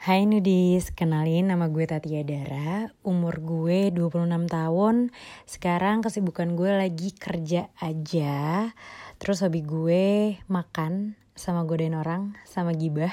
Hai 0.00 0.24
Nudis, 0.24 0.96
kenalin 0.96 1.52
nama 1.52 1.68
gue 1.68 1.84
Tatia 1.84 2.24
Dara, 2.24 2.88
umur 3.04 3.36
gue 3.44 3.92
26 3.92 4.48
tahun, 4.48 5.12
sekarang 5.44 6.00
kesibukan 6.00 6.56
gue 6.56 6.72
lagi 6.72 7.12
kerja 7.12 7.68
aja, 7.76 8.72
terus 9.20 9.44
hobi 9.44 9.60
gue 9.60 10.40
makan, 10.48 11.20
sama 11.36 11.68
godain 11.68 11.92
orang, 11.92 12.32
sama 12.48 12.72
gibah, 12.72 13.12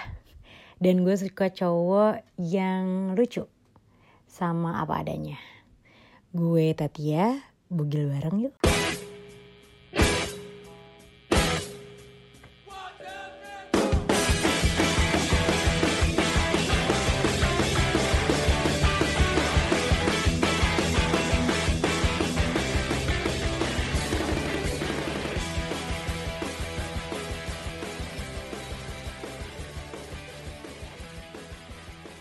dan 0.79 1.03
gue 1.03 1.11
suka 1.11 1.51
cowok 1.51 2.23
yang 2.39 3.19
lucu, 3.19 3.43
sama 4.23 4.79
apa 4.79 5.04
adanya. 5.04 5.35
Gue 6.31 6.71
Tatia, 6.71 7.35
bugil 7.67 8.07
bareng 8.07 8.47
yuk. 8.47 8.55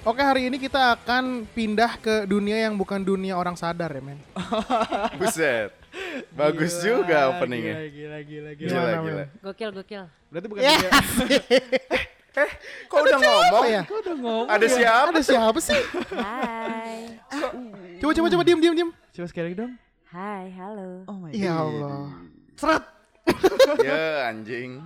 Oke 0.07 0.23
hari 0.23 0.47
ini 0.47 0.55
kita 0.63 0.95
akan 0.95 1.51
pindah 1.51 1.99
ke 1.99 2.31
dunia 2.31 2.63
yang 2.63 2.79
bukan 2.79 3.03
dunia 3.03 3.35
orang 3.35 3.59
sadar 3.59 3.91
ya 3.91 3.99
men 3.99 4.23
Buset. 5.19 5.75
Bagus 6.31 6.79
Gila, 6.79 6.85
juga 6.87 7.19
openingnya. 7.35 7.75
Gila, 7.75 7.89
gila, 7.91 8.19
gila, 8.23 8.51
gila. 8.55 8.69
Gila, 8.71 8.71
Gimana, 8.71 9.03
gila. 9.03 9.25
Gokil, 9.43 9.71
gokil. 9.75 10.05
Berarti 10.31 10.47
bukan 10.47 10.61
Ya 10.63 10.75
dia. 10.79 10.91
Kok 12.93 12.99
udah 13.03 13.19
ngomong? 13.19 13.65
ya? 13.67 13.83
Kok 13.83 13.99
udah 14.05 14.15
ngomong? 14.21 14.47
Ada 14.47 14.67
siapa? 14.71 15.09
Ada 15.11 15.23
siapa 15.27 15.59
sih? 15.59 15.81
Hai. 16.15 17.17
Coba 17.99 18.13
coba 18.15 18.27
coba 18.31 18.43
diem 18.47 18.61
diem 18.63 18.75
diem 18.79 18.91
Coba 19.11 19.27
sekali 19.27 19.45
lagi 19.51 19.57
dong. 19.59 19.73
Hai, 20.07 20.55
halo. 20.55 21.03
Oh 21.11 21.17
my 21.19 21.35
Ya 21.35 21.59
Allah 21.59 22.15
Seret 22.55 22.85
Ya 23.87 24.31
anjing. 24.31 24.83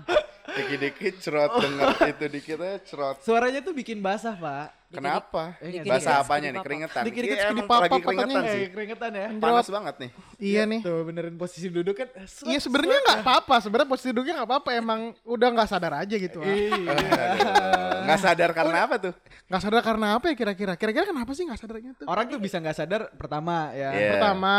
Dikit-dikit 0.50 1.14
cerot 1.22 1.62
denger 1.62 1.86
itu 2.10 2.24
dikit 2.26 2.58
aja 2.58 2.78
cerot. 2.82 3.16
Suaranya 3.22 3.62
tuh 3.62 3.70
bikin 3.70 4.02
basah, 4.02 4.34
Pak. 4.34 4.80
Kenapa? 4.90 5.54
Bahasa 5.86 6.18
skidi 6.18 6.22
apanya 6.26 6.48
nih? 6.50 6.62
Keringetan. 6.66 7.02
Dikit-dikit 7.06 7.38
Iya, 7.38 7.50
emang 7.54 7.68
papa 7.70 7.86
lagi 7.86 8.00
keringetan 8.02 8.26
katanya. 8.26 8.50
sih. 8.50 8.58
Eh, 8.58 8.68
keringetan 8.74 9.10
ya. 9.14 9.26
Panas 9.38 9.68
banget 9.70 9.94
nih. 10.02 10.10
Iya 10.40 10.62
nih 10.66 10.80
Tuh 10.82 11.00
benerin 11.06 11.36
posisi 11.38 11.66
duduk 11.70 11.94
kan. 11.94 12.08
Iya 12.26 12.58
sebenarnya 12.58 12.98
nggak 13.06 13.18
apa-apa 13.22 13.54
Sebenarnya 13.62 13.86
posisi 13.86 14.10
duduknya 14.10 14.34
nggak 14.42 14.50
apa-apa 14.50 14.70
Emang 14.74 15.00
udah 15.22 15.48
nggak 15.54 15.68
sadar 15.70 15.94
aja 15.94 16.14
gitu. 16.18 16.42
Iya. 16.42 16.74
Aduh, 18.10 18.18
Nggak 18.18 18.22
sadar 18.26 18.50
karena 18.50 18.78
apa 18.82 18.94
tuh? 18.98 19.14
Nggak 19.46 19.62
sadar 19.62 19.82
karena 19.82 20.06
apa 20.18 20.24
ya 20.26 20.34
kira-kira 20.34 20.72
Kira-kira 20.74 21.04
kenapa 21.06 21.30
sih 21.30 21.46
nggak 21.46 21.58
sadarnya 21.58 21.90
tuh 21.94 22.06
Orang 22.10 22.26
tuh 22.26 22.38
bisa 22.42 22.58
nggak 22.58 22.74
sadar 22.74 23.00
pertama 23.14 23.70
ya. 23.70 23.90
Iya. 23.94 24.10
Pertama 24.18 24.54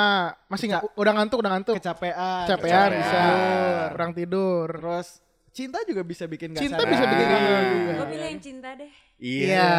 Masih 0.48 0.66
nggak 0.72 0.84
Udah 0.96 1.14
ngantuk 1.16 1.38
Udah 1.44 1.52
ngantuk 1.56 1.76
Kecapean. 1.78 2.48
Capean 2.48 2.56
Kecapean. 2.56 2.90
bisa 2.96 3.22
Kurang 3.92 4.12
tidur 4.16 4.68
Terus 4.72 5.08
cinta 5.52 5.84
juga 5.84 6.02
bisa 6.08 6.24
bikin 6.32 6.56
nggak 6.56 6.64
Cinta 6.64 6.80
sadar. 6.80 6.92
bisa 6.96 7.04
bikin 7.12 7.26
nggak 7.28 7.42
sadar 7.44 7.64
juga. 7.68 7.92
Gue 7.92 8.08
pilih 8.08 8.28
yang 8.32 8.40
cinta 8.40 8.70
deh. 8.72 8.90
Iya. 9.20 9.72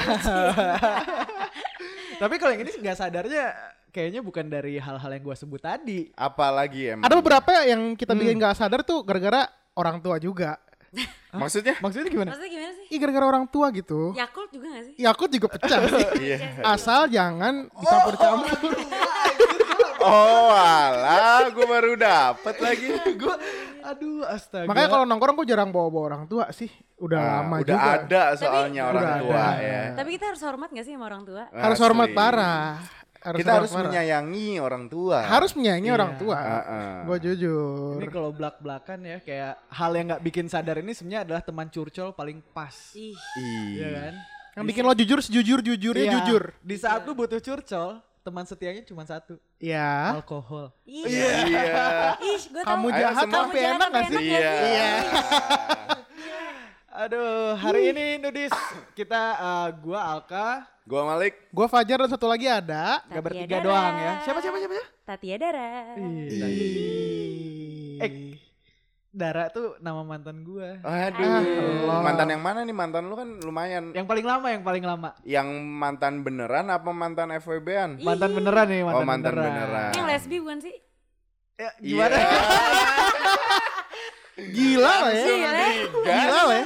Tapi 2.22 2.34
kalau 2.36 2.52
yang 2.54 2.62
ini 2.62 2.72
nggak 2.78 2.96
sadarnya 2.96 3.44
kayaknya 3.90 4.20
bukan 4.22 4.46
dari 4.46 4.78
hal-hal 4.78 5.10
yang 5.10 5.22
gua 5.24 5.34
sebut 5.34 5.58
tadi. 5.58 6.14
Apalagi 6.14 6.94
emang. 6.94 7.02
Ada 7.02 7.14
beberapa 7.18 7.50
yang 7.66 7.98
kita 7.98 8.14
bikin 8.14 8.38
nggak 8.38 8.54
sadar 8.54 8.86
tuh 8.86 9.02
Gara-gara 9.02 9.50
orang 9.74 9.98
tua 9.98 10.20
juga 10.20 10.60
Maksudnya? 11.30 11.78
Maksudnya 11.78 12.08
gimana? 12.08 12.28
Maksudnya 12.34 12.50
gimana 12.50 12.72
sih? 12.74 12.86
Iya 12.90 12.98
gara-gara 12.98 13.26
orang 13.28 13.44
tua 13.46 13.70
gitu 13.70 14.10
Yakult 14.12 14.50
juga 14.50 14.66
gak 14.68 14.84
sih? 14.84 14.94
Yakult 14.98 15.30
juga 15.30 15.46
pecah 15.48 15.78
sih 15.80 16.06
Iya. 16.26 16.36
Asal 16.60 17.06
jangan 17.06 17.70
dicampur-campur 17.72 18.50
Oh 20.00 20.48
alah, 20.48 21.52
gue 21.52 21.60
baru 21.62 21.92
dapet 21.92 22.56
lagi. 22.56 22.88
gua 23.20 23.36
aduh 23.84 24.24
astaga. 24.24 24.64
Makanya 24.64 24.88
kalau 24.88 25.04
nongkrong 25.04 25.36
gue 25.36 25.46
jarang 25.46 25.68
bawa-bawa 25.68 26.04
orang 26.08 26.24
tua 26.24 26.48
sih. 26.50 26.72
Udah 26.96 27.20
Ah, 27.20 27.30
lama 27.38 27.60
udah 27.60 27.68
juga. 27.70 27.90
ada 28.00 28.22
soalnya 28.34 28.82
orang 28.88 29.02
Udah 29.04 29.16
tua 29.20 29.36
ada. 29.36 29.60
ya. 29.60 29.82
Tapi 29.94 30.08
kita 30.16 30.24
harus 30.32 30.40
hormat 30.40 30.68
gak 30.70 30.84
sih 30.84 30.94
sama 30.96 31.04
orang 31.04 31.22
tua? 31.22 31.42
Harus 31.52 31.76
Asli. 31.76 31.84
hormat 31.84 32.08
parah. 32.10 32.80
Harus 33.20 33.38
Kita 33.38 33.52
harus 33.52 33.68
parah. 33.68 33.84
menyayangi 33.86 34.48
orang 34.56 34.84
tua. 34.88 35.20
Harus 35.20 35.52
menyayangi 35.52 35.86
Iya. 35.86 35.94
orang 35.94 36.12
tua. 36.16 36.36
Heeh. 36.36 36.92
Gue 37.04 37.16
jujur. 37.20 37.92
ini 37.96 38.08
kalau 38.08 38.30
belak-belakan 38.32 38.98
ya 39.02 39.18
kayak 39.20 39.52
hal 39.68 39.90
yang 39.92 40.06
nggak 40.08 40.22
bikin 40.24 40.46
sadar 40.48 40.80
ini 40.80 40.92
sebenarnya 40.92 41.22
adalah 41.22 41.42
teman 41.42 41.68
curcol 41.68 42.10
paling 42.10 42.40
pas. 42.50 42.72
Ih, 42.92 43.12
Iya 43.36 43.84
Ih. 43.84 43.92
kan? 43.94 44.14
Yang 44.50 44.64
bikin 44.66 44.82
lo 44.82 44.94
jujur 44.94 45.18
sejujur 45.20 45.58
jujurnya 45.60 46.00
Iya. 46.02 46.14
jujur. 46.16 46.42
Di 46.58 46.76
saat 46.76 47.04
lu 47.04 47.12
butuh 47.12 47.38
curcol, 47.38 47.90
teman 48.20 48.44
setianya 48.44 48.82
cuma 48.82 49.04
satu, 49.04 49.36
Iya. 49.58 50.16
alkohol. 50.16 50.72
Iya. 50.82 52.16
ih, 52.18 52.40
gue 52.42 52.62
Kamu 52.64 52.88
tahu. 52.88 52.96
Ayo 52.96 53.04
jahat 53.04 53.26
tapi 53.28 53.58
enak 53.58 53.88
gak 53.90 54.04
sih? 54.08 54.24
Iya. 54.24 54.92
Aduh, 57.00 57.56
hari 57.56 57.96
ini 57.96 58.20
Nudis 58.20 58.52
kita 58.92 59.22
eh, 59.32 59.68
gua 59.80 60.00
Alka 60.04 60.68
Gua 60.84 61.06
Malik. 61.06 61.48
Gue 61.48 61.64
Fajar 61.64 62.02
dan 62.02 62.10
satu 62.10 62.26
lagi 62.26 62.44
ada. 62.44 62.98
nggak 63.06 63.14
Tatia 63.14 63.22
bertiga 63.22 63.56
Dara. 63.56 63.64
doang 63.64 63.94
ya. 63.94 64.12
Siapa 64.20 64.38
siapa 64.42 64.56
siapa? 64.58 64.74
siapa? 64.74 64.88
Tatia 65.06 65.36
Dara. 65.38 65.68
Eh, 68.02 68.10
Dara 69.08 69.44
tuh 69.48 69.78
nama 69.78 70.02
mantan 70.02 70.42
gua. 70.42 70.82
Aduh. 70.82 71.24
Allah. 71.86 72.02
mantan 72.02 72.28
yang 72.28 72.42
mana 72.42 72.66
nih? 72.66 72.74
Mantan 72.74 73.06
lu 73.06 73.14
kan 73.14 73.28
lumayan. 73.38 73.94
Yang 73.94 74.04
paling 74.04 74.26
lama, 74.26 74.46
yang 74.50 74.64
paling 74.66 74.84
lama. 74.84 75.10
Yang 75.22 75.48
mantan 75.56 76.14
beneran 76.20 76.66
apa 76.68 76.90
mantan 76.90 77.32
FWB-an? 77.38 78.02
Mantan 78.02 78.30
beneran 78.34 78.66
nih, 78.66 78.82
mantan, 78.82 78.98
Oh, 78.98 79.06
mantan 79.06 79.32
beneran. 79.32 79.90
Yang 79.94 80.06
lesbi 80.10 80.36
bukan 80.42 80.58
sih? 80.58 80.76
Ya, 81.54 81.70
Iya. 81.78 81.86
gimana? 81.86 82.16
Gila 84.48 84.94
lah 85.02 85.12
ya. 85.12 85.24
Gila. 85.24 85.52
Gila 86.00 86.40
lah 86.48 86.56
ya. 86.56 86.64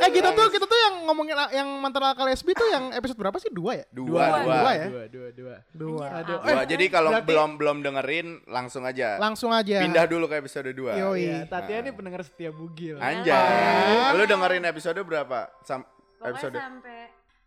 Eh 0.00 0.10
kita 0.10 0.28
tuh 0.32 0.46
kita 0.48 0.64
tuh 0.64 0.78
yang 0.78 0.94
ngomongin 1.04 1.34
yang 1.50 1.68
mantan 1.78 2.02
alka 2.02 2.22
lesbi 2.22 2.52
tuh 2.52 2.68
yang 2.68 2.90
episode 2.90 3.16
berapa 3.16 3.36
sih? 3.36 3.50
Dua 3.50 3.76
ya? 3.76 3.86
Dua, 3.90 4.06
dua. 4.40 4.54
Dua 4.56 4.70
ya? 4.72 4.86
Dua, 4.86 5.04
dua, 5.06 5.28
dua. 5.30 5.54
Dua. 5.70 6.06
Aduh. 6.20 6.38
Dua. 6.40 6.62
Jadi 6.64 6.84
kalau 6.86 7.10
berarti- 7.12 7.26
belum 7.26 7.50
belum 7.56 7.76
dengerin 7.82 8.26
langsung 8.46 8.82
aja. 8.82 9.18
Langsung 9.18 9.50
aja. 9.50 9.82
Pindah 9.82 10.06
dulu 10.06 10.24
ke 10.26 10.38
episode 10.38 10.70
2. 10.70 10.94
Yoi. 10.96 11.18
Iya, 11.20 11.38
Tatia 11.44 11.82
ini 11.82 11.90
pendengar 11.90 12.22
setia 12.22 12.50
bugil. 12.50 12.96
Anjay. 12.96 14.14
Lu 14.14 14.24
dengerin 14.24 14.64
episode 14.64 15.00
berapa? 15.00 15.50
Sam 15.62 15.82
Pokoknya 15.82 16.30
episode 16.36 16.56
sampai 16.56 16.98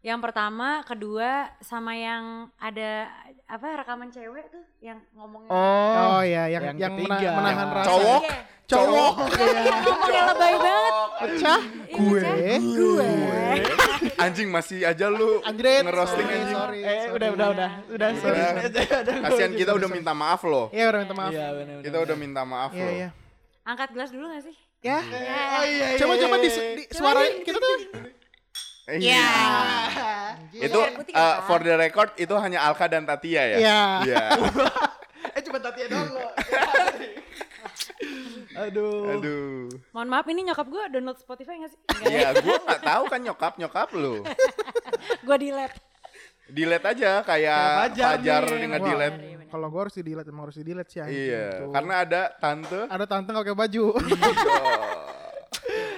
yang 0.03 0.19
pertama, 0.19 0.84
kedua, 0.84 1.31
sama 1.59 1.96
yang 1.96 2.52
ada 2.58 3.08
apa 3.46 3.68
rekaman 3.80 4.08
cewek 4.08 4.46
tuh 4.50 4.64
yang 4.80 5.00
ngomongin 5.14 5.47
Oh, 5.47 6.19
iya 6.19 6.47
yang 6.50 6.64
Yang 6.69 6.78
yang, 6.78 6.94
mena- 6.94 7.16
ketiga. 7.16 7.30
menahan 7.34 7.56
Yang 7.58 7.72
rasa. 7.74 7.88
cowok. 7.88 8.22
Iya. 8.24 8.38
Cowok. 8.63 9.13
Yang 9.38 9.80
ngomongnya 9.80 10.22
lebay 10.25 10.56
banget. 10.58 10.94
Pecah. 11.13 11.62
Iya, 11.62 11.96
Gue. 11.96 12.19
pecah. 12.19 12.59
Gue. 12.74 13.09
Anjing 14.16 14.50
masih 14.50 14.80
aja 14.81 15.08
lu 15.08 15.40
Anjrit. 15.42 15.84
ngerosting 15.84 16.25
Sorry, 16.25 16.36
anjing. 16.38 16.58
sorry, 16.58 16.80
Eh, 16.81 16.88
sorry. 17.02 17.12
udah, 17.13 17.28
udah, 17.30 17.47
udah. 17.50 17.69
Udah, 17.90 18.09
udah. 18.12 19.16
Kasihan 19.24 19.52
kita 19.53 19.72
udah 19.72 19.90
minta 19.90 20.12
maaf 20.13 20.42
loh. 20.44 20.68
Iya 20.69 20.86
udah 20.90 21.00
minta 21.02 21.13
maaf. 21.13 21.31
Iya, 21.31 21.47
benar 21.53 21.75
Kita 21.80 21.97
udah 22.02 22.16
minta 22.18 22.42
maaf 22.44 22.72
Iya 22.72 22.81
loh. 22.81 22.94
iya. 22.94 23.09
Angkat 23.63 23.90
gelas 23.92 24.09
dulu 24.12 24.25
gak 24.28 24.44
sih? 24.44 24.56
Ya. 24.81 25.00
Oh 25.00 25.63
iya, 25.63 25.63
iya. 25.66 25.88
Coba 25.96 26.13
coba 26.18 26.36
di, 26.38 26.50
iya. 26.50 26.63
di 26.75 26.84
suara 26.90 27.22
kita 27.40 27.56
tuh. 27.56 27.78
Iya. 28.84 29.24
Itu 30.52 30.80
Air 30.84 31.00
putih 31.00 31.14
uh, 31.16 31.40
kan? 31.40 31.48
for 31.48 31.60
the 31.64 31.76
record 31.80 32.12
itu 32.20 32.36
hanya 32.36 32.68
Alka 32.68 32.92
dan 32.92 33.08
Tatia 33.08 33.56
ya? 33.56 33.58
Iya. 33.60 33.82
Iya. 34.08 34.24
Eh, 35.34 35.42
cuma 35.42 35.58
Tatia 35.58 35.88
doang 35.88 36.14
lo. 36.14 36.30
Aduh. 38.68 39.18
Aduh. 39.18 39.72
Mohon 39.96 40.08
maaf 40.12 40.28
ini 40.30 40.46
nyokap 40.46 40.68
gue 40.68 40.84
download 40.94 41.18
Spotify 41.18 41.58
gak 41.64 41.72
sih? 41.74 41.80
Ya 42.06 42.36
gua 42.38 42.60
nggak 42.60 42.82
tahu 42.84 43.04
kan 43.08 43.20
nyokap 43.24 43.54
nyokap 43.58 43.90
lu. 43.96 44.22
gue 45.25 45.36
delete. 45.40 45.80
Delete 46.52 46.86
aja 46.86 47.24
kayak 47.25 47.96
Kayak 47.96 48.19
Fajar 48.19 48.44
dengan 48.46 48.80
delete. 48.84 49.18
Kalau 49.48 49.68
gue 49.72 49.80
harus 49.80 49.96
di 49.96 50.04
delete 50.06 50.30
emang 50.30 50.44
harus 50.52 50.57
di 50.60 50.66
delete 50.68 50.92
sih 50.92 51.00
Iya, 51.02 51.07
gitu. 51.50 51.66
karena 51.72 51.94
ada 52.04 52.22
tante. 52.38 52.80
ada 52.86 53.06
tante 53.07 53.30
nggak 53.31 53.46
pakai 53.48 53.57
baju. 53.57 53.86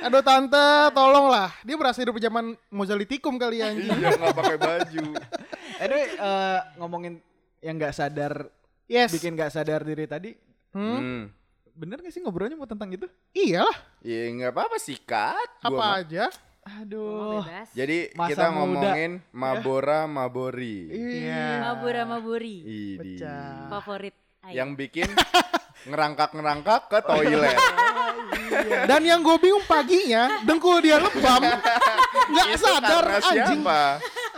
Iya. 0.06 0.12
Aduh 0.12 0.22
tante, 0.22 0.68
tolong 0.94 1.28
lah. 1.28 1.50
Dia 1.62 1.74
berasa 1.76 1.98
hidup 1.98 2.14
zaman 2.16 2.54
Mozalitikum 2.70 3.36
kali 3.36 3.58
ya 3.58 3.74
anjing. 3.74 3.90
Iya 3.92 4.14
nggak 4.14 4.36
pakai 4.36 4.58
baju. 4.58 5.06
Anyway, 5.76 6.08
eh, 6.08 6.60
ngomongin 6.78 7.20
yang 7.60 7.76
nggak 7.76 7.92
sadar, 7.92 8.48
Yes. 8.86 9.12
bikin 9.12 9.34
nggak 9.34 9.50
sadar 9.50 9.82
diri 9.82 10.06
tadi, 10.06 10.32
Hmm? 10.72 10.96
Hmm. 10.96 11.24
bener 11.74 12.00
gak 12.00 12.08
sih 12.10 12.22
ngobrolnya 12.22 12.54
mau 12.54 12.64
tentang 12.64 12.88
itu? 12.88 13.04
Iyalah, 13.34 13.76
Ya 14.00 14.32
nggak 14.32 14.52
apa-apa 14.52 14.78
sikat. 14.78 15.50
apa 15.60 15.68
Gua 15.68 16.00
aja. 16.00 16.32
Aduh. 16.80 17.44
Jadi 17.70 18.10
Masa 18.14 18.30
kita 18.32 18.46
muda. 18.48 18.56
ngomongin 18.56 19.12
Mabora 19.36 20.08
Mabori. 20.08 20.88
Iya. 20.88 21.68
Mabura 21.68 22.04
Maburi. 22.08 22.58
Idi. 22.64 23.20
Pecah. 23.20 23.68
Favorit. 23.70 24.16
Ayo. 24.46 24.54
Yang 24.56 24.70
bikin 24.78 25.10
ngerangkak-ngerangkak 25.86 26.82
ke 26.88 27.00
toilet. 27.02 27.58
Dan 28.86 29.02
yang 29.04 29.22
gue 29.22 29.38
bingung 29.38 29.66
paginya, 29.66 30.42
dengkul 30.42 30.80
dia 30.80 30.98
lebam. 30.98 31.42
Nggak 32.32 32.48
sadar 32.58 33.06
anjing. 33.20 33.62
siapa? 33.62 33.82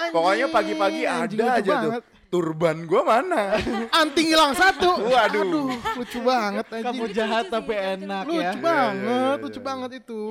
Pokoknya 0.09 0.47
pagi-pagi 0.47 1.01
anjing, 1.03 1.39
ada 1.39 1.47
lucu 1.47 1.59
aja 1.59 1.73
tuh. 1.77 1.91
banget. 1.91 2.03
Turban 2.27 2.83
gua 2.83 3.01
mana? 3.07 3.55
Anting 3.89 4.27
hilang 4.27 4.51
satu. 4.51 4.99
Waduh. 4.99 5.47
Aduh, 5.47 5.71
lucu 5.95 6.19
banget 6.19 6.65
Kamu 6.67 7.07
anjing. 7.07 7.15
jahat 7.15 7.45
tapi 7.47 7.71
enak 7.71 8.23
ya. 8.23 8.51
Lucu 8.51 8.57
banget, 8.59 8.99
Iya, 8.99 9.15
iya, 9.15 9.39
lucu 9.39 9.59
iya. 9.59 9.63
banget 9.63 9.91
itu. 9.95 10.23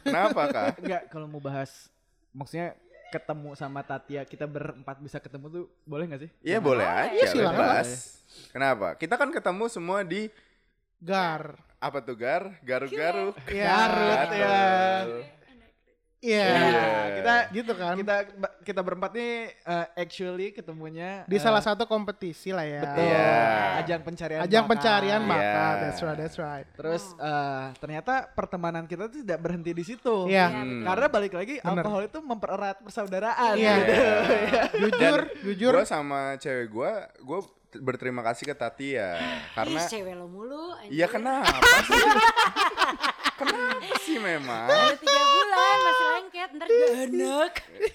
Kenapa 0.00 0.42
kak? 0.48 0.66
Enggak, 0.80 1.02
kalau 1.12 1.26
mau 1.28 1.36
bahas 1.38 1.92
maksudnya 2.32 2.72
ketemu 3.10 3.52
sama 3.52 3.82
Tatia 3.82 4.22
kita 4.22 4.46
berempat 4.46 4.96
bisa 4.96 5.18
ketemu 5.18 5.46
tuh 5.50 5.64
boleh 5.82 6.06
gak 6.06 6.22
sih? 6.22 6.30
Iya 6.40 6.58
boleh 6.58 6.86
aja, 6.86 7.10
Iya, 7.10 7.26
silakan. 7.26 7.58
bebas. 7.58 7.88
Kenapa? 8.48 8.88
Kita 8.94 9.14
kan 9.14 9.28
ketemu 9.28 9.64
semua 9.66 10.00
di 10.00 10.30
Gar. 10.96 11.58
apa 11.80 11.98
tuh 12.00 12.14
gar? 12.14 12.54
Garuk-garuk. 12.60 13.34
Iya. 13.48 13.64
Garut, 13.66 14.28
ya. 14.30 14.58
Iya. 16.20 16.44
Iya. 16.44 16.84
Kita 17.16 17.34
Gitu 17.48 17.72
kan. 17.72 17.94
kita 17.96 18.16
kita 18.60 18.80
berempat 18.80 19.10
nih 19.12 19.32
uh, 19.64 19.88
actually 19.94 20.52
ketemunya 20.52 21.24
Di 21.24 21.36
uh, 21.36 21.42
salah 21.42 21.64
satu 21.64 21.84
kompetisi 21.84 22.52
lah 22.52 22.62
ya. 22.62 22.84
betul. 22.84 23.04
Iya. 23.08 23.32
Ajang 23.80 24.00
pencarian 24.04 24.40
Ajang 24.40 24.64
bakat. 24.64 24.72
pencarian 24.76 25.20
Iya. 25.20 25.30
bakat. 25.30 25.74
That's 25.80 26.00
right, 26.00 26.18
that's 26.18 26.38
right. 26.38 26.66
Terus 26.76 27.02
uh, 27.16 27.72
ternyata 27.76 28.28
pertemanan 28.30 28.84
kita 28.84 29.08
tuh 29.08 29.20
tidak 29.20 29.40
berhenti 29.40 29.72
di 29.72 29.80
situ. 29.82 30.28
Iya. 30.28 30.52
Hmm. 30.52 30.84
Karena 30.84 31.06
balik 31.08 31.32
lagi 31.32 31.56
Bener. 31.56 31.72
alkohol 31.80 32.02
itu 32.04 32.18
mempererat 32.20 32.76
persaudaraan. 32.80 33.54
Iya. 33.56 33.74
gitu. 33.80 33.96
Jujur, 34.84 35.18
jujur. 35.42 35.72
Gue 35.72 35.88
sama 35.88 36.36
cewek 36.36 36.68
gue, 36.68 36.92
gue 37.18 37.40
berterima 37.70 38.18
kasih 38.20 38.44
ke 38.44 38.54
Tatia 38.54 39.14
karena 39.54 39.78
Ih, 39.78 39.88
cewek 39.88 40.14
lo 40.14 40.26
mulu. 40.26 40.74
Iya 40.84 41.06
kenapa 41.06 41.54
sih? 41.86 42.02
kenapa 43.40 43.94
sih 44.04 44.18
memang? 44.20 44.66
Baru 44.68 44.94
tiga 45.00 45.22
bulan 45.24 45.76
masih 45.80 46.06
lengket, 46.12 46.48
ntar 46.60 46.66
juga 46.68 46.88
enak. 47.08 47.52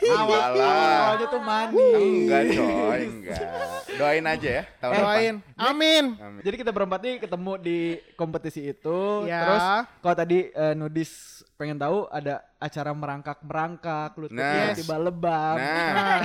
Awal 0.09 0.51
Awalnya 0.57 1.27
tuh 1.29 1.41
manis. 1.41 1.95
Enggak 2.01 2.43
coy, 2.57 3.01
enggak. 3.05 3.47
Doain 3.95 4.25
aja 4.25 4.49
ya 4.49 4.63
tahun 4.81 4.91
depan. 4.91 5.05
Doain. 5.05 5.35
Amin. 5.55 6.05
Amin. 6.17 6.41
Jadi 6.43 6.55
kita 6.59 6.71
berempat 6.73 6.99
nih 7.05 7.15
ketemu 7.21 7.51
di 7.61 7.79
kompetisi 8.17 8.61
itu. 8.65 8.99
Ya. 9.29 9.39
Terus 9.45 9.65
kalau 10.01 10.15
tadi 10.17 10.39
eh, 10.49 10.73
Nudis 10.73 11.43
pengen 11.55 11.79
tahu 11.79 12.03
ada 12.09 12.43
acara 12.57 12.91
merangkak-merangkak, 12.91 14.11
lututnya 14.17 14.43
Nah. 14.65 14.75
tiba 14.75 14.95
lebam. 14.97 15.55
Nah, 15.55 16.19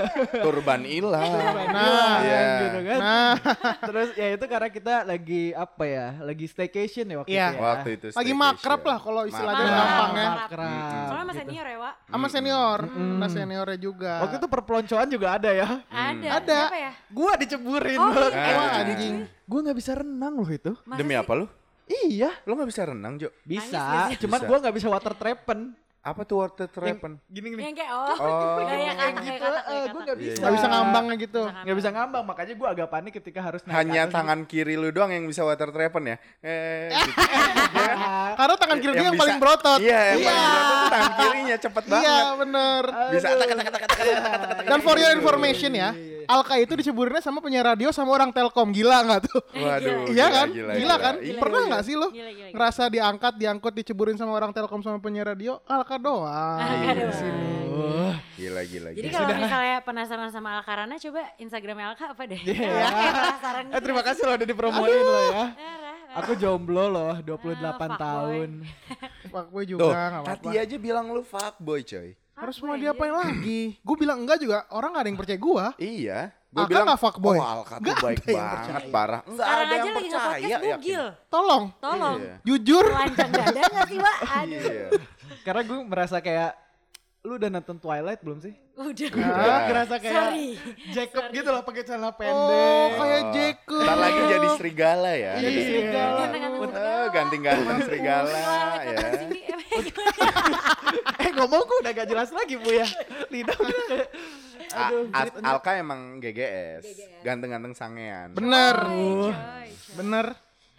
turban 0.44 0.80
hilang. 0.82 1.28
Nah, 1.68 2.16
Iya. 2.20 2.40
gitu 2.62 2.78
kan. 2.86 2.98
Nah, 2.98 3.32
Terus 3.82 4.08
ya 4.14 4.28
itu 4.32 4.44
karena 4.46 4.68
kita 4.68 4.94
lagi 5.04 5.52
apa 5.52 5.84
ya? 5.84 6.06
Lagi 6.20 6.46
staycation 6.46 7.04
ya 7.06 7.16
waktu 7.20 7.30
Iya. 7.30 7.46
itu 7.46 7.52
ya. 7.52 7.60
Waktu 7.60 7.88
itu 7.90 8.06
lagi 8.06 8.14
staycation. 8.16 8.38
makrab 8.38 8.80
lah 8.82 8.98
kalau 8.98 9.22
istilahnya 9.26 9.60
Makrab. 9.60 9.76
gampangnya. 9.76 10.28
Makrab. 10.30 10.70
Soalnya 10.80 11.20
sama 11.20 11.34
senior 11.34 11.66
ya, 11.66 11.78
Wak. 11.78 11.94
Sama 12.06 12.26
senior, 12.28 12.78
sama 12.88 13.26
seniornya 13.28 13.78
juga. 13.78 14.12
Waktu 14.22 14.36
itu 14.38 14.48
perpeloncoan 14.48 15.08
juga 15.08 15.28
ada 15.36 15.50
ya. 15.50 15.68
Ada. 15.86 16.28
Ada. 16.38 16.60
Siapa 16.66 16.78
ya? 16.78 16.92
Gua 17.10 17.32
diceburin. 17.36 17.98
Oh, 17.98 18.12
iya. 18.30 18.80
Anjing. 18.80 19.16
Gua 19.44 19.58
nggak 19.60 19.76
bisa 19.76 19.92
renang 19.92 20.34
loh 20.38 20.48
itu. 20.48 20.72
Masa 20.86 20.96
Demi 20.96 21.12
sih? 21.12 21.20
apa 21.20 21.32
lu? 21.34 21.46
Iya, 21.90 22.30
Lo 22.44 22.54
gak 22.54 22.70
bisa 22.70 22.82
renang, 22.84 23.14
Jo? 23.16 23.34
bisa. 23.42 23.74
nggak 23.74 24.02
sih? 24.08 24.16
Cuman 24.22 24.38
Bisa. 24.38 24.46
gua 24.46 24.56
nggak 24.58 24.74
bisa 24.74 24.86
water 24.86 25.10
trapen. 25.12 25.60
Apa 26.00 26.24
tuh 26.24 26.40
water 26.40 26.64
trapen? 26.64 27.20
Gini 27.26 27.50
gini. 27.50 27.60
Yang 27.60 27.76
kayak 27.76 27.92
oh. 27.92 28.16
Oh. 28.16 28.56
Gaya 28.62 28.92
katak, 28.94 29.12
gitu. 29.12 29.20
gaya 29.20 29.36
katak, 29.36 29.60
eh, 29.60 29.68
gaya 29.68 29.68
gua 29.68 29.90
katak. 29.90 30.00
nggak 30.00 30.18
bisa. 30.18 30.38
Gak 30.38 30.52
bisa 30.54 30.66
ngambangnya 30.66 31.14
gitu. 31.18 31.42
Nggak 31.44 31.76
bisa 31.76 31.88
ngambang, 31.90 32.24
makanya 32.24 32.54
gua 32.54 32.68
agak 32.70 32.88
panik 32.88 33.12
ketika 33.12 33.40
harus 33.42 33.60
naik. 33.62 33.74
Hanya 33.74 34.00
atas 34.00 34.14
tangan 34.14 34.40
kiri 34.44 34.74
lu 34.74 34.88
doang 34.88 35.10
yang 35.10 35.26
bisa 35.26 35.42
water 35.42 35.68
trapen 35.68 36.02
ya? 36.06 36.16
Eh, 36.40 36.88
gitu. 36.88 37.20
Karena 38.38 38.54
tangan 38.56 38.78
kiri 38.78 38.92
dia 38.92 39.02
yang 39.02 39.12
bisa- 39.12 39.20
paling 39.20 39.38
berotot. 39.38 39.78
Iya, 39.78 40.00
yang 40.06 40.16
Iya. 40.16 40.24
paling 40.24 40.46
berotot 40.46 40.70
tuh 40.72 40.88
tangan 40.88 41.12
kirinya 41.18 41.56
cepet 41.58 41.82
Iya, 41.82 41.92
banget. 41.92 42.24
bener. 42.38 42.82
Bisa 43.10 43.26
tak 43.26 43.36
tak 43.36 43.46
tak 43.50 43.64
tak 43.66 43.72
tak 43.74 43.90
tak 43.90 43.98
tak. 44.56 44.64
Dan 44.64 44.78
for 44.80 44.96
your 44.96 45.12
information 45.12 45.70
ya, 45.74 45.90
Alka 46.30 46.54
itu 46.56 46.72
diceburinnya 46.72 47.18
sama 47.18 47.38
penyiar 47.38 47.66
radio 47.66 47.90
sama 47.90 48.10
orang 48.12 48.30
Telkom. 48.30 48.70
Gila 48.70 49.02
nggak 49.02 49.20
tuh? 49.26 49.42
Waduh, 49.58 50.06
Iya 50.08 50.26
kan? 50.28 50.48
Gila, 50.48 50.96
kan? 50.96 51.14
Iya, 51.18 51.34
Pernah 51.36 51.60
iya. 51.60 51.68
nggak 51.68 51.82
sih 51.82 51.94
lo 51.94 52.08
Gila, 52.08 52.30
gila, 52.30 52.30
gila. 52.30 52.54
ngerasa 52.54 52.82
diangkat, 52.86 53.32
diangkut, 53.34 53.72
diceburin 53.74 54.14
sama 54.14 54.32
orang 54.32 54.50
Telkom 54.50 54.78
sama 54.78 54.98
penyiar 54.98 55.26
radio? 55.26 55.58
Alka 55.64 55.98
doang. 55.98 56.30
Alka 56.56 56.88
di 56.88 57.02
doang. 57.02 57.12
sini. 57.12 57.50
Gila 58.36 58.62
gila 58.62 58.88
Jadi 58.92 59.02
gila. 59.02 59.16
kalau 59.16 59.28
misalnya 59.36 59.76
penasaran 59.82 60.30
sama 60.30 60.48
Alkarana, 60.56 60.94
coba 60.96 61.20
Instagramnya 61.36 61.86
Alka 61.88 62.04
apa 62.10 62.22
deh? 62.24 62.40
Iya. 62.40 62.86
Penasaran 63.10 63.64
Eh 63.68 63.80
terima 63.80 64.02
kasih 64.02 64.22
loh 64.22 64.34
udah 64.36 64.48
dipromoin 64.48 64.96
loh 64.96 65.22
ya. 65.28 65.44
Aku 66.12 66.34
jomblo 66.34 66.86
loh, 66.86 67.14
28 67.18 67.54
Ah, 67.60 67.70
fuckboy. 67.72 67.94
tahun. 67.96 68.50
Fuckboy 69.32 69.62
juga 69.64 69.80
Tuh, 69.80 69.92
apa-apa. 69.94 70.26
Tati 70.36 70.50
aja 70.56 70.76
bilang 70.76 71.06
lu 71.08 71.22
fuckboy 71.22 71.82
coy. 71.82 72.18
Harus 72.40 72.56
mau 72.58 72.74
diapain 72.74 73.12
lagi? 73.12 73.76
Gue 73.78 73.96
bilang 73.96 74.18
enggak 74.18 74.38
juga. 74.38 74.64
Orang 74.68 74.92
gak 74.92 75.04
ada 75.04 75.08
yang 75.08 75.18
percaya 75.18 75.38
gue. 75.38 75.64
Iya. 75.78 76.20
Gua 76.50 76.66
Alka 76.66 76.82
nggak 76.82 76.98
fuckboy? 76.98 77.38
Oh, 77.38 77.46
Alka 77.46 77.78
tuh 77.78 77.94
baik 77.94 78.18
ada 78.18 78.26
yang 78.26 78.42
banget, 78.42 78.82
parah. 78.90 79.20
Enggak 79.22 79.38
Sekarang 79.38 79.54
ada 79.54 79.62
aja 79.62 79.70
yang 79.70 79.84
lagi 79.86 79.92
percaya. 79.94 80.10
nge-podcast 80.10 80.50
yakin. 80.50 80.74
bugil. 80.74 81.04
Tolong, 81.30 81.64
Tolong. 81.78 82.16
Iya. 82.18 82.34
jujur. 82.42 82.84
Telanjang 82.90 83.30
dada 83.30 83.60
gak 83.62 83.84
sih, 83.86 83.98
Wak? 84.00 84.18
Aduh. 84.34 84.58
Iya. 84.60 84.88
Karena 85.40 85.62
gue 85.62 85.78
merasa 85.84 86.16
kayak 86.18 86.50
lu 87.20 87.36
udah 87.36 87.50
nonton 87.50 87.76
Twilight 87.76 88.20
belum 88.20 88.38
sih? 88.40 88.54
Udah. 88.74 89.10
Udah. 89.12 89.58
Ngerasa 89.62 89.94
kayak 90.00 90.14
Sorry. 90.16 90.48
Jacob 90.90 91.22
gitu 91.30 91.48
loh 91.48 91.62
pakai 91.62 91.82
celana 91.84 92.08
Oh, 92.08 92.14
pendek. 92.14 92.88
kayak 92.98 93.22
Jacob. 93.30 93.82
Ntar 93.84 93.96
lagi 94.00 94.20
jadi 94.26 94.48
serigala 94.56 95.10
ya. 95.12 95.32
Jadi 95.36 95.52
Iya. 95.54 95.68
serigala. 95.68 96.16
Ganteng-ganteng 96.18 96.58
Eh, 96.58 96.66
serigala. 96.66 97.06
ganting-ganting 97.12 97.80
serigala 97.84 98.32
Wah, 98.32 98.74
ya. 98.82 98.96
kata 98.96 99.08
Cindy, 99.14 99.29
eh, 101.22 101.30
ngomong 101.30 101.62
kok 101.62 101.78
udah 101.80 101.92
gak 101.92 102.08
jelas 102.08 102.30
lagi 102.30 102.54
bu 102.54 102.70
ya. 102.70 102.86
Lidah 103.28 103.56
aduh. 104.70 105.04
A- 105.10 105.42
Alka 105.50 105.74
emang 105.74 106.18
GGS, 106.18 106.84
ganteng-ganteng 107.20 107.74
sangean. 107.74 108.30
Bener, 108.32 108.76
coy. 108.76 109.34
bener. 109.96 110.26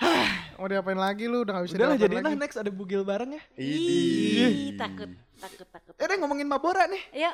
Mau 0.58 0.66
diapain 0.66 0.96
lagi 0.96 1.25
lu? 1.25 1.42
Udah 1.42 1.60
gak 1.60 1.66
bisa 1.68 1.75
Udah 1.75 1.88
lah 1.90 1.98
jadi 1.98 2.16
nah 2.18 2.31
lagi. 2.31 2.40
next 2.40 2.58
ada 2.58 2.72
bugil 2.72 3.02
bareng 3.02 3.36
ya. 3.36 3.44
Ih, 3.56 4.74
takut, 4.75 5.10
takut, 5.38 5.68
takut. 5.68 5.94
Eh 5.94 6.04
udah 6.04 6.18
ngomongin 6.18 6.48
Mabora 6.48 6.86
nih. 6.86 7.04
Ayo, 7.12 7.31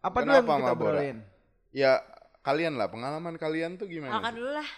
Apa 0.00 0.24
dulu 0.24 0.32
yang 0.32 0.46
kita 0.46 0.72
obrolin? 0.72 1.18
Ya 1.70 2.00
kalian 2.40 2.74
lah, 2.74 2.88
pengalaman 2.88 3.36
kalian 3.36 3.76
tuh 3.76 3.84
gimana? 3.84 4.16
Alka 4.16 4.32
dulu 4.32 4.48
lah. 4.48 4.68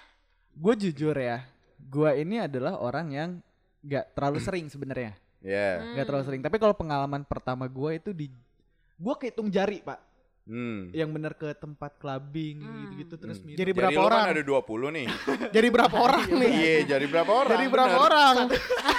Gue 0.52 0.75
jujur 0.76 1.14
ya, 1.14 1.46
gue 1.79 2.11
ini 2.19 2.43
adalah 2.43 2.76
orang 2.76 3.06
yang 3.08 3.31
gak 3.81 4.12
terlalu 4.12 4.38
sering 4.38 4.67
sebenarnya. 4.67 5.14
Ya. 5.42 5.82
Gak 5.92 6.06
terlalu 6.06 6.24
sering. 6.24 6.40
Tapi 6.40 6.56
kalau 6.56 6.72
pengalaman 6.72 7.22
pertama 7.22 7.66
gue 7.66 7.90
itu 7.94 8.10
di 8.10 8.26
gue 8.94 9.14
kehitung 9.18 9.46
jari 9.48 9.78
pak. 9.80 9.98
Hmm. 10.42 10.90
Yang 10.90 11.10
bener 11.12 11.32
ke 11.32 11.55
tempat 11.55 11.94
clubbing 11.96 12.58
Hmm. 12.58 12.78
gitu-gitu 12.84 13.14
terus 13.17 13.38
minum. 13.38 13.55
Jadi 13.55 13.62
Jadi 13.64 13.78
berapa 13.78 13.94
lu 13.94 14.02
orang? 14.02 14.20
kan 14.20 14.31
ada 14.32 14.43
20 14.43 14.88
nih. 14.93 15.06
Jadi 15.55 15.69
berapa 15.69 15.96
orang 15.96 16.22
nih? 16.32 16.50
Iya, 16.52 16.76
jadi 16.88 17.06
berapa 17.06 17.31
orang? 17.32 17.52
Jadi 17.52 17.67
berapa 17.69 17.90
Bener. 17.93 18.02
orang? 18.02 18.34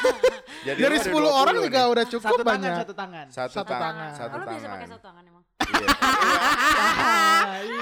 Jadi 0.68 0.80
Dari 0.80 0.96
lu 0.96 0.96
ada 0.96 1.08
10 1.12 1.44
orang 1.44 1.56
20 1.58 1.66
juga 1.66 1.80
nih. 1.82 1.92
udah 1.92 2.06
cukup 2.08 2.24
satu 2.26 2.36
tangan, 2.38 2.48
banyak. 2.50 2.76
satu 2.78 2.94
tangan. 2.96 3.26
Satu, 3.28 3.52
Satu 3.54 3.68
tangan. 3.68 3.84
tangan. 3.84 4.12
Satu 4.14 4.24
Oh, 4.24 4.40
lu 4.40 4.46
biasa 4.46 4.56
tangan. 4.56 4.72
pakai 4.74 4.88
satu 4.88 5.04
tangan 5.04 5.24
emang. 5.26 5.44
Iya. 5.60 5.88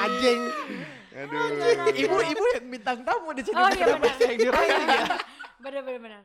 Anjing. 0.02 0.40
Aduh. 1.12 1.40
Ibu-ibu 1.94 2.44
yang 2.52 2.66
bintang 2.68 3.00
tamu 3.04 3.30
di 3.32 3.44
sini 3.44 3.56
Oh 3.56 3.70
iya 3.70 3.86
benar. 3.94 4.16
yang 4.18 4.38
ya. 4.42 5.06
Bener 5.62 5.82
bener 5.84 6.00
bener. 6.02 6.22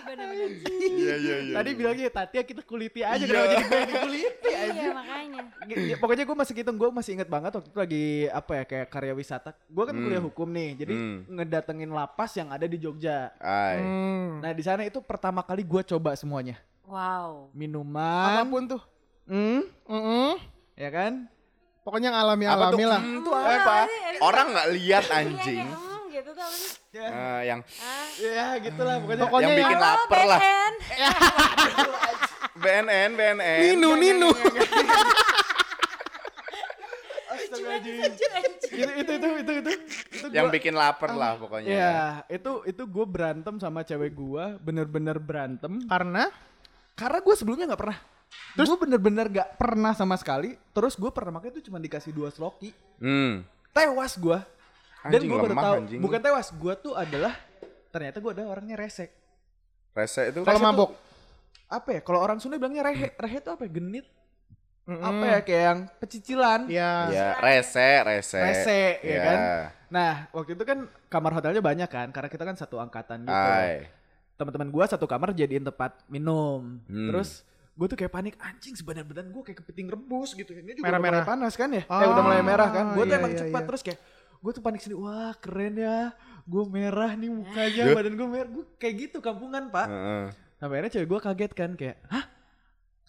Bener 0.00 0.26
bener. 0.26 0.48
Iya, 0.70 1.14
iya, 1.16 1.36
iya. 1.40 1.54
Tadi 1.54 1.70
bilangnya 1.72 2.08
Tatia 2.08 2.42
kita 2.42 2.62
kuliti 2.62 3.00
aja 3.00 3.16
Iya. 3.16 3.26
kenapa 3.26 3.46
jadi 3.46 3.62
gue 3.62 3.76
yang 3.76 3.88
dikuliti 3.88 4.50
aja. 4.50 4.72
Iya 4.72 4.90
makanya. 4.92 5.40
G- 5.62 5.86
ya, 5.86 5.96
pokoknya 5.96 6.24
gue 6.24 6.36
masih 6.36 6.54
hitung 6.54 6.76
gue 6.76 6.88
masih 6.90 7.10
inget 7.12 7.28
banget 7.28 7.50
waktu 7.52 7.68
itu 7.68 7.78
lagi 7.78 8.04
apa 8.28 8.52
ya 8.52 8.64
kayak 8.64 8.86
karya 8.88 9.12
wisata 9.12 9.50
gue 9.54 9.84
kan 9.84 9.92
Hmm. 9.92 10.02
kuliah 10.02 10.22
hukum 10.22 10.48
nih 10.48 10.70
jadi 10.76 10.92
Hmm. 10.92 11.16
ngedatengin 11.30 11.90
lapas 11.90 12.30
yang 12.34 12.48
ada 12.48 12.64
di 12.64 12.76
Jogja 12.76 13.30
Ay. 13.36 13.78
Hmm. 13.78 14.40
nah 14.40 14.50
di 14.50 14.60
sana 14.60 14.82
itu 14.82 14.98
pertama 15.00 15.40
kali 15.40 15.62
gue 15.62 15.82
coba 15.86 16.12
semuanya 16.14 16.58
Wow. 16.82 17.52
minuman 17.52 18.26
Apa 18.36 18.42
pun 18.44 18.62
tuh. 18.68 18.82
hmm, 19.24 19.62
Mm-mm. 19.86 20.30
ya 20.74 20.90
kan 20.90 21.30
Pokoknya 21.80 22.12
yang 22.12 22.18
Apa 22.18 22.20
tuh? 22.20 22.28
alami-alami 22.28 22.84
lah. 22.84 23.00
Tuh 23.24 23.34
apa? 23.34 23.78
Orang 24.20 24.46
nggak 24.52 24.68
lihat 24.70 25.04
Iya 25.06 25.16
anjing. 25.16 25.64
Kayak 26.40 26.48
tuh 26.48 26.48
apa 26.48 26.56
sih? 26.56 26.72
Eh, 26.90 27.40
yang 27.46 27.60
Ah. 27.78 28.06
ya 28.18 28.46
gitulah 28.58 28.94
pokoknya 28.98 29.22
Pokoknya 29.22 29.46
yang 29.46 29.58
bikin 29.58 29.78
Halo, 29.78 29.86
lapar 29.86 30.20
lah. 30.26 30.40
BN. 30.40 30.74
BNN, 32.56 33.10
BNN. 33.14 33.58
Ninu, 33.62 33.90
Ninu. 33.94 34.30
Itu 37.30 37.56
itu 38.96 39.12
itu 39.12 39.28
itu 39.34 39.52
itu 39.54 39.70
itu 40.12 40.26
Yang 40.30 40.44
gua- 40.44 40.54
bikin 40.54 40.74
lapar 40.74 41.10
lah 41.12 41.34
pokoknya. 41.36 41.68
ya 41.68 41.96
itu 42.28 42.62
itu 42.64 42.82
gue 42.84 43.06
berantem 43.06 43.54
sama 43.56 43.82
cewek 43.82 44.12
gue 44.12 44.44
bener-bener 44.58 45.16
berantem 45.16 45.82
Karena 45.84 46.28
karena 46.92 47.18
gue 47.18 47.34
sebelumnya 47.34 47.66
nggak 47.66 47.80
pernah 47.80 47.98
terus 48.52 48.68
gue 48.68 48.78
bener-bener 48.78 49.26
nggak 49.28 49.50
pernah 49.56 49.92
sama 49.92 50.14
sekali 50.14 50.54
terus 50.70 50.94
gue 50.94 51.10
pernah 51.10 51.32
makan 51.32 51.50
itu 51.50 51.66
cuma 51.66 51.78
dikasih 51.78 52.10
dua 52.10 52.28
sloki 52.28 52.70
Hmm. 52.98 53.42
tewas 53.70 54.14
gue 54.14 54.38
dan 55.02 55.20
gue 55.22 55.38
baru 55.38 55.54
tahu 55.54 55.74
anjing. 55.78 56.00
bukan 56.00 56.20
tewas 56.20 56.48
gue 56.50 56.74
tuh 56.76 56.92
adalah 56.92 57.34
ternyata 57.88 58.16
gue 58.16 58.30
adalah 58.30 58.48
orangnya 58.52 58.76
resek 58.76 59.10
Rese 59.90 60.22
itu 60.28 60.38
kalau 60.40 60.54
tuh- 60.54 60.66
mabok. 60.66 60.90
apa 61.66 61.88
ya 61.90 62.00
kalau 62.00 62.18
orang 62.18 62.38
Sunda 62.38 62.56
bilangnya 62.56 62.84
rehe 62.84 63.10
rehe 63.10 63.38
itu 63.38 63.48
apa 63.48 63.62
ya? 63.62 63.70
genit 63.70 64.06
apa 64.90 65.22
ya 65.24 65.38
kayak 65.40 65.62
yang 65.64 65.80
pecicilan. 65.96 66.60
Iya. 66.66 66.90
Ya, 67.08 67.28
rese, 67.38 68.02
rese. 68.02 68.40
Rese, 68.40 68.82
ya 68.98 69.06
Ya. 69.08 69.22
kan? 69.22 69.38
Nah, 69.88 70.12
waktu 70.32 70.50
itu 70.52 70.64
kan 70.64 70.78
kamar 71.06 71.30
hotelnya 71.32 71.58
banyak 71.60 71.86
kan 71.86 72.10
karena 72.10 72.26
kita 72.26 72.42
kan 72.42 72.54
satu 72.54 72.74
angkatan 72.76 73.22
gitu. 73.22 73.30
Ay. 73.30 73.86
Teman-teman 74.34 74.66
gua 74.68 74.84
satu 74.84 75.06
kamar 75.06 75.30
jadiin 75.30 75.62
tempat 75.62 75.94
minum. 76.06 76.82
Hmm. 76.84 77.06
Terus 77.06 77.46
gue 77.70 77.86
tuh 77.86 77.94
kayak 77.94 78.10
panik 78.10 78.34
anjing 78.36 78.74
sebadan 78.74 79.06
badan 79.06 79.30
gue 79.30 79.42
kayak 79.44 79.62
kepiting 79.62 79.86
rebus 79.88 80.34
gitu. 80.34 80.50
Ini 80.52 80.74
juga 80.74 80.84
Merah-merah. 80.84 81.22
udah 81.22 81.22
mulai 81.22 81.38
panas 81.38 81.54
kan 81.54 81.68
ya? 81.70 81.82
eh 81.82 81.94
Oh, 82.02 82.10
udah 82.10 82.24
mulai 82.24 82.42
merah 82.42 82.68
kan. 82.68 82.84
Gue 82.90 83.04
tuh 83.04 83.08
iya, 83.08 83.18
emang 83.18 83.30
iya, 83.30 83.40
cepat 83.40 83.60
iya. 83.60 83.68
terus 83.70 83.80
kayak 83.80 83.98
gue 84.40 84.50
tuh 84.50 84.62
panik 84.64 84.80
sini. 84.80 84.96
Wah 84.96 85.36
keren 85.36 85.76
ya. 85.76 86.12
Gue 86.48 86.64
merah 86.66 87.14
nih 87.14 87.30
mukanya, 87.30 87.84
Duh. 87.92 87.94
badan 87.94 88.14
gue 88.16 88.28
merah. 88.28 88.50
Gue 88.50 88.64
kayak 88.80 88.94
gitu 89.08 89.18
kampungan 89.20 89.68
pak. 89.68 89.86
Heeh. 89.86 90.24
Sampai 90.58 90.74
akhirnya 90.80 90.92
cewek 90.98 91.08
gue 91.08 91.20
kaget 91.20 91.52
kan 91.54 91.70
kayak, 91.72 91.96
hah? 92.08 92.24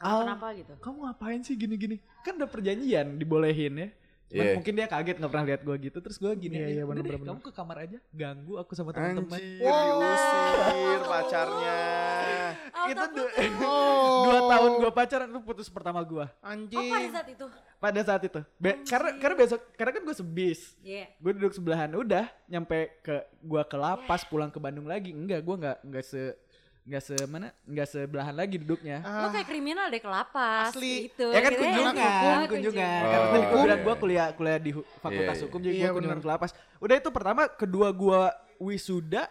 Al, 0.02 0.26
Kenapa 0.26 0.48
gitu? 0.58 0.74
kamu 0.82 0.98
ngapain 1.06 1.42
sih 1.46 1.54
gini-gini? 1.54 2.02
Kan 2.26 2.42
udah 2.42 2.50
perjanjian 2.50 3.22
dibolehin 3.22 3.74
ya. 3.78 3.88
Cuman 4.32 4.42
Iya. 4.42 4.56
mungkin 4.56 4.74
dia 4.74 4.88
kaget 4.88 5.16
nggak 5.20 5.28
pernah 5.30 5.46
lihat 5.46 5.62
gue 5.62 5.76
gitu. 5.84 5.98
Terus 6.00 6.16
gue 6.16 6.32
gini 6.40 6.56
Iya, 6.56 6.64
aja, 6.64 6.72
iya, 6.72 6.82
"Udah 6.82 6.90
bener, 6.90 7.04
deh, 7.04 7.12
bener, 7.14 7.28
kamu 7.28 7.42
ke 7.42 7.52
kamar 7.52 7.78
aja, 7.80 7.98
ganggu 8.10 8.54
aku 8.56 8.72
sama 8.72 8.90
teman-teman. 8.90 9.28
Anjir, 9.36 9.60
diusir 9.60 11.02
pacarnya. 11.04 11.80
Itu 12.82 13.04
du- 13.12 13.32
Oh. 13.62 14.24
dua 14.24 14.40
tahun 14.48 14.72
gue 14.80 14.92
pacaran 14.92 15.28
itu 15.28 15.40
putus 15.42 15.68
pertama 15.68 16.00
gue. 16.02 16.24
Oh 16.24 16.84
pada 16.88 17.08
saat 17.12 17.28
itu? 17.30 17.46
Pada 17.78 18.02
saat 18.02 18.22
itu. 18.24 18.40
Be- 18.56 18.80
karena 18.86 19.10
karena 19.18 19.36
besok 19.38 19.60
karena 19.74 19.92
kan 19.92 20.02
gue 20.02 20.16
sebis. 20.16 20.60
Iya. 20.80 21.12
Gue 21.18 21.32
duduk 21.34 21.52
sebelahan. 21.52 21.92
Udah 21.92 22.32
nyampe 22.46 23.00
ke 23.02 23.16
gua 23.42 23.64
ke 23.64 23.76
lapas 23.76 24.24
pulang 24.24 24.48
ke 24.48 24.58
Bandung 24.58 24.86
lagi. 24.86 25.12
Enggak, 25.12 25.42
gue 25.42 25.56
nggak 25.58 25.78
nggak 25.84 26.04
se 26.04 26.36
nggak 26.82 26.98
se 27.00 27.16
mana 27.24 27.54
nggak 27.64 27.88
sebelahan 27.88 28.34
lagi 28.34 28.58
duduknya. 28.58 29.00
Lo 29.00 29.30
kayak 29.30 29.46
kriminal 29.46 29.86
deh 29.88 29.98
ke 29.98 30.08
lapas 30.08 30.74
Asli. 30.74 31.08
gitu. 31.08 31.30
ya 31.30 31.40
kan 31.40 31.52
Gitu 31.52 31.62
kunjungan, 31.62 31.96
Oh, 32.34 32.44
kunjungan. 32.48 33.00
Oh. 33.00 33.06
Karena 33.06 33.28
tadi 33.28 33.38
gue 33.40 33.52
Iya, 33.52 33.64
bilang 33.64 33.80
gue 33.80 33.88
iya. 33.88 34.02
kuliah 34.02 34.28
kuliah 34.32 34.58
di 34.58 34.72
fakultas 34.98 35.14
Iya, 35.14 35.38
iya. 35.38 35.46
hukum 35.46 35.60
jadi 35.60 35.72
Iya, 35.72 35.84
gue 35.84 35.94
kunjungan 35.94 36.18
bener. 36.18 36.26
ke 36.26 36.34
lapas. 36.34 36.52
Udah 36.78 36.96
itu 36.98 37.10
pertama, 37.10 37.42
kedua 37.48 37.88
gua 37.92 38.22
wisuda 38.58 39.30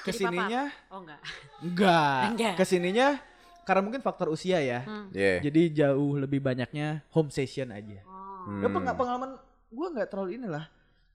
ke 0.00 0.10
sininya 0.10 0.70
Oh 0.88 1.00
enggak. 1.00 1.20
enggak, 1.60 2.20
Enggak. 2.28 2.54
ke 2.56 2.64
sininya 2.64 3.08
karena 3.62 3.80
mungkin 3.80 4.00
faktor 4.00 4.26
usia 4.28 4.58
ya. 4.58 4.82
Iya. 5.10 5.38
Jadi 5.40 5.62
jauh 5.72 6.14
lebih 6.16 6.40
banyaknya 6.40 7.06
home 7.08 7.30
session 7.30 7.70
aja. 7.70 8.02
Oh. 8.04 8.48
Hmm. 8.48 8.58
Ya 8.58 8.68
peng- 8.68 8.96
pengalaman 8.96 9.30
gue 9.68 9.86
nggak 9.88 10.08
terlalu 10.08 10.34
inilah. 10.34 10.66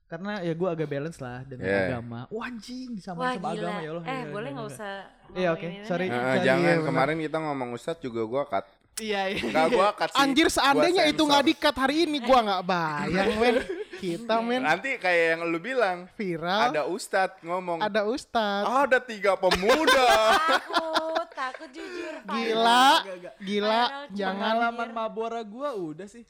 Karena 0.06 0.38
ya 0.38 0.52
gue 0.52 0.68
agak 0.68 0.86
balance 0.86 1.18
lah 1.18 1.42
dengan 1.42 1.66
Yeah. 1.66 1.86
agama. 1.90 2.20
Wah 2.28 2.46
anjing 2.46 2.90
Wah 2.94 3.02
sama 3.02 3.20
gila. 3.34 3.50
agama 3.50 3.78
ya 3.78 3.90
Allah. 3.90 4.04
eh 4.04 4.14
ya, 4.14 4.24
boleh 4.30 4.46
ya, 4.46 4.54
nggak 4.54 4.64
ya. 4.64 4.72
usah. 4.72 4.94
Iya 5.28 5.48
oke, 5.50 5.66
ini. 5.66 5.76
sorry. 5.82 6.06
Sorry, 6.06 6.38
jangan 6.40 6.62
ya, 6.70 6.76
kemarin 6.80 7.16
kita 7.18 7.38
ngomong 7.40 7.68
Ustadz 7.72 8.00
juga 8.00 8.20
gua 8.22 8.42
cut. 8.44 8.66
Iya 8.96 9.22
iya. 9.28 9.42
Enggak 9.42 9.66
gua 9.68 9.88
cut 9.92 10.08
sih. 10.08 10.18
Anjir 10.18 10.48
seandainya 10.48 11.02
Gua 11.02 11.12
itu 11.12 11.22
nggak 11.22 11.44
dikat 11.44 11.74
hari 11.76 11.96
ini 12.02 12.18
gua 12.20 12.38
nggak 12.40 12.62
bayang 12.64 13.30
men. 13.36 13.56
Kita 13.96 14.36
men 14.38 14.60
Nanti 14.60 14.94
kayak 14.94 15.24
yang 15.32 15.40
lu 15.42 15.56
bilang, 15.56 16.04
viral 16.14 16.68
ada 16.70 16.84
Ustadz 16.84 17.40
ngomong, 17.40 17.80
ada 17.80 18.04
ustadz. 18.04 18.68
ada 18.68 19.00
tiga 19.00 19.34
pemuda. 19.34 20.06
Takut, 20.36 21.26
takut 21.32 21.68
jujur. 21.72 22.14
Gila, 22.22 22.84
Enggak, 23.00 23.16
enggak. 23.16 23.34
gila, 23.40 23.80
Viral 23.82 24.04
jangan. 24.12 24.36
Pengalaman 24.36 24.88
Mabora 24.92 25.40
gue 25.40 25.68
udah 25.72 26.06
sih. 26.06 26.28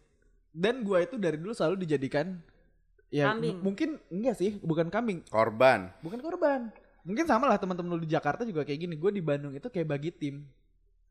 Dan 0.49 0.81
gue 0.81 0.99
itu 1.03 1.19
dari 1.19 1.37
dulu 1.37 1.53
selalu 1.53 1.83
dijadikan 1.83 2.39
ya 3.09 3.31
Kambing. 3.31 3.57
mungkin 3.61 3.89
enggak 4.09 4.35
sih, 4.35 4.59
bukan 4.61 4.89
kambing, 4.89 5.23
Korban. 5.25 5.93
bukan 6.01 6.19
korban. 6.19 6.61
Mungkin 7.03 7.23
sama 7.23 7.47
lah 7.47 7.55
teman-teman 7.55 7.93
lu 7.93 8.03
di 8.03 8.11
Jakarta 8.11 8.43
juga 8.43 8.63
kayak 8.63 8.81
gini. 8.81 8.95
Gue 8.95 9.11
di 9.11 9.21
Bandung 9.21 9.53
itu 9.53 9.67
kayak 9.67 9.87
bagi 9.89 10.11
tim. 10.11 10.43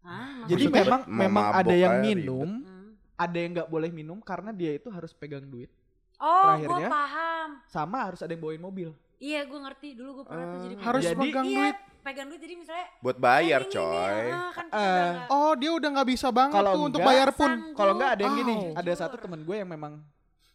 Ah, 0.02 0.44
Jadi 0.46 0.68
Maksudnya 0.68 0.84
memang 0.84 1.02
memang 1.08 1.46
ada 1.56 1.72
yang 1.74 1.96
minum, 1.98 2.50
Hmm. 2.62 2.94
ada 3.16 3.38
yang 3.38 3.52
nggak 3.56 3.70
boleh 3.70 3.90
minum 3.90 4.20
karena 4.20 4.52
dia 4.52 4.75
itu 4.75 4.88
harus 4.88 5.10
pegang 5.12 5.42
duit. 5.42 5.72
Oh, 6.16 6.28
gue 6.54 6.68
Terakhirnya. 6.68 6.90
paham. 6.90 7.50
Sama 7.66 7.98
harus 8.04 8.20
ada 8.20 8.30
yang 8.30 8.40
bawain 8.40 8.60
mobil. 8.60 8.92
Iya, 9.18 9.44
gue 9.44 9.56
ngerti. 9.58 9.90
Dulu 9.96 10.10
gue 10.14 10.25
pernah 10.28 10.46
tuh 10.46 10.60
jadi 10.62 10.75
Harus 10.78 11.04
Jadi- 11.06 11.16
megang 11.18 11.46
iya, 11.46 11.58
duit. 11.64 11.78
pegang 12.02 12.28
duit 12.28 12.38
jadi 12.40 12.56
misalnya 12.56 12.88
Buat 13.00 13.18
bayar 13.18 13.60
"Eh, 13.60 13.66
ini, 13.66 13.72
ini, 13.72 13.74
coy. 13.74 14.24
ah, 14.30 14.52
kan 14.52 14.66
Eh, 14.68 14.75
nggak- 14.75 15.28
Oh 15.32 15.52
dia 15.56 15.72
udah 15.74 15.90
nggak 15.90 16.08
bisa 16.08 16.28
banget 16.30 16.54
Kalau 16.54 16.72
tuh 16.72 16.84
untuk 16.84 17.00
enggak, 17.00 17.16
bayar 17.16 17.30
pun. 17.32 17.50
Kalau 17.74 17.94
nggak 17.96 18.12
ada 18.12 18.22
yang 18.22 18.36
gini, 18.36 18.54
Oh. 18.54 18.75
ada 18.75 18.84
Jujur. 18.86 19.00
satu 19.00 19.16
temen 19.18 19.40
gue 19.42 19.56
yang 19.56 19.70
memang 19.70 19.94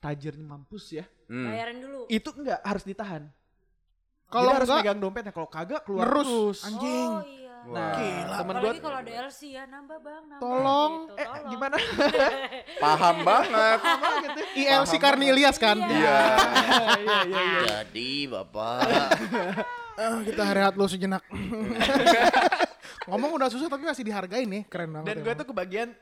tajirnya 0.00 0.46
mampus 0.48 0.96
ya. 0.96 1.04
Hmm. 1.30 1.46
bayarin 1.46 1.78
dulu. 1.78 2.00
Itu 2.10 2.32
enggak 2.34 2.60
harus 2.64 2.84
ditahan. 2.88 3.22
Kalau 4.30 4.50
harus 4.54 4.68
megang 4.70 4.98
dompetnya. 4.98 5.32
Kalau 5.34 5.48
kagak 5.50 5.82
keluar 5.84 6.06
Ngerus. 6.06 6.26
terus. 6.26 6.58
Anjing. 6.66 7.10
Oh 7.10 7.22
iya. 7.26 7.40
Nah, 7.60 7.92
Gila. 7.92 8.36
temen 8.40 8.54
gue 8.56 8.72
kalau 8.80 8.98
ada 9.04 9.12
LC 9.28 9.40
ya, 9.52 9.68
nambah 9.68 9.98
bang, 10.00 10.22
nambah. 10.32 10.40
Tolong. 10.40 10.92
Gitu, 10.96 11.12
eh 11.20 11.26
tolong. 11.28 11.50
gimana? 11.52 11.76
Paham 12.88 13.16
banget. 13.20 13.78
ILC 14.56 14.92
Karni 14.96 15.26
Ilyas 15.28 15.60
kan. 15.60 15.76
Iya. 15.76 15.92
Iya. 15.92 16.16
Iya 16.96 17.18
iya 17.28 17.42
iya. 17.44 17.60
Jadi 17.84 18.10
bapak. 18.32 18.80
Ah, 20.00 20.24
kita 20.24 20.56
rehat 20.56 20.80
lu 20.80 20.88
sejenak. 20.88 21.20
Ngomong 23.12 23.36
udah 23.36 23.52
susah 23.52 23.68
tapi 23.68 23.84
masih 23.84 24.00
dihargain 24.00 24.48
nih, 24.48 24.64
keren 24.64 24.96
banget. 24.96 25.12
Dan 25.12 25.16
gue 25.20 25.34
tuh 25.36 25.46
kebagian 25.52 25.92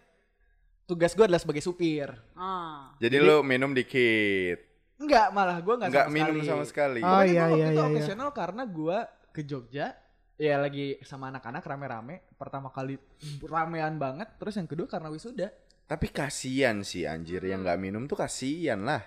tugas 0.88 1.12
gue 1.12 1.22
adalah 1.22 1.36
sebagai 1.36 1.60
supir. 1.60 2.08
Ah. 2.32 2.96
Jadi 2.96 3.16
lu 3.18 3.44
minum 3.44 3.70
dikit. 3.70 4.56
Enggak, 4.96 5.30
malah 5.30 5.60
gue 5.60 5.74
enggak 5.76 5.90
Enggak 5.92 6.06
sama 6.06 6.16
minum 6.16 6.34
sekali. 6.34 6.48
sama 6.48 6.64
sekali. 6.64 7.00
Oh, 7.00 7.08
Pokoknya 7.12 7.28
iya, 7.28 7.36
gua 7.38 7.44
waktu 7.44 7.60
iya, 7.60 7.68
itu 7.68 7.76
iya, 8.02 8.16
iya. 8.16 8.28
karena 8.32 8.62
gue 8.64 8.98
ke 9.28 9.40
Jogja 9.44 9.86
ya 10.34 10.54
lagi 10.56 10.86
sama 11.02 11.28
anak-anak 11.28 11.62
rame-rame 11.62 12.14
pertama 12.32 12.68
kali 12.68 12.94
ramean 13.40 13.94
banget 13.96 14.26
terus 14.34 14.54
yang 14.54 14.66
kedua 14.66 14.86
karena 14.86 15.06
wisuda 15.08 15.50
Tapi 15.84 16.06
kasihan 16.08 16.78
sih 16.80 17.04
anjir 17.04 17.42
yang 17.42 17.60
nggak 17.60 17.74
minum 17.76 18.04
tuh 18.04 18.14
kasihan 18.16 18.78
lah. 18.78 19.02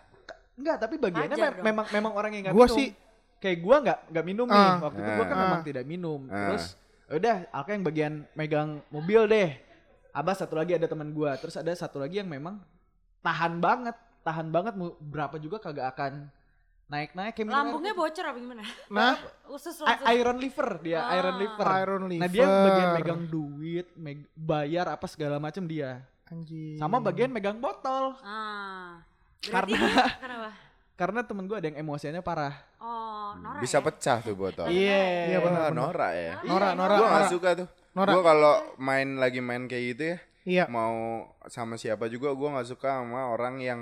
enggak 0.53 0.77
tapi 0.77 0.95
bagiannya 0.95 1.33
dong. 1.33 1.63
memang 1.63 1.85
memang 1.89 2.11
orang 2.13 2.31
yang 2.31 2.41
enggak 2.45 2.53
Gua 2.53 2.67
minum 2.67 2.77
sih- 2.77 2.91
kayak 3.37 3.57
gue 3.57 3.75
nggak 3.81 3.99
nggak 4.11 4.25
minum 4.27 4.45
nih 4.45 4.59
Ah. 4.61 4.77
waktu 4.81 4.99
itu 4.99 5.11
gue 5.11 5.25
kan 5.25 5.33
Ah. 5.33 5.41
memang 5.41 5.61
tidak 5.63 5.85
minum 5.85 6.19
Ah. 6.27 6.37
terus 6.45 6.65
ya 7.01 7.13
udah 7.15 7.35
aku 7.49 7.67
yang 7.69 7.83
bagian 7.83 8.13
megang 8.33 8.69
mobil 8.87 9.21
deh 9.25 9.49
abah 10.11 10.35
satu 10.35 10.53
lagi 10.53 10.73
ada 10.73 10.85
teman 10.85 11.09
gue 11.09 11.31
terus 11.37 11.55
ada 11.55 11.71
satu 11.71 11.97
lagi 11.97 12.17
yang 12.17 12.27
memang 12.27 12.59
tahan 13.19 13.57
banget 13.57 13.95
tahan 14.21 14.47
banget 14.47 14.73
mau 14.73 14.93
berapa 14.97 15.35
juga 15.35 15.57
kagak 15.57 15.87
akan 15.89 16.13
naik-naik 16.85 17.31
kayak 17.31 17.45
minum 17.45 17.55
air 17.55 17.65
Lambungnya 17.65 17.93
bocor 17.93 18.25
apa 18.25 18.37
gimana? 18.37 18.63
Nah, 18.87 19.15
Usus 19.55 19.79
langsung. 19.79 20.07
iron 20.07 20.37
liver 20.37 20.69
dia 20.77 20.99
Ah. 21.01 21.15
iron 21.15 21.35
liver 21.37 21.67
Iron 21.79 22.01
Nah 22.11 22.27
dia 22.27 22.43
liver. 22.43 22.65
bagian 22.67 22.89
megang 22.93 23.21
duit, 23.25 23.87
meg- 23.95 24.27
bayar 24.33 24.85
apa 24.89 25.07
segala 25.07 25.39
macam 25.39 25.63
dia. 25.63 26.03
Anjing. 26.27 26.75
Sama 26.75 26.99
bagian 26.99 27.27
megang 27.27 27.57
botol. 27.57 28.19
Ah. 28.19 28.99
Berarti 29.39 29.71
Karena- 29.71 30.11
kenapa? 30.21 30.49
Karena 30.93 31.19
temen 31.23 31.43
gue 31.45 31.55
ada 31.55 31.65
yang 31.65 31.79
emosiannya 31.79 32.21
parah. 32.21 32.59
Oh, 32.77 33.33
Nora 33.35 33.57
Bisa 33.57 33.79
ya? 33.79 33.83
pecah 33.83 34.17
tuh 34.19 34.35
botol. 34.35 34.67
Iya. 34.67 35.01
Iya, 35.27 35.37
benar, 35.39 35.57
Wah, 35.57 35.69
benar. 35.71 35.87
Nora 35.87 36.09
ya. 36.11 36.33
Nora, 36.43 36.69
Nora, 36.73 36.93
Gua 36.93 37.07
nggak 37.07 37.23
Nora. 37.23 37.31
suka 37.31 37.49
tuh. 37.55 37.67
Nora. 37.91 38.11
Gua 38.11 38.23
kalau 38.25 38.55
main 38.77 39.19
lagi 39.19 39.39
main 39.39 39.67
kayak 39.67 39.83
gitu 39.91 40.03
ya, 40.05 40.17
Iya. 40.41 40.65
mau 40.67 41.27
sama 41.45 41.75
siapa 41.75 42.07
juga 42.07 42.31
gua 42.31 42.55
nggak 42.55 42.69
suka 42.69 43.03
sama 43.03 43.29
orang 43.29 43.59
yang 43.59 43.81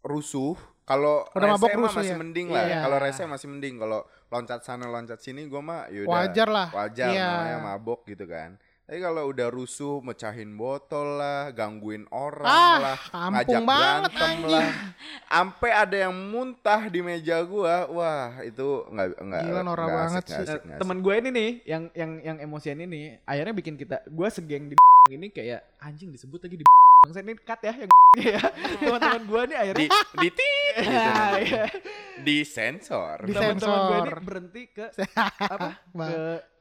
rusuh. 0.00 0.54
Kalau 0.84 1.24
rese 1.32 1.72
mah 1.74 1.88
masih 1.88 2.12
ya? 2.12 2.18
mending 2.20 2.48
lah. 2.52 2.64
Iya. 2.64 2.78
Kalau 2.84 2.98
rese 3.00 3.22
masih 3.24 3.48
mending. 3.48 3.74
Kalau 3.80 4.04
loncat 4.28 4.60
sana 4.60 4.84
loncat 4.86 5.16
sini 5.18 5.48
gua 5.48 5.60
mah 5.60 5.80
yaudah 5.88 6.12
Wajar 6.12 6.48
lah. 6.48 6.68
wajar 6.70 7.08
Iya. 7.08 7.26
namanya 7.26 7.58
mabok 7.72 8.04
gitu 8.04 8.28
kan. 8.28 8.60
Tapi 8.84 9.00
kalau 9.00 9.32
udah 9.32 9.48
rusuh, 9.48 10.04
mecahin 10.04 10.60
botol 10.60 11.16
lah, 11.16 11.48
gangguin 11.50 12.04
orang 12.12 12.44
Ah, 12.44 12.76
lah, 12.76 12.98
kampung 13.08 13.32
ngajak 13.32 13.62
banget, 13.64 14.10
berantem 14.12 14.28
anjing. 14.28 14.52
lah, 14.52 14.68
ampe 15.26 15.68
ada 15.72 15.96
yang 15.96 16.12
muntah 16.12 16.80
di 16.86 17.00
meja 17.00 17.40
gua, 17.42 17.88
wah 17.88 18.44
itu 18.44 18.84
nggak 18.84 19.08
nggak 19.18 19.40
Gila, 19.42 19.60
norak 19.64 19.86
nggak 19.88 19.96
banget 20.04 20.24
asik, 20.28 20.36
sih. 20.60 20.76
Temen 20.76 20.98
gue 21.00 21.14
ini 21.16 21.28
nih, 21.32 21.50
yang 21.64 21.82
yang 21.96 22.10
yang 22.20 22.36
emosian 22.38 22.76
ini, 22.76 23.16
akhirnya 23.24 23.56
bikin 23.56 23.80
kita, 23.80 24.04
gue 24.04 24.28
segeng 24.28 24.68
di 24.68 24.76
ini 25.16 25.32
kayak 25.32 25.64
anjing 25.80 26.12
disebut 26.12 26.44
lagi 26.44 26.56
di 26.60 26.64
bangsa 27.08 27.20
ini 27.20 27.32
cut 27.40 27.60
ya 27.60 27.72
yang 27.72 27.90
ya. 28.36 28.42
Teman-teman 28.84 29.22
gue 29.24 29.42
nih 29.48 29.56
akhirnya 29.64 29.80
di 29.80 29.88
di 30.20 30.28
tit, 30.28 30.74
gitu. 30.76 30.92
Iya, 30.92 31.16
iya. 31.40 31.64
di 32.20 32.36
sensor. 32.44 33.16
Di 33.24 33.32
teman-teman 33.32 33.78
gue 33.80 33.96
ini 33.96 34.10
berhenti 34.20 34.62
ke 34.68 34.86
apa? 35.40 35.68
Ke 35.88 36.52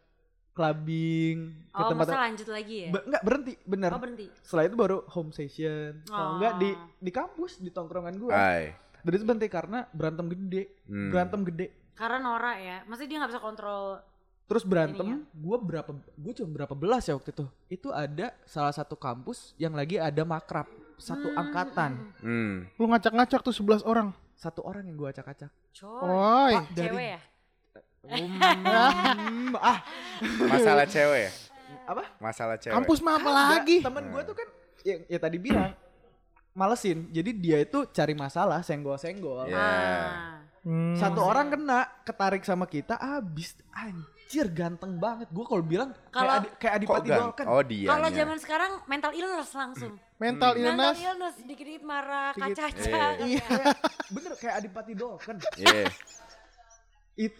clubbing, 0.53 1.37
ke 1.67 1.75
Oh, 1.75 1.89
tempat 1.89 2.05
masa 2.07 2.21
lanjut 2.21 2.47
lagi 2.47 2.75
ya? 2.79 2.89
Be- 2.89 3.05
enggak 3.05 3.23
berhenti, 3.23 3.53
bener. 3.63 3.89
Oh, 3.89 3.97
berhenti. 3.97 4.25
Setelah 4.39 4.63
itu 4.63 4.75
baru 4.75 4.97
home 5.07 5.31
session. 5.31 5.91
Kalau 6.03 6.21
Oh. 6.23 6.33
enggak 6.37 6.53
di 6.55 6.69
di 6.99 7.11
kampus, 7.11 7.57
di 7.57 7.69
tongkrongan 7.69 8.15
gue. 8.15 8.31
Ay. 8.31 8.77
Dan 8.99 9.11
itu 9.11 9.23
berhenti 9.23 9.47
karena 9.47 9.83
berantem 9.89 10.25
gede, 10.27 10.63
Hmm. 10.85 11.09
berantem 11.09 11.41
gede. 11.43 11.67
Karena 11.93 12.17
Nora 12.19 12.53
ya. 12.55 12.77
Maksudnya 12.83 13.09
dia 13.09 13.17
nggak 13.19 13.31
bisa 13.31 13.41
kontrol. 13.41 13.99
Terus 14.43 14.63
berantem, 14.63 15.07
gue 15.25 15.57
berapa, 15.57 15.89
gue 15.93 16.33
cuma 16.33 16.49
berapa 16.53 16.73
belas 16.73 17.03
ya 17.03 17.13
waktu 17.13 17.31
itu. 17.31 17.45
Itu 17.69 17.89
ada 17.89 18.31
salah 18.43 18.71
satu 18.71 18.93
kampus 18.93 19.55
yang 19.55 19.73
lagi 19.73 19.95
ada 19.95 20.21
makrab, 20.21 20.67
satu 20.95 21.27
Hmm, 21.27 21.39
angkatan, 21.39 21.91
Hmm. 22.19 22.55
Lu 22.73 22.85
ngacak-ngacak 22.85 23.41
tuh 23.41 23.51
11 23.51 23.81
orang. 23.81 24.13
satu 24.33 24.59
orang 24.61 24.83
yang 24.83 24.95
gue 24.95 25.07
acak-acak. 25.07 25.47
Coy. 25.73 26.03
Woi. 26.03 26.53
Pak, 26.53 26.65
dari- 26.75 26.91
Cewek 26.91 27.07
ya? 27.07 27.19
Hmm, 28.03 29.55
ah, 29.63 29.79
Masalah 30.43 30.83
cewek 30.83 31.19
ya? 31.23 31.31
apa? 31.83 32.03
Masalah 32.19 32.55
cewek. 32.59 32.75
Kampus 32.75 32.99
mah 32.99 33.15
apa 33.15 33.29
lagi? 33.31 33.79
Temen 33.79 34.03
gue 34.07 34.21
tuh 34.23 34.35
kan 34.35 34.47
ya, 34.83 34.95
ya 35.07 35.19
tadi 35.19 35.37
bilang 35.39 35.71
malesin. 36.53 37.07
Jadi 37.09 37.31
dia 37.33 37.57
itu 37.59 37.87
cari 37.89 38.11
masalah, 38.13 38.59
senggol-senggol. 38.59 39.47
Iya. 39.47 39.55
Ah. 39.57 40.39
Hmm. 40.63 40.95
Satu 40.95 41.19
orang 41.19 41.51
kena 41.51 41.83
ketarik 42.03 42.39
sama 42.41 42.63
kita 42.63 42.95
abis 42.95 43.55
anjir 43.69 44.47
ganteng 44.47 44.95
banget. 44.95 45.27
Gue 45.27 45.43
kalau 45.43 45.59
bilang 45.59 45.91
Kalau- 46.07 46.39
kayak 46.39 46.39
adi, 46.39 46.47
kayak 46.57 46.73
Adipati 46.77 47.07
gan? 47.09 47.19
Dolken. 47.19 47.45
Oh 47.47 47.61
dia. 47.61 47.87
Kalau 47.89 48.07
zaman 48.09 48.37
sekarang 48.39 48.71
mental 48.85 49.11
illness 49.11 49.51
langsung. 49.51 49.93
mental 50.15 50.55
Mental 50.55 50.61
illness 50.61 50.97
illness 50.97 51.35
dikit-dikit 51.43 51.83
marah, 51.83 52.31
Dikit- 52.31 52.55
kaca-kaca. 52.55 53.07
Iya. 53.27 53.43
Kayak- 53.43 53.77
bener 54.07 54.33
kayak 54.39 54.55
Adipati 54.59 54.93
Dolken. 54.93 55.35
Iya. 55.57 55.87
It, 57.13 57.33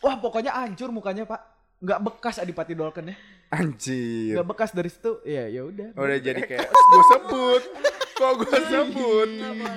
wah 0.00 0.16
pokoknya 0.16 0.56
hancur 0.56 0.88
mukanya 0.88 1.28
pak. 1.28 1.40
Nggak 1.76 2.00
bekas 2.08 2.40
Adipati 2.40 2.72
Dolken 2.72 3.12
ya. 3.12 3.16
Anjir. 3.52 4.34
Nggak 4.34 4.48
bekas 4.48 4.70
dari 4.72 4.88
situ. 4.88 5.20
Ya 5.22 5.46
ya 5.46 5.62
udah. 5.68 5.92
Udah 5.94 6.18
jadi 6.18 6.40
kayak 6.40 6.66
gue 6.92 7.04
sebut. 7.12 7.62
Kok 8.16 8.32
gue 8.40 8.58
sebut? 8.72 9.28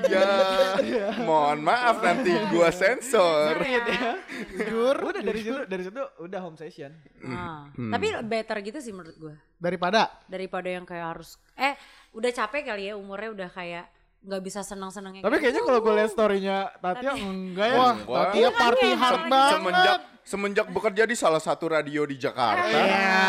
Ya, 0.08 1.12
mohon 1.28 1.60
maaf 1.60 2.00
nanti 2.00 2.32
gue 2.32 2.70
sensor. 2.72 3.60
jujur 4.56 4.96
Udah 4.96 5.22
dari 5.22 5.40
situ 5.44 5.60
dari 5.68 5.84
situ 5.84 6.02
udah 6.24 6.40
home 6.40 6.56
session. 6.56 6.96
Ah. 7.28 7.68
Hmm. 7.76 7.92
Tapi 7.92 8.16
better 8.24 8.58
gitu 8.64 8.80
sih 8.80 8.96
menurut 8.96 9.18
gue. 9.20 9.36
daripada 9.60 10.08
Daripada 10.32 10.72
yang 10.72 10.88
kayak 10.88 11.20
harus 11.20 11.36
eh 11.60 11.76
udah 12.16 12.32
capek 12.32 12.64
kali 12.72 12.88
ya 12.90 12.96
umurnya 12.96 13.36
udah 13.36 13.50
kayak 13.52 13.86
nggak 14.20 14.42
bisa 14.42 14.60
senang-senangnya. 14.62 15.22
Tapi 15.22 15.32
kayak 15.32 15.42
kayaknya 15.42 15.62
kalau 15.64 15.80
gue 15.80 15.94
lihat 15.96 16.12
storynya 16.12 16.58
Tatia 16.76 17.14
enggak 17.16 17.68
ya. 17.68 17.78
wah 17.78 17.96
ya 18.30 18.50
party 18.52 18.86
Iya, 18.86 18.98
hard 18.98 19.16
kan? 19.18 19.30
banget 19.30 19.54
Semenjak 19.56 20.00
semenjak 20.22 20.68
bekerja 20.70 21.04
di 21.04 21.16
salah 21.18 21.40
satu 21.40 21.66
radio 21.68 22.06
di 22.06 22.14
Jakarta, 22.14 22.70
Iya. 22.70 23.26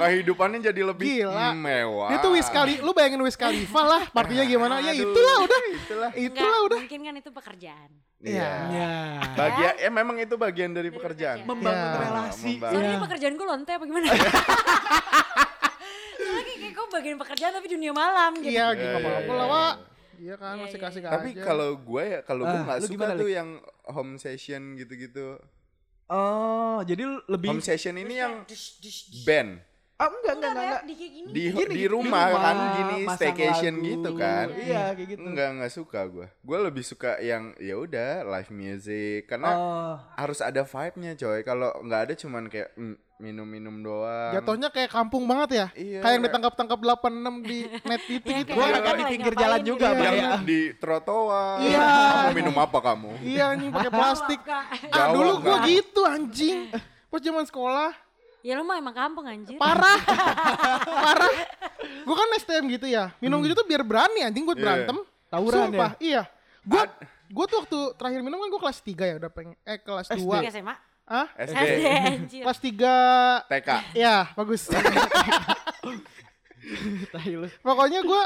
kehidupannya 0.00 0.64
jadi 0.64 0.80
lebih 0.82 1.20
Gila. 1.20 1.52
mewah. 1.52 2.16
Itu 2.16 2.32
Wiz 2.32 2.48
Khali, 2.48 2.80
lu 2.80 2.96
bayangin 2.96 3.20
Wiz 3.20 3.36
Khalifa 3.36 3.82
lah, 3.84 4.02
partinya 4.08 4.40
gimana? 4.42 4.80
Ya 4.80 4.96
itulah 4.96 5.36
udah. 5.44 5.60
Itulah. 5.76 6.10
Itulah 6.16 6.58
udah. 6.64 6.78
Mungkin 6.80 7.00
kan 7.02 7.14
itu 7.14 7.28
pekerjaan. 7.28 7.90
Iya. 8.24 8.50
Ya. 8.72 8.94
Bagian 9.36 9.74
ya 9.76 9.90
memang 9.92 10.16
itu 10.16 10.32
bagian 10.34 10.72
dari 10.72 10.88
Dari 10.88 10.96
pekerjaan. 10.96 11.38
pekerjaan. 11.38 11.60
Membangun 11.60 11.84
Ya. 11.84 12.00
relasi. 12.00 12.46
Membangun. 12.48 12.72
Soalnya 12.72 12.80
Iya. 12.80 12.88
ini 12.88 13.04
pekerjaan 13.04 13.32
gue 13.34 13.46
lonte 13.46 13.72
apa 13.74 13.84
gimana? 13.84 14.06
Soalnya 16.16 16.54
kayak, 16.56 16.72
gue 16.72 16.86
bagian 16.90 17.16
pekerjaan 17.18 17.52
tapi 17.52 17.66
dunia 17.68 17.92
malam 17.92 18.32
gitu. 18.38 18.48
Iya, 18.48 18.66
Iya, 18.66 18.78
gitu 18.78 18.96
iya, 18.96 19.02
apa-apa 19.02 19.32
iya. 20.20 20.34
kan, 20.38 20.54
Iya, 20.56 20.62
masih 20.66 20.78
iya, 20.78 20.86
kasih 20.88 21.00
iya. 21.02 21.10
Tapi 21.10 21.28
kalau 21.38 21.70
gue 21.78 22.02
ya 22.04 22.20
kalau 22.22 22.42
gue 22.46 22.58
Ah, 22.58 22.64
nggak 22.66 22.80
suka 22.86 23.06
tuh 23.18 23.30
yang 23.30 23.48
home 23.88 24.14
session 24.20 24.62
gitu-gitu. 24.78 25.38
Oh, 26.04 26.84
jadi 26.84 27.00
lebih 27.32 27.48
Home 27.48 27.64
session 27.64 27.96
ini 27.96 28.20
yang 28.20 28.44
band 29.24 29.56
Ah, 29.94 30.10
enggak 30.10 30.34
enggak 30.34 30.34
Enggak, 30.34 30.50
enggak. 30.50 30.64
enggak. 30.64 30.82
Di 30.82 30.94
kayak 30.94 31.12
gini. 31.12 31.28
di 31.28 31.42
Gini, 31.46 31.72
di 31.72 31.84
rumah 31.86 32.26
kan 32.34 32.56
gini 32.74 32.96
masang 33.00 33.14
staycation 33.16 33.74
lagu. 33.74 33.86
gitu 33.86 34.10
kan. 34.14 34.46
Iya, 34.52 34.82
kayak 34.90 35.08
gitu. 35.08 35.20
Enggak 35.22 35.48
enggak 35.50 35.72
suka 35.72 36.00
gue. 36.04 36.26
Gue 36.40 36.58
lebih 36.60 36.82
suka 36.82 37.10
yang 37.20 37.42
ya 37.56 37.74
udah 37.76 38.10
live 38.24 38.50
music 38.50 39.20
karena 39.24 39.50
Oh, 39.50 39.94
harus 40.14 40.38
ada 40.38 40.62
vibe-nya 40.62 41.14
coy. 41.14 41.40
Kalau 41.40 41.70
nggak 41.80 42.00
ada 42.02 42.14
cuman 42.16 42.42
kayak 42.48 42.74
mm, 42.74 42.94
minum-minum 43.16 43.76
doang. 43.80 44.34
Jatuhnya 44.34 44.68
kayak 44.68 44.90
kampung 44.90 45.24
banget 45.24 45.48
ya. 45.54 45.66
Iya. 45.72 45.98
Kayak 46.02 46.12
yang 46.12 46.24
ditangkap-tangkap 46.26 46.78
86 46.98 47.14
di 47.44 47.58
net 47.88 48.02
itu 48.04 48.28
gitu. 48.34 48.50
Gua 48.50 48.66
kita 48.66 48.80
kan 48.80 48.82
di 48.90 48.98
lagi 48.98 49.04
pinggir 49.08 49.34
jalan 49.36 49.58
gitu. 49.58 49.68
juga, 49.70 49.86
Iya, 49.86 49.94
Bang. 49.94 50.02
yang 50.02 50.18
iya. 50.18 50.32
di 50.42 50.60
trotoar. 50.74 51.56
Iya. 51.60 51.86
Kamu 51.86 52.30
minum 52.34 52.56
apa 52.58 52.78
kamu? 52.82 53.10
Iya 53.22 53.44
anjing 53.48 53.70
pakai 53.70 53.92
plastik. 53.94 54.40
Ah, 54.90 55.06
dulu 55.08 55.38
gua 55.38 55.56
gitu 55.62 56.02
anjing. 56.02 56.58
Pas 57.06 57.22
zaman 57.22 57.46
sekolah, 57.46 57.94
Ya 58.44 58.54
lu 58.54 58.62
mah 58.62 58.76
emang 58.76 58.92
kampung 58.92 59.24
anjir. 59.24 59.56
parah. 59.56 59.96
parah. 61.08 61.32
Gua 62.04 62.12
kan 62.14 62.28
STM 62.36 62.68
gitu 62.70 62.84
ya. 62.84 63.08
Minum 63.16 63.40
gitu 63.40 63.56
tuh 63.56 63.64
biar 63.64 63.80
berani 63.80 64.20
anjing 64.20 64.44
buat 64.44 64.54
Iya. 64.54 64.64
berantem. 64.84 64.96
Tawuran 65.26 65.72
Sumpah, 65.72 65.90
iya. 65.98 66.28
Gua 66.62 66.84
gua 67.26 67.44
tuh 67.48 67.58
waktu 67.58 67.78
terakhir 67.96 68.20
minum 68.20 68.36
kan 68.36 68.48
gua 68.48 68.60
kelas 68.60 68.78
3 68.78 69.00
ya 69.02 69.14
udah 69.16 69.30
pengen 69.30 69.56
eh 69.62 69.78
kelas 69.78 70.06
SD. 70.06 70.20
2. 70.22 70.36
Tiga 70.38 70.52
SMA. 70.52 70.74
Ah? 71.04 71.26
SD, 71.34 71.56
SD 71.56 71.80
anjir. 71.88 72.42
Kelas 72.44 72.60
3 72.60 72.92
TK. 73.46 73.68
Ya, 73.94 74.16
bagus. 74.34 74.62
Pokoknya 77.60 78.00
gue 78.00 78.22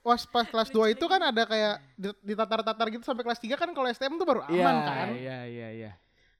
pas, 0.00 0.20
pas 0.24 0.46
kelas 0.46 0.68
2 0.68 0.88
itu 0.90 1.04
kan 1.04 1.20
ada 1.20 1.42
kayak 1.44 1.74
di- 1.94 2.18
ditatar-tatar 2.22 2.86
gitu 2.88 3.02
sampai 3.02 3.22
kelas 3.22 3.36
3 3.38 3.56
kan 3.56 3.68
kalau 3.70 3.84
STM 3.86 4.16
tuh 4.16 4.24
baru 4.24 4.40
aman 4.42 4.56
Iya, 4.56 4.68
kan. 4.82 5.08
Iya, 5.12 5.38
iya, 5.44 5.68
iya. 5.70 5.90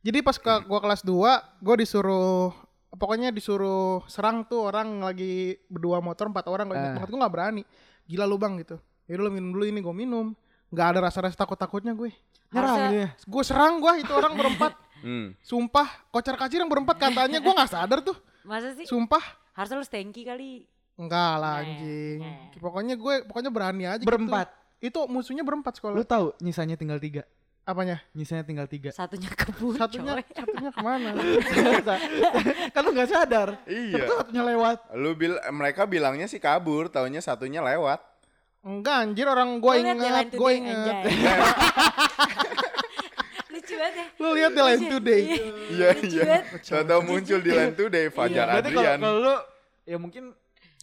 Jadi 0.01 0.18
pas 0.20 0.37
ke 0.37 0.53
gua 0.62 0.81
kelas 0.81 1.01
2, 1.01 1.12
gue 1.59 1.75
disuruh 1.79 2.53
pokoknya 2.94 3.28
disuruh 3.28 4.00
serang 4.07 4.42
tuh 4.42 4.64
orang 4.64 5.00
lagi 5.00 5.59
berdua 5.66 5.98
motor 5.98 6.26
empat 6.26 6.46
orang 6.46 6.66
gue 6.66 6.76
ingat 6.76 6.90
Ah. 6.90 6.94
banget 6.96 7.11
gue 7.11 7.20
nggak 7.20 7.35
berani. 7.35 7.62
Gila 8.04 8.24
lu 8.24 8.37
bang 8.37 8.54
gitu. 8.59 8.76
Ya 9.04 9.14
lu 9.14 9.28
minum 9.28 9.50
dulu 9.50 9.64
ini 9.64 9.78
gue 9.78 9.94
minum. 9.94 10.26
Nggak 10.68 10.87
ada 10.88 10.98
rasa-rasa 11.02 11.37
takut-takutnya 11.37 11.92
gue. 11.92 12.11
Nyerang 12.48 12.64
Harusnya- 12.70 12.87
gitu 12.87 12.96
ya. 12.96 13.09
Gue 13.24 13.42
serang 13.42 13.74
gue 13.78 13.92
itu 13.98 14.12
orang 14.12 14.35
berempat. 14.35 14.72
Hmm. 15.04 15.37
Sumpah, 15.38 15.85
kocar 16.09 16.33
kacir 16.35 16.57
yang 16.57 16.70
berempat 16.70 16.96
katanya 16.96 17.37
gue 17.37 17.52
nggak 17.52 17.68
sadar 17.68 18.00
tuh. 18.00 18.16
Masa 18.40 18.72
sih? 18.72 18.88
Sumpah. 18.88 19.20
Harusnya 19.52 19.76
lu 19.76 19.85
stanky 19.85 20.24
kali. 20.24 20.64
Enggak 20.96 21.33
lah 21.37 21.61
Eh, 21.61 21.64
anjing. 21.66 22.18
eh. 22.22 22.37
Pokoknya 22.57 22.96
gue 22.96 23.14
pokoknya 23.22 23.52
berani 23.52 23.85
aja 23.85 24.00
Berempat. 24.00 24.48
gitu. 24.80 25.04
Itu 25.04 25.12
musuhnya 25.12 25.44
berempat 25.44 25.76
sekolah. 25.76 25.92
Lu 25.92 26.02
tahu 26.02 26.33
nyisanya 26.40 26.74
tinggal 26.74 26.96
tiga. 26.96 27.28
Apanya? 27.64 27.96
Nyisanya 28.12 28.44
tinggal 28.44 28.68
tiga. 28.68 28.92
Satunya 28.92 29.33
kebun 29.33 29.81
Satunya 29.81 30.20
coy. 30.20 30.24
satunya 30.37 30.68
ke 30.68 30.81
mana? 30.85 31.11
kan 32.77 32.81
lu 32.85 32.90
nggak 32.92 33.09
sadar. 33.09 33.48
Iya. 33.64 34.05
Siapa 34.05 34.12
satunya 34.20 34.42
lewat. 34.44 34.79
Lu 34.92 35.16
bil 35.16 35.40
mereka 35.48 35.88
bilangnya 35.88 36.29
sih 36.29 36.37
kabur, 36.37 36.92
taunya 36.92 37.24
satunya 37.24 37.64
lewat. 37.64 38.05
Enggak 38.64 38.96
anjir 39.09 39.24
orang 39.29 39.61
gue 39.64 39.72
Line 39.81 39.96
gue 40.29 40.53
anjay. 40.61 41.05
Lucu 43.53 43.74
banget 43.81 43.94
ya. 43.96 44.07
Lu 44.20 44.29
lihat 44.37 44.53
di 44.53 44.61
Line 44.61 44.85
Today. 44.88 45.22
Iya 45.72 45.88
iya. 46.05 46.24
Tahu 46.61 47.00
muncul 47.00 47.38
di 47.40 47.50
Line 47.53 47.74
Today 47.77 48.07
Fajar 48.12 48.44
Iya, 48.44 48.53
berarti 48.61 48.70
kalau 48.72 48.85
Adrian. 48.85 48.98
kalau 49.00 49.16
lu 49.20 49.35
ya 49.85 49.96
mungkin 49.96 50.24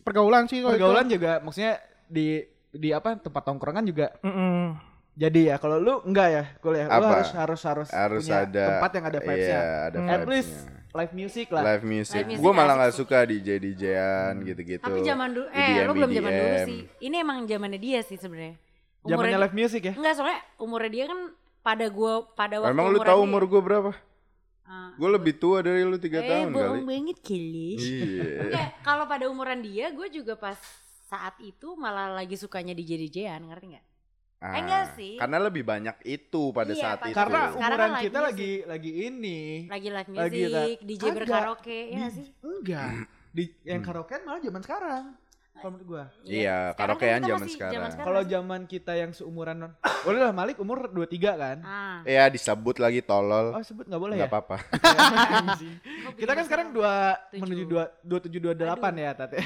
Pergaulan 0.01 0.49
sih 0.49 0.65
kalau 0.65 0.73
pergaulan 0.73 1.05
juga 1.05 1.31
maksudnya 1.45 1.77
di 2.09 2.41
di 2.73 2.89
apa 2.89 3.21
tempat 3.21 3.43
tongkrongan 3.45 3.85
juga 3.85 4.09
itu. 4.17 4.25
Mm-mm. 4.25 4.90
Jadi 5.13 5.39
ya. 5.43 5.55
Kalau 5.57 5.77
lu 5.77 5.93
enggak 6.03 6.27
ya, 6.27 6.43
kuliah 6.59 6.87
lu 6.87 7.03
Apa? 7.03 7.09
harus 7.19 7.29
harus 7.31 7.61
harus, 7.61 7.89
Harus 7.89 8.23
punya 8.25 8.43
ada 8.43 8.65
tempat 8.75 8.91
yang 8.91 9.05
ada 9.05 9.19
vibes-nya. 9.19 9.59
Iya, 9.59 9.71
ada 9.87 9.97
Hmm. 9.99 10.09
At 10.09 10.23
least 10.25 10.53
live 10.91 11.13
music 11.13 11.47
lah. 11.49 11.63
Live 11.63 11.83
music. 11.83 12.23
Music 12.25 12.39
Gue 12.39 12.51
malah 12.51 12.75
nggak 12.75 12.93
suka 12.95 13.17
DJ 13.23 13.47
DJan 13.57 14.33
gitu-gitu. 14.43 14.83
Tapi 14.83 14.99
zaman 15.01 15.29
dulu 15.31 15.47
eh 15.49 15.83
lu 15.83 15.91
belum 15.93 16.11
zaman 16.11 16.31
dulu 16.31 16.57
sih. 16.65 16.79
Ini 16.99 17.15
emang 17.21 17.37
zamannya 17.45 17.79
dia 17.79 17.99
sih 18.01 18.17
sebenarnya. 18.17 18.55
Zamannya 19.01 19.15
Umurnya 19.17 19.39
live 19.41 19.55
music 19.55 19.81
ya. 19.83 19.93
Enggak, 19.97 20.13
soalnya 20.13 20.39
umurnya 20.57 20.91
dia 20.91 21.05
kan 21.09 21.19
pada 21.61 21.85
gua 21.89 22.25
pada 22.33 22.55
waktu 22.57 22.73
Emang 22.73 22.87
lu 22.89 22.99
tahu 22.99 23.21
dia- 23.21 23.27
umur 23.27 23.43
gue 23.45 23.61
berapa? 23.61 23.91
Ah. 24.63 24.95
Gue 24.95 25.09
lebih 25.11 25.35
tua 25.35 25.59
dari 25.59 25.83
lu 25.83 25.99
3 25.99 26.21
eh, 26.21 26.23
tahun 26.23 26.47
kali. 26.47 26.55
bohong 26.55 26.83
banget 26.87 27.17
kali. 27.19 27.69
Iya. 27.75 28.23
Enggak, 28.47 28.67
kalau 28.81 29.05
pada 29.05 29.25
umuran 29.27 29.59
dia 29.59 29.91
gue 29.91 30.07
juga 30.07 30.33
pas 30.35 30.55
saat 31.05 31.35
itu 31.43 31.75
malah 31.75 32.07
lagi 32.13 32.39
sukanya 32.39 32.71
DJ 32.71 32.95
DJan, 33.01 33.43
ngerti 33.43 33.75
nggak? 33.75 33.85
Ah, 34.41 34.57
enggak 34.57 34.97
sih. 34.97 35.15
Karena 35.15 35.37
lebih 35.37 35.61
banyak 35.61 36.01
itu 36.01 36.49
pada 36.49 36.73
Iya, 36.73 36.81
saat 36.81 36.99
itu. 37.03 37.13
Karena 37.13 37.41
Sekarang 37.47 37.53
kan 37.53 37.61
umuran 37.61 37.91
kita 38.01 38.17
music. 38.17 38.25
lagi 38.27 38.51
lagi 38.65 38.91
ini. 38.99 39.39
Lagi 39.69 39.87
live 39.87 40.09
Lagi 40.09 40.41
music, 40.41 40.57
tak- 40.73 40.81
DJ 40.81 40.97
Kagak. 40.99 41.15
berkaraoke, 41.15 41.79
ya 41.87 41.97
Di- 42.01 42.09
sih? 42.11 42.25
Enggak. 42.41 42.89
Di 43.37 43.43
yang 43.63 43.81
karaokean 43.81 44.21
malah 44.23 44.41
zaman 44.41 44.61
sekarang. 44.61 45.05
Kalau 45.53 45.71
menurut 45.71 45.85
gua. 45.85 46.03
Iya, 46.23 46.73
Sekarang 46.73 46.73
kan 46.73 46.75
karaokean 46.97 47.21
zaman 47.21 47.47
sekarang. 47.47 47.91
Kalau 47.93 48.21
zaman 48.25 48.61
kita 48.65 48.93
yang 48.97 49.11
seumuran 49.13 49.55
non. 49.55 49.71
Boleh 50.01 50.19
lah 50.19 50.33
Malik 50.33 50.57
umur 50.57 50.89
23 50.89 51.05
kan? 51.37 51.57
Ah. 51.61 52.01
Ya 52.01 52.25
disebut 52.25 52.75
lagi 52.75 52.99
tolol. 52.99 53.53
Oh 53.53 53.61
sebut 53.61 53.85
nggak 53.85 54.01
boleh 54.01 54.15
Nggak 54.17 54.25
ya? 54.25 54.33
apa-apa. 54.33 54.57
Anjing. 55.37 55.75
kita 56.17 56.31
kan 56.33 56.43
sekarang 56.43 56.67
dua 56.71 57.13
Tujuh. 57.29 57.39
menuju 57.39 57.63
dua 57.67 57.83
dua 58.01 58.19
tujuh 58.19 58.39
dua 58.41 58.53
delapan 58.53 58.93
ya 58.95 59.11
Tati. 59.13 59.37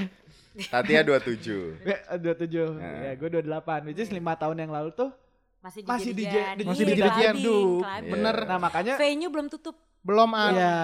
Tatia 0.55 1.01
27. 1.01 1.83
Ya, 1.85 1.97
dua 2.15 2.33
tujuh. 2.33 2.67
Nah. 2.73 3.01
Ya 3.03 3.11
gue 3.13 3.29
dua 3.29 3.43
delapan. 3.43 3.83
Which 3.83 3.99
is 3.99 4.09
lima 4.09 4.33
tahun 4.33 4.55
yang 4.57 4.71
lalu 4.71 4.91
tuh. 4.91 5.11
Masih 5.59 5.81
DJ 5.81 5.89
Masih 5.89 6.11
DJ 6.11 6.21
DJan. 6.21 6.55
masih 6.61 6.83
Iya, 6.83 6.95
DJan. 6.95 7.35
clubbing. 7.35 8.09
Bener. 8.09 8.37
Nah 8.45 8.59
makanya. 8.59 8.93
Venue 8.95 9.27
belum 9.27 9.47
tutup. 9.47 9.75
Belum 9.99 10.29
ada. 10.31 10.53
Ya. 10.55 10.77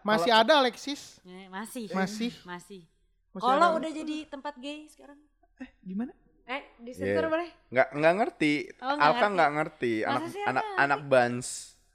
Masih 0.00 0.30
kalau- 0.30 0.42
ada 0.42 0.52
Alexis. 0.58 1.20
Eh, 1.22 1.46
Masih. 1.46 1.86
Masih. 1.88 2.32
Masih. 2.42 2.82
Masih 3.30 3.44
Kalau 3.46 3.68
udah 3.76 3.90
jadi 3.90 4.16
tempat 4.26 4.54
gay 4.56 4.88
sekarang. 4.88 5.20
Gimana? 5.80 6.12
Eh, 6.42 6.62
di 6.76 6.90
center 6.90 7.22
Iya. 7.22 7.30
boleh? 7.30 7.48
Nggak 7.70 7.88
nggak 7.92 8.14
ngerti. 8.14 8.54
Oh, 8.76 8.88
Alka 8.90 9.06
ngerti. 9.06 9.30
nggak 9.30 9.50
ngerti. 9.52 9.92
Masa 10.00 10.10
Anak 10.12 10.28
sih 10.28 10.42
anak 10.42 10.64
Alka 10.64 10.82
anak 10.82 11.00
Bans. 11.06 11.48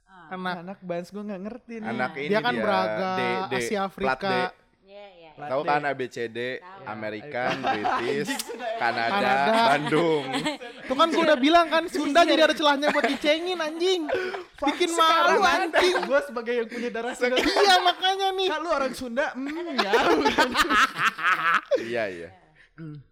Ah. 0.07 0.27
anak 0.29 0.55
Anak 0.59 0.79
bans 0.81 1.07
gue 1.07 1.23
nggak 1.23 1.41
ngerti 1.41 1.73
nih. 1.77 1.87
Anak 1.87 2.11
ini 2.15 2.27
dia 2.27 2.39
kan 2.39 2.53
dia, 2.53 2.63
D, 2.65 3.21
Asia. 3.53 3.79
Afrika. 3.85 4.07
Iya, 4.17 4.27
iya. 4.27 4.47
Plat 4.47 4.53
Tahu 5.37 5.61
kan 5.61 5.85
ABCD, 5.85 6.57
Tahu. 6.57 6.89
Amerikan, 6.89 7.61
British, 7.61 8.33
Kanada, 8.81 9.21
Kanada. 9.21 9.63
Bandung. 9.69 10.23
Tuh 10.89 10.95
kan 10.97 11.07
gue 11.13 11.23
udah 11.29 11.37
bilang 11.37 11.69
kan 11.69 11.85
Sunda 11.85 12.25
jadi 12.25 12.49
ada 12.49 12.57
celahnya 12.57 12.89
buat 12.89 13.05
dicengin 13.05 13.61
anjing. 13.61 14.09
Bikin 14.57 14.89
malu 14.97 15.45
anjing. 15.45 15.93
Gue 16.09 16.19
sebagai 16.25 16.53
yang 16.57 16.65
punya 16.65 16.89
darah 16.89 17.13
Sunda. 17.13 17.37
Iya 17.37 17.75
makanya 17.85 18.27
nih. 18.33 18.47
Kak 18.49 18.59
lu 18.65 18.69
orang 18.73 18.93
Sunda, 18.97 19.25
hmm, 19.37 19.77
ya. 19.77 19.91
iya 21.85 22.03
iya. 22.09 22.29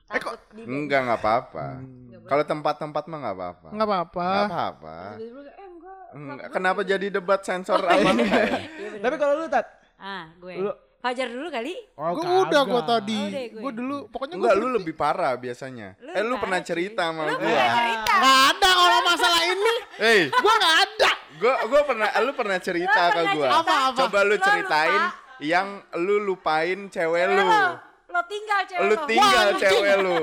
Takut 0.10 0.38
di 0.54 0.62
Enggak, 0.66 1.06
enggak 1.06 1.20
apa-apa. 1.22 1.68
Hmm. 1.78 2.26
Kalau 2.26 2.44
tempat-tempat 2.46 3.04
mah 3.06 3.18
enggak 3.22 3.36
apa-apa. 3.38 3.68
Nggak 3.70 3.88
apa-apa. 3.90 4.26
Enggak 4.26 4.50
apa-apa. 4.50 4.96
Eh 4.98 5.68
enggak. 5.70 6.06
Enggak. 6.18 6.48
Kenapa 6.50 6.82
jadi 6.82 7.08
debat 7.14 7.42
sensor 7.46 7.86
apa 7.86 8.02
enggak 8.02 8.34
ya? 8.34 8.46
Iya, 8.50 8.90
bener. 8.98 9.02
Tapi 9.06 9.16
kalau 9.22 9.34
lu 9.38 9.46
tat, 9.46 9.66
ah, 10.02 10.26
gue. 10.42 10.54
Lu- 10.58 10.80
Fajar 11.06 11.30
dulu 11.30 11.48
kali. 11.48 11.70
oh, 11.94 12.12
gue 12.12 12.26
udah 12.42 12.62
gue 12.66 12.82
tadi. 12.84 13.20
Oh, 13.20 13.30
gue. 13.30 13.62
gue 13.62 13.72
dulu 13.78 13.96
pokoknya 14.10 14.34
gue 14.34 14.42
Enggak, 14.42 14.56
lu 14.58 14.68
lebih 14.74 14.94
parah 14.96 15.38
biasanya. 15.38 15.94
Lu 16.02 16.10
eh, 16.10 16.24
lu 16.26 16.34
pernah 16.36 16.58
sih. 16.58 16.66
cerita 16.66 17.02
sama 17.06 17.22
Lu 17.24 17.38
gua. 17.38 17.46
pernah 17.46 17.70
cerita. 17.78 18.14
Gak 18.16 18.40
ada 18.50 18.70
kalau 18.74 19.00
masalah 19.06 19.42
ini. 19.46 19.74
Hei, 19.96 20.20
Gue 20.34 20.54
gak 20.58 20.76
ada. 20.82 21.10
gua 21.36 21.54
gua 21.68 21.82
pernah 21.84 22.08
lu 22.18 22.32
pernah 22.34 22.58
cerita 22.58 22.90
Lu 22.98 23.06
ke 23.06 23.14
pernah 23.14 23.22
gua. 23.30 23.46
cerita. 23.46 23.60
Apa-apa? 23.62 24.00
Coba 24.02 24.20
lu 24.20 24.28
Lu 24.28 24.36
ceritain 24.42 25.02
lupa. 25.04 25.38
yang 25.38 25.68
lu 25.94 26.16
lupain 26.26 26.80
cewek 26.90 27.24
lu. 27.30 27.38
Lo, 27.38 27.62
lo 28.10 28.22
tinggal 28.26 28.60
cewek 28.66 28.82
Lu 28.82 28.90
lo. 28.90 29.06
tinggal 29.06 29.46
Wah, 29.46 29.60
cewek 29.62 29.96
lu. 30.02 30.18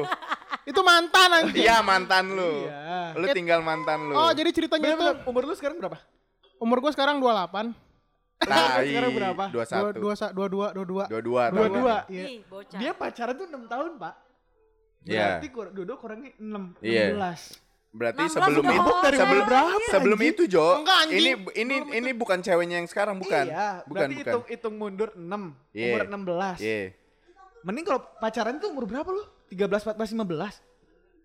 Itu 0.64 0.80
mantan 0.82 1.28
anjing. 1.32 1.62
Iya, 1.62 1.76
mantan 1.78 2.24
lu. 2.28 2.52
Iya. 2.66 3.14
Lu 3.14 3.26
tinggal 3.30 3.60
mantan 3.62 3.98
lu. 4.02 4.14
Oh 4.14 4.34
jadi 4.34 4.50
ceritanya 4.50 4.88
itu 4.90 5.06
umur 5.26 5.46
lu 5.46 5.54
sekarang 5.54 5.78
berapa? 5.78 5.94
umur 6.58 6.78
gue 6.78 6.90
sekarang 6.90 7.22
28. 7.22 7.70
Tai. 8.44 8.86
sekarang 8.86 9.12
berapa? 9.12 9.44
21. 9.48 9.98
22 9.98 10.32
22 10.32 10.66
22. 10.72 11.06
22. 11.08 11.22
Dua 11.22 11.44
tahun. 11.48 11.70
dua. 11.72 11.96
Iya. 12.06 12.24
Ih, 12.24 12.38
bocah. 12.44 12.78
Dia 12.78 12.92
pacaran 12.92 13.34
tuh 13.34 13.46
6 13.46 13.66
tahun, 13.66 13.90
Pak. 13.96 14.14
Iya. 15.02 15.18
Berarti 15.26 15.48
kur 15.48 15.66
dua-dua 15.70 15.96
kurangnya 15.96 16.30
6, 16.36 16.78
Iya. 16.78 17.04
16. 17.12 17.58
Berarti 17.92 18.22
16 18.24 18.32
sebelum 18.32 18.64
itu 18.64 18.92
dari 19.04 19.16
sebelum 19.18 19.44
berapa, 19.44 19.86
sebelum 19.90 20.18
anjing? 20.18 20.32
itu 20.32 20.42
Jo. 20.48 20.66
Enggak, 20.80 20.98
anjing. 21.02 21.18
Ini 21.18 21.30
ini 21.52 21.74
ini 21.92 22.10
bukan 22.12 22.38
ceweknya 22.40 22.76
yang 22.80 22.88
sekarang 22.88 23.16
bukan. 23.18 23.44
Iya, 23.44 23.84
bukan 23.84 23.92
berarti 23.92 24.14
bukan. 24.14 24.24
hitung 24.24 24.44
hitung 24.48 24.74
mundur 24.74 25.08
6, 25.12 25.52
Iya. 25.70 25.86
umur 25.90 26.02
16. 26.08 26.56
Iya. 26.58 26.80
Mending 27.62 27.84
kalau 27.84 28.00
pacaran 28.16 28.56
tuh 28.56 28.68
umur 28.72 28.88
berapa 28.88 29.06
lu? 29.06 29.22
13, 29.46 29.84
14, 29.84 30.08
15. 30.08 30.54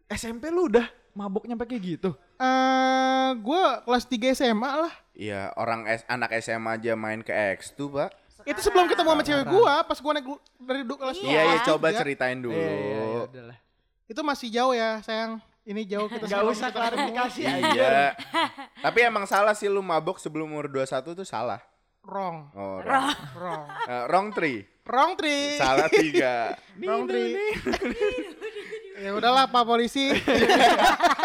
SMP 0.08 0.44
lu 0.48 0.68
udah 0.68 0.86
mabok 1.14 1.48
nyampe 1.48 1.64
kayak 1.64 1.84
gitu. 1.98 2.12
Eh, 2.38 3.30
gue 3.42 3.64
kelas 3.82 4.06
3 4.06 4.38
SMA 4.38 4.72
lah. 4.86 4.94
Iya, 5.18 5.50
orang 5.58 5.90
S, 5.90 6.06
anak 6.06 6.30
SMA 6.46 6.78
aja 6.78 6.94
main 6.94 7.26
ke 7.26 7.34
X 7.58 7.74
tuh, 7.74 7.90
Pak. 7.90 8.14
Itu 8.46 8.62
sebelum 8.62 8.86
ketemu 8.86 9.10
sama 9.12 9.24
cewek 9.26 9.46
gue, 9.50 9.74
pas 9.90 9.98
gue 9.98 10.12
naik 10.14 10.28
dari 10.62 10.82
kelas 10.86 11.18
Iya. 11.18 11.26
Iya, 11.26 11.42
iya, 11.42 11.58
dua, 11.58 11.68
coba 11.74 11.88
ceritain 11.92 12.38
dulu. 12.38 12.54
Iya, 12.54 12.74
iya, 12.78 13.02
iya. 13.34 13.56
Itu 14.08 14.22
masih 14.22 14.48
jauh 14.54 14.72
ya, 14.78 15.02
sayang. 15.02 15.42
Ini 15.68 15.84
jauh 15.84 16.08
kita 16.08 16.32
Gak 16.32 16.48
usah 16.48 16.72
klarifikasi 16.72 17.42
aja. 17.44 17.60
Iya. 17.76 18.16
Tapi 18.80 19.00
emang 19.04 19.28
salah 19.28 19.52
sih 19.52 19.68
lu 19.68 19.84
mabok 19.84 20.16
sebelum 20.16 20.48
umur 20.48 20.72
21 20.72 21.12
tuh 21.12 21.28
salah. 21.28 21.60
Wrong. 22.08 22.48
Oh, 22.56 22.80
wrong. 22.80 23.12
Wrong. 23.36 23.64
Eh, 23.84 24.04
wrong 24.08 24.28
tree. 24.32 24.64
Wrong 24.88 25.20
tree. 25.20 25.60
Salah 25.60 25.92
tiga. 25.92 26.56
Wrong 26.80 27.04
tree. 27.04 27.36
ya 29.04 29.12
udahlah 29.12 29.52
Pak 29.52 29.64
polisi. 29.68 30.16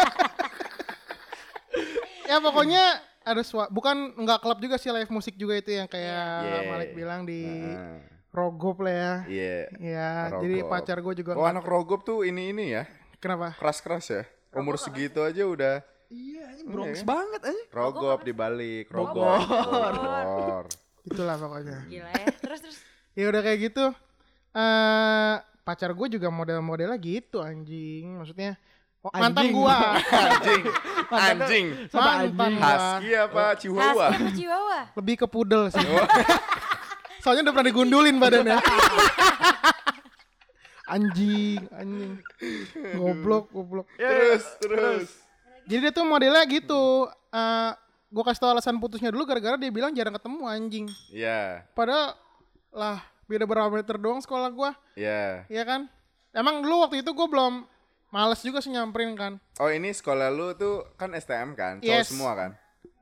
ya 2.33 2.39
pokoknya 2.39 2.83
ada 3.21 3.41
suara 3.41 3.69
bukan 3.69 3.95
nggak 4.17 4.39
klub 4.39 4.57
juga 4.57 4.75
sih 4.75 4.89
live 4.89 5.07
musik 5.07 5.33
juga 5.33 5.55
itu 5.55 5.71
yang 5.71 5.85
kayak 5.85 6.25
Yeah. 6.43 6.63
Malik 6.67 6.91
bilang 6.91 7.23
di 7.23 7.45
Heeh. 7.45 8.11
Rogop 8.29 8.81
lah 8.81 8.91
ya. 8.91 9.13
Iya. 9.29 9.53
Ya, 9.77 10.09
jadi 10.33 10.55
Rogop. 10.59 10.71
pacar 10.73 10.97
gue 10.99 11.13
juga 11.15 11.31
Oh, 11.33 11.45
anak 11.45 11.61
rogop 11.63 12.01
tuh 12.01 12.25
ini 12.25 12.49
ini 12.49 12.73
ya. 12.73 12.89
Kenapa? 13.17 13.53
Keras-keras 13.53 14.05
ya. 14.09 14.23
Umur 14.51 14.75
segitu 14.75 15.21
aja 15.21 15.45
udah 15.45 15.85
Iya, 16.09 16.45
ini 16.57 16.65
Bronx 16.67 16.99
Iya. 16.99 17.05
banget 17.05 17.41
aja. 17.43 17.63
rogop 17.69 18.19
dibalik, 18.21 18.85
rogop. 18.89 19.37
Bogor. 19.45 20.65
Itulah 21.03 21.37
pokoknya. 21.37 21.77
Gila 21.85 22.09
ya. 22.11 22.27
Terus 22.35 22.59
terus. 22.59 22.77
Ya 23.13 23.29
udah 23.29 23.41
kayak 23.41 23.59
gitu. 23.63 23.85
Eh 24.51 25.35
pacar 25.63 25.89
gue 25.91 26.07
juga 26.11 26.27
model-modelnya 26.27 26.97
gitu 26.97 27.37
anjing. 27.39 28.17
Maksudnya 28.17 28.57
mantan 29.11 29.43
Anjing. 29.43 29.55
gua. 29.55 29.77
Anjing. 29.99 30.63
Anjing. 31.11 31.65
Mantan 31.91 32.15
anjing. 32.23 32.55
gua. 32.55 32.71
Husky 32.71 33.11
apa 33.17 33.43
Chihuahua? 33.59 34.07
Husky 34.07 34.23
apa 34.23 34.31
Chihuahua? 34.31 34.79
Lebih 34.95 35.15
ke 35.19 35.27
pudel 35.27 35.63
sih. 35.67 35.83
Oh, 35.83 36.07
Soalnya 37.23 37.49
udah 37.49 37.53
pernah 37.55 37.67
digundulin 37.71 38.15
badannya. 38.19 38.57
anjing, 40.95 41.61
anjing. 41.71 42.11
Goblok, 42.99 43.51
goblok. 43.51 43.87
terus, 43.95 44.43
terus. 44.59 45.07
Jadi 45.63 45.79
dia 45.79 45.91
tuh 45.95 46.03
modelnya 46.03 46.43
gitu. 46.47 47.07
Eh 47.31 47.71
gue 48.13 48.21
kasih 48.21 48.41
tau 48.45 48.53
alasan 48.53 48.77
putusnya 48.77 49.09
dulu 49.09 49.25
gara-gara 49.25 49.57
dia 49.57 49.73
bilang 49.73 49.89
jarang 49.97 50.13
ketemu 50.13 50.45
anjing. 50.45 50.85
Iya, 51.09 51.65
Padahal 51.73 52.13
lah 52.69 53.01
beda 53.25 53.49
berapa 53.49 53.73
meter 53.73 53.97
doang 53.97 54.21
sekolah 54.21 54.53
gua, 54.53 54.77
iya. 54.93 55.49
ya 55.49 55.63
kan? 55.65 55.89
Emang 56.29 56.61
dulu 56.61 56.85
waktu 56.85 57.01
itu 57.01 57.09
gue 57.09 57.27
belum 57.29 57.65
males 58.13 58.39
juga 58.39 58.61
sih 58.61 58.69
nyamperin 58.69 59.17
kan. 59.17 59.41
Oh, 59.57 59.67
ini 59.67 59.89
sekolah 59.89 60.29
lu 60.29 60.53
tuh 60.53 60.85
kan 60.93 61.09
STM 61.11 61.51
kan? 61.53 61.81
Cowok 61.81 61.89
Yes. 61.97 62.07
semua 62.07 62.31
kan? 62.33 62.51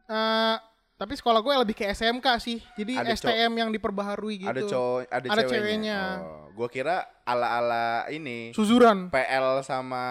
Eh 0.08 0.56
tapi 0.96 1.18
sekolah 1.18 1.42
gue 1.42 1.54
lebih 1.60 1.76
ke 1.76 1.90
SMK 1.90 2.28
sih. 2.38 2.62
Jadi 2.74 2.94
Ada 2.94 3.12
STM 3.12 3.52
yang 3.52 3.70
diperbaharui 3.70 4.36
gitu. 4.40 4.48
Ada 4.48 4.62
cowok, 4.64 5.00
ada, 5.04 5.28
Ada 5.28 5.42
ceweknya. 5.44 5.50
ceweknya. 5.50 6.00
Oh, 6.22 6.46
gua 6.54 6.68
kira 6.70 6.96
ala-ala 7.24 8.06
ini 8.08 8.54
Suzuran. 8.54 9.10
PL 9.10 9.60
sama 9.62 10.06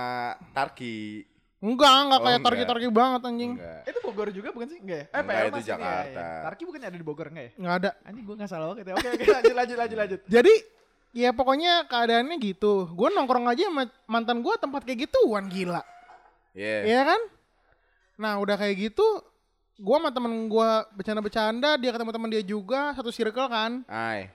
Tarki. 0.51 1.25
Enggak, 1.61 1.93
enggak 2.03 2.19
Oh, 2.19 2.25
kayak 2.25 2.41
tarki-tarki 2.41 2.89
banget 2.89 3.21
anjing. 3.23 3.53
Enggak. 3.55 3.81
Itu 3.87 3.99
Bogor 4.03 4.29
juga 4.31 4.49
bukan 4.51 4.67
sih? 4.67 4.79
Enggak 4.81 4.99
ya? 4.99 5.05
Eh, 5.05 5.13
Enggak, 5.13 5.25
PL 5.31 5.39
itu 5.39 5.53
masih 5.53 5.61
nih, 5.61 5.71
Jakarta. 5.71 6.11
ya, 6.11 6.25
ya. 6.27 6.43
Tarki 6.43 6.63
bukannya 6.65 6.89
ada 6.89 6.99
di 6.99 7.07
Bogor 7.07 7.27
enggak 7.29 7.45
ya? 7.45 7.53
Enggak 7.55 7.75
ada. 7.79 7.91
Anjing 8.03 8.25
gua 8.25 8.35
enggak 8.35 8.51
salah 8.51 8.67
banget 8.69 8.83
ya. 8.83 8.95
Oke, 8.97 9.09
oke, 9.15 9.25
lanjut 9.31 9.55
lanjut 9.55 9.77
lanjut 9.79 9.99
lanjut. 10.01 10.21
Jadi 10.35 10.53
ya 11.11 11.31
pokoknya 11.35 11.87
keadaannya 11.87 12.37
gitu. 12.39 12.91
Gue 12.95 13.11
nongkrong 13.11 13.51
aja 13.51 13.67
sama 13.67 13.87
mantan 14.07 14.43
gue 14.43 14.55
tempat 14.59 14.83
kayak 14.87 15.11
gituan 15.11 15.51
gila. 15.51 15.83
Iya. 16.55 16.79
Iya 16.87 17.01
kan? 17.07 17.21
Nah 18.21 18.37
udah 18.37 18.59
kayak 18.59 18.91
gitu, 18.91 19.07
gue 19.81 19.97
sama 19.97 20.13
temen 20.13 20.47
gue 20.47 20.69
bercanda-bercanda, 20.93 21.81
dia 21.81 21.89
ketemu 21.89 22.11
teman 22.13 22.29
dia 22.29 22.43
juga, 22.45 22.93
satu 22.93 23.09
circle 23.09 23.49
kan. 23.49 23.81
Ai. 23.89 24.29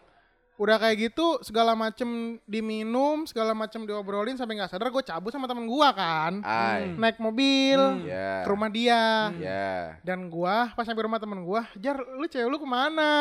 Udah 0.55 0.79
kayak 0.79 1.11
gitu, 1.11 1.43
segala 1.43 1.75
macem 1.75 2.39
diminum, 2.47 3.27
segala 3.27 3.51
macem 3.51 3.83
diobrolin 3.83 4.39
sampai 4.39 4.55
nggak 4.55 4.71
sadar 4.71 4.87
gue 4.89 5.03
cabut 5.03 5.29
sama 5.29 5.45
temen 5.45 5.67
gue 5.69 5.89
kan. 5.93 6.39
Ai. 6.41 6.95
Naik 6.97 7.19
mobil 7.21 7.77
Iya. 8.07 8.41
ke 8.41 8.49
rumah 8.49 8.71
dia. 8.71 9.29
Iya. 9.37 9.99
Dan 10.01 10.33
gue 10.33 10.55
pas 10.73 10.87
sampai 10.87 11.05
rumah 11.05 11.19
temen 11.21 11.45
gue, 11.45 11.61
Jar 11.77 11.99
lu 12.01 12.25
cewek 12.25 12.49
lu 12.49 12.57
ke 12.57 12.65
mana? 12.65 13.11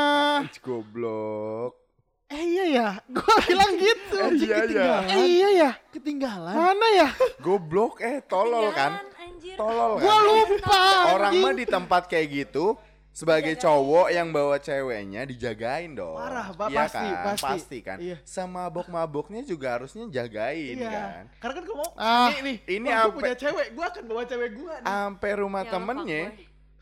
Goblok. 0.64 1.83
Eh 2.26 2.40
iya 2.42 2.64
ya, 2.66 2.86
gue 3.06 3.34
bilang 3.44 3.72
gitu. 3.76 4.16
Iya, 4.16 4.32
iya. 4.32 4.56
ketinggalan. 4.58 5.04
Eh 5.06 5.24
iya 5.28 5.48
ya, 5.52 5.70
Ketinggalan. 5.88 6.54
mana 6.56 6.86
ya? 6.90 7.08
Goblok 7.38 8.00
eh 8.00 8.24
tolol 8.24 8.72
kan? 8.72 8.96
Anjir. 9.14 9.54
Tolol 9.54 10.00
Gue 10.00 10.08
kan? 10.08 10.24
lupa. 10.24 10.80
Orang 11.12 11.32
mah 11.38 11.52
di 11.52 11.64
tempat 11.64 12.02
kayak 12.04 12.26
gitu 12.32 12.80
sebagai 13.10 13.54
cowok 13.54 14.08
yang 14.08 14.32
bawa 14.32 14.56
ceweknya 14.58 15.22
dijagain 15.22 15.92
dong. 15.92 16.16
Parah, 16.16 16.48
Pak. 16.50 16.66
Iya 16.66 16.78
Pasti, 16.80 17.06
kan? 17.06 17.36
pasti. 17.38 17.78
kan. 17.80 17.98
Iya. 18.00 18.16
Sama 18.24 18.66
mabok-maboknya 18.66 19.44
juga 19.44 19.76
harusnya 19.76 20.08
jagain 20.08 20.74
Iya. 20.74 20.90
kan. 20.90 21.22
Karena 21.38 21.54
kan 21.54 21.64
kamu 21.64 21.84
Ah, 21.94 22.28
nih, 22.32 22.40
nih. 22.42 22.56
ini 22.74 22.88
ampe- 22.90 23.14
punya 23.14 23.34
cewek, 23.36 23.66
gua 23.70 23.86
akan 23.86 24.04
bawa 24.04 24.22
cewek 24.24 24.50
gua 24.56 24.74
nih. 24.74 24.86
Sampai 24.88 25.30
rumah 25.36 25.62
Ya, 25.62 25.70
temennya 25.70 26.22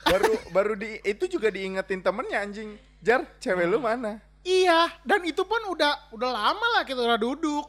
baru 0.03 0.31
baru 0.51 0.73
di 0.75 0.91
itu 1.03 1.25
juga 1.29 1.51
diingetin 1.51 2.01
temennya 2.01 2.39
anjing. 2.41 2.79
Jar, 2.99 3.27
cewek 3.37 3.67
lu 3.67 3.79
mana? 3.79 4.23
Iya, 4.43 4.91
dan 5.03 5.23
itu 5.23 5.43
pun 5.43 5.63
udah 5.71 6.11
udah 6.11 6.31
lama 6.31 6.67
lah 6.75 6.83
kita 6.83 6.99
udah 6.99 7.15
duduk. 7.17 7.65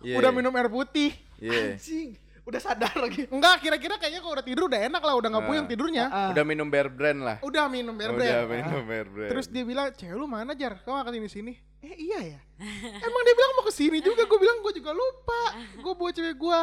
Iya. 0.00 0.16
Udah 0.20 0.30
minum 0.30 0.52
air 0.52 0.68
putih. 0.68 1.12
Iya. 1.40 1.76
Anjing, 1.76 2.12
udah 2.44 2.60
sadar 2.60 2.92
lagi. 2.96 3.24
Enggak, 3.28 3.60
kira-kira 3.60 3.96
kayaknya 3.96 4.20
kalau 4.20 4.36
udah 4.36 4.44
tidur 4.44 4.64
udah 4.68 4.80
enak 4.84 5.00
lah, 5.00 5.14
udah 5.16 5.28
nggak 5.32 5.44
Nah. 5.44 5.48
puyeng 5.48 5.66
tidurnya. 5.66 6.04
Ah. 6.08 6.28
Udah 6.32 6.44
minum 6.44 6.68
bear 6.68 6.88
brand 6.88 7.20
lah. 7.20 7.36
Udah 7.40 7.64
minum 7.68 7.96
air 7.96 8.12
Udah 8.12 8.20
brand. 8.44 8.64
minum 8.68 8.82
bear 8.84 9.06
brand. 9.08 9.30
Terus 9.32 9.46
dia 9.48 9.64
bilang, 9.64 9.88
cewek 9.92 10.12
lu 10.12 10.24
mana 10.24 10.52
Jar? 10.52 10.76
Kau 10.84 10.92
ngangkat 10.92 11.14
ini 11.16 11.28
sini? 11.28 11.52
Eh 11.80 11.96
iya 11.96 12.36
ya. 12.36 12.38
Emang 13.00 13.22
dia 13.24 13.34
bilang 13.34 13.52
mau 13.56 13.64
ke 13.64 13.72
sini 13.72 14.04
juga. 14.04 14.28
Gue 14.28 14.36
bilang 14.36 14.60
gue 14.60 14.72
juga 14.76 14.92
lupa. 14.92 15.42
Gue 15.80 15.92
bawa 15.94 16.10
cewek 16.12 16.36
gue. 16.36 16.60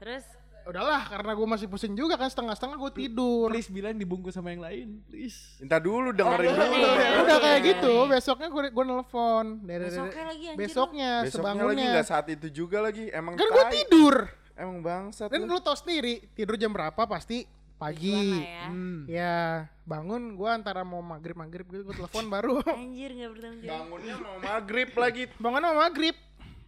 Terus 0.00 0.24
Udahlah, 0.64 1.04
karena 1.04 1.30
gue 1.30 1.46
masih 1.46 1.66
pusing 1.66 1.92
juga 1.92 2.14
kan 2.14 2.26
setengah-setengah 2.26 2.76
gue 2.78 2.92
tidur. 2.96 3.48
Please 3.48 3.68
bilang 3.68 3.92
dibungkus 3.94 4.32
sama 4.32 4.48
yang 4.48 4.60
lain, 4.60 5.04
please. 5.04 5.56
Minta 5.58 5.76
dulu 5.76 6.08
dengerin 6.08 6.48
Oh, 6.48 6.56
dulu. 6.58 6.72
iya. 6.74 7.08
Udah 7.20 7.38
kayak 7.38 7.60
gitu, 7.62 7.92
besoknya 8.06 8.48
gue 8.48 8.62
gue 8.68 8.84
nelfon. 8.84 9.46
Besoknya 9.60 10.24
lagi, 10.24 10.44
anjir, 10.46 10.56
Besoknya, 10.56 11.10
Besoknya 11.20 11.20
lagi 11.20 11.30
sebangunnya. 11.30 11.88
nggak 11.92 12.06
saat 12.06 12.26
itu 12.28 12.46
juga 12.48 12.78
lagi. 12.80 13.04
Emang 13.08 13.36
Kan 13.36 13.44
gue 13.46 13.64
tidur. 13.74 14.16
Emang 14.54 14.78
bangsat 14.80 15.28
Dan 15.28 15.44
lu. 15.44 15.58
tau 15.58 15.74
sendiri, 15.74 16.24
tidur 16.32 16.54
jam 16.54 16.70
berapa 16.70 17.02
pasti 17.04 17.42
pagi. 17.74 18.08
gimana 18.08 18.38
ya? 18.40 18.64
Hmm. 18.70 19.00
Ya, 19.04 19.36
bangun 19.84 20.32
gua 20.32 20.54
antara 20.54 20.80
mau 20.80 21.02
maghrib 21.02 21.34
maghrib 21.34 21.66
gitu, 21.66 21.82
gua 21.82 21.96
telepon 21.98 22.24
baru. 22.26 22.54
Anjir 22.72 23.10
nggak 23.12 23.30
bertanggung 23.34 23.60
jawab. 23.60 23.78
Bangunnya 23.82 24.14
mau 24.16 24.36
maghrib 24.38 24.90
lagi. 24.94 25.22
Bangun 25.36 25.60
mau 25.60 25.76
maghrib. 25.76 26.16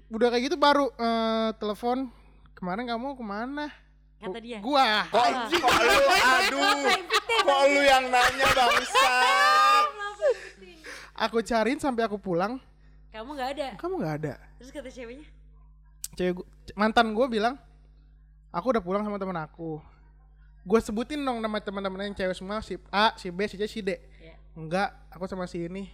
Udah 0.07 0.29
kayak 0.29 0.43
gitu 0.45 0.57
baru 0.57 0.91
eh, 0.93 1.51
telepon. 1.57 2.11
Kemarin 2.53 2.85
kamu 2.87 3.15
ke 3.15 3.25
mana? 3.25 3.67
Kata 4.17 4.39
dia. 4.39 4.59
Gua. 4.59 5.05
Kok, 5.07 5.27
kok 5.53 5.73
lu 5.77 5.97
aduh. 6.09 6.73
Kok 7.43 7.61
lu 7.69 7.81
yang 7.83 8.05
nanya 8.07 8.47
bangsat. 8.49 9.85
Aku 11.19 11.41
cariin 11.41 11.77
sampai 11.77 12.05
aku 12.05 12.17
pulang. 12.17 12.61
Kamu 13.09 13.33
nggak 13.33 13.51
ada. 13.51 13.69
Kamu 13.77 13.95
nggak 13.97 14.15
ada. 14.19 14.35
Terus 14.57 14.71
kata 14.71 14.89
ceweknya, 14.89 15.25
cewek 16.13 16.33
gua- 16.35 16.49
mantan 16.75 17.07
gue 17.11 17.27
bilang 17.27 17.55
aku 18.49 18.67
udah 18.69 18.81
pulang 18.81 19.01
sama 19.01 19.17
teman 19.17 19.37
aku 19.37 19.79
gue 20.63 20.81
sebutin 20.81 21.21
dong 21.21 21.39
nama 21.39 21.57
teman-teman 21.57 22.03
yang 22.03 22.17
cewek 22.17 22.33
semua 22.33 22.59
si 22.59 22.75
A 22.89 23.13
si 23.15 23.29
B 23.29 23.45
si 23.45 23.55
C 23.55 23.65
si 23.67 23.81
D 23.81 24.01
Iya. 24.17 24.35
enggak 24.53 24.97
aku 25.09 25.25
sama 25.25 25.45
si 25.45 25.63
ini 25.63 25.93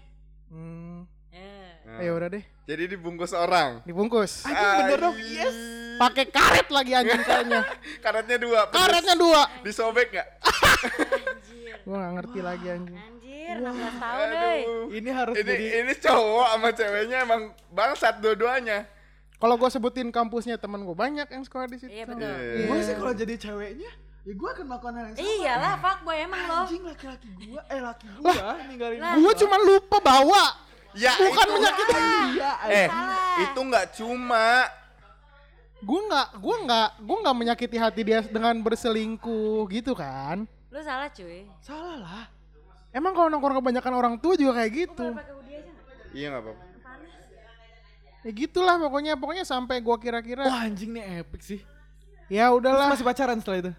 hmm 0.49 1.05
Eh. 1.29 2.01
ayo 2.01 2.15
udah 2.15 2.31
deh 2.31 2.45
Jadi 2.65 2.87
dibungkus 2.89 3.35
orang. 3.35 3.83
dibungkus 3.83 4.47
Anjing 4.47 4.73
bener 4.81 4.99
dong. 5.03 5.17
Yes. 5.19 5.57
Pakai 5.95 6.25
karet 6.27 6.69
lagi 6.69 6.93
anjing 6.93 7.21
kayaknya 7.21 7.61
Karetnya 8.05 8.37
dua. 8.37 8.61
pedes. 8.65 8.77
karetnya 8.77 9.15
dua 9.15 9.43
Disobek 9.61 10.09
nggak? 10.11 10.29
Anjir. 10.39 11.75
gue 11.79 11.97
gak 11.97 12.13
ngerti 12.15 12.39
lagi 12.41 12.67
anjing 12.69 12.97
Anjir, 12.97 13.57
16 13.59 13.75
tahun. 13.99 14.27
Aduh. 14.29 14.85
Ini 14.89 15.11
harus 15.11 15.35
Ini 15.35 15.45
jadi 15.45 15.67
ini 15.81 15.93
cowok 15.97 16.47
sama 16.49 16.69
ceweknya 16.71 17.19
emang 17.21 17.43
bangsat 17.69 18.15
dua-duanya. 18.19 18.87
kalau 19.35 19.57
gue 19.57 19.69
sebutin 19.69 20.09
kampusnya 20.09 20.55
temen 20.55 20.81
gue 20.81 20.95
banyak 20.95 21.27
yang 21.27 21.43
sekolah 21.43 21.67
di 21.67 21.77
situ 21.77 21.91
Iya 21.91 22.05
betul. 22.05 22.31
Iya. 22.31 22.65
gue 22.65 22.77
sih 22.81 22.95
kalau 22.95 23.13
jadi 23.13 23.35
ceweknya 23.37 23.91
ya 24.23 24.33
gue 24.33 24.49
akan 24.49 24.65
melakukan 24.65 24.93
hal 24.95 25.05
yang 25.05 25.17
sama. 25.17 25.27
Iyalah, 25.27 25.75
fuckboy 25.77 26.17
emang 26.21 26.43
lo. 26.45 26.55
Anjing 26.63 26.83
laki-laki 26.85 27.29
gue, 27.37 27.63
eh 27.67 27.81
laki 27.81 28.07
gue 28.07 28.35
ninggalin 28.69 28.99
Lah. 28.99 29.15
gue 29.17 29.33
cuma 29.37 29.57
lupa 29.61 29.99
bawa 29.99 30.45
Ya 30.95 31.13
bukan 31.17 31.43
itu- 31.43 31.55
menyakiti 31.57 31.95
Iya, 32.33 32.53
Eh, 32.65 32.87
Salah. 32.87 33.35
itu 33.43 33.61
nggak 33.65 33.87
cuma 33.93 34.47
gue 35.83 36.01
nggak 36.07 36.29
gue 36.39 36.57
nggak 36.63 36.89
gue 37.01 37.17
nggak 37.19 37.37
menyakiti 37.37 37.77
hati 37.77 38.01
dia 38.03 38.23
dengan 38.23 38.55
berselingkuh 38.59 39.67
gitu 39.69 39.93
kan 39.93 40.47
Lu 40.71 40.81
salah 40.81 41.11
cuy. 41.11 41.45
salah 41.61 41.99
lah. 41.99 42.25
emang 42.91 43.13
kalau 43.13 43.29
nongkrong 43.29 43.59
kebanyakan 43.59 43.93
orang 43.93 44.15
tua 44.17 44.33
juga 44.35 44.57
kayak 44.57 44.73
gitu? 44.73 45.07
Iya 46.13 46.27
nggak 46.31 46.43
apa-apa. 46.45 46.65
ya 48.23 48.31
gitulah 48.31 48.77
pokoknya 48.79 49.13
pokoknya 49.15 49.43
sampai 49.43 49.79
gue 49.79 49.97
kira-kira 49.99 50.47
Wah 50.47 50.65
anjing 50.65 50.95
nih 50.95 51.21
epic 51.21 51.43
sih. 51.43 51.61
ya 52.27 52.49
Terus 52.49 52.57
udahlah 52.57 52.87
masih 52.89 53.03
pacaran 53.03 53.37
setelah 53.37 53.59
itu? 53.61 53.73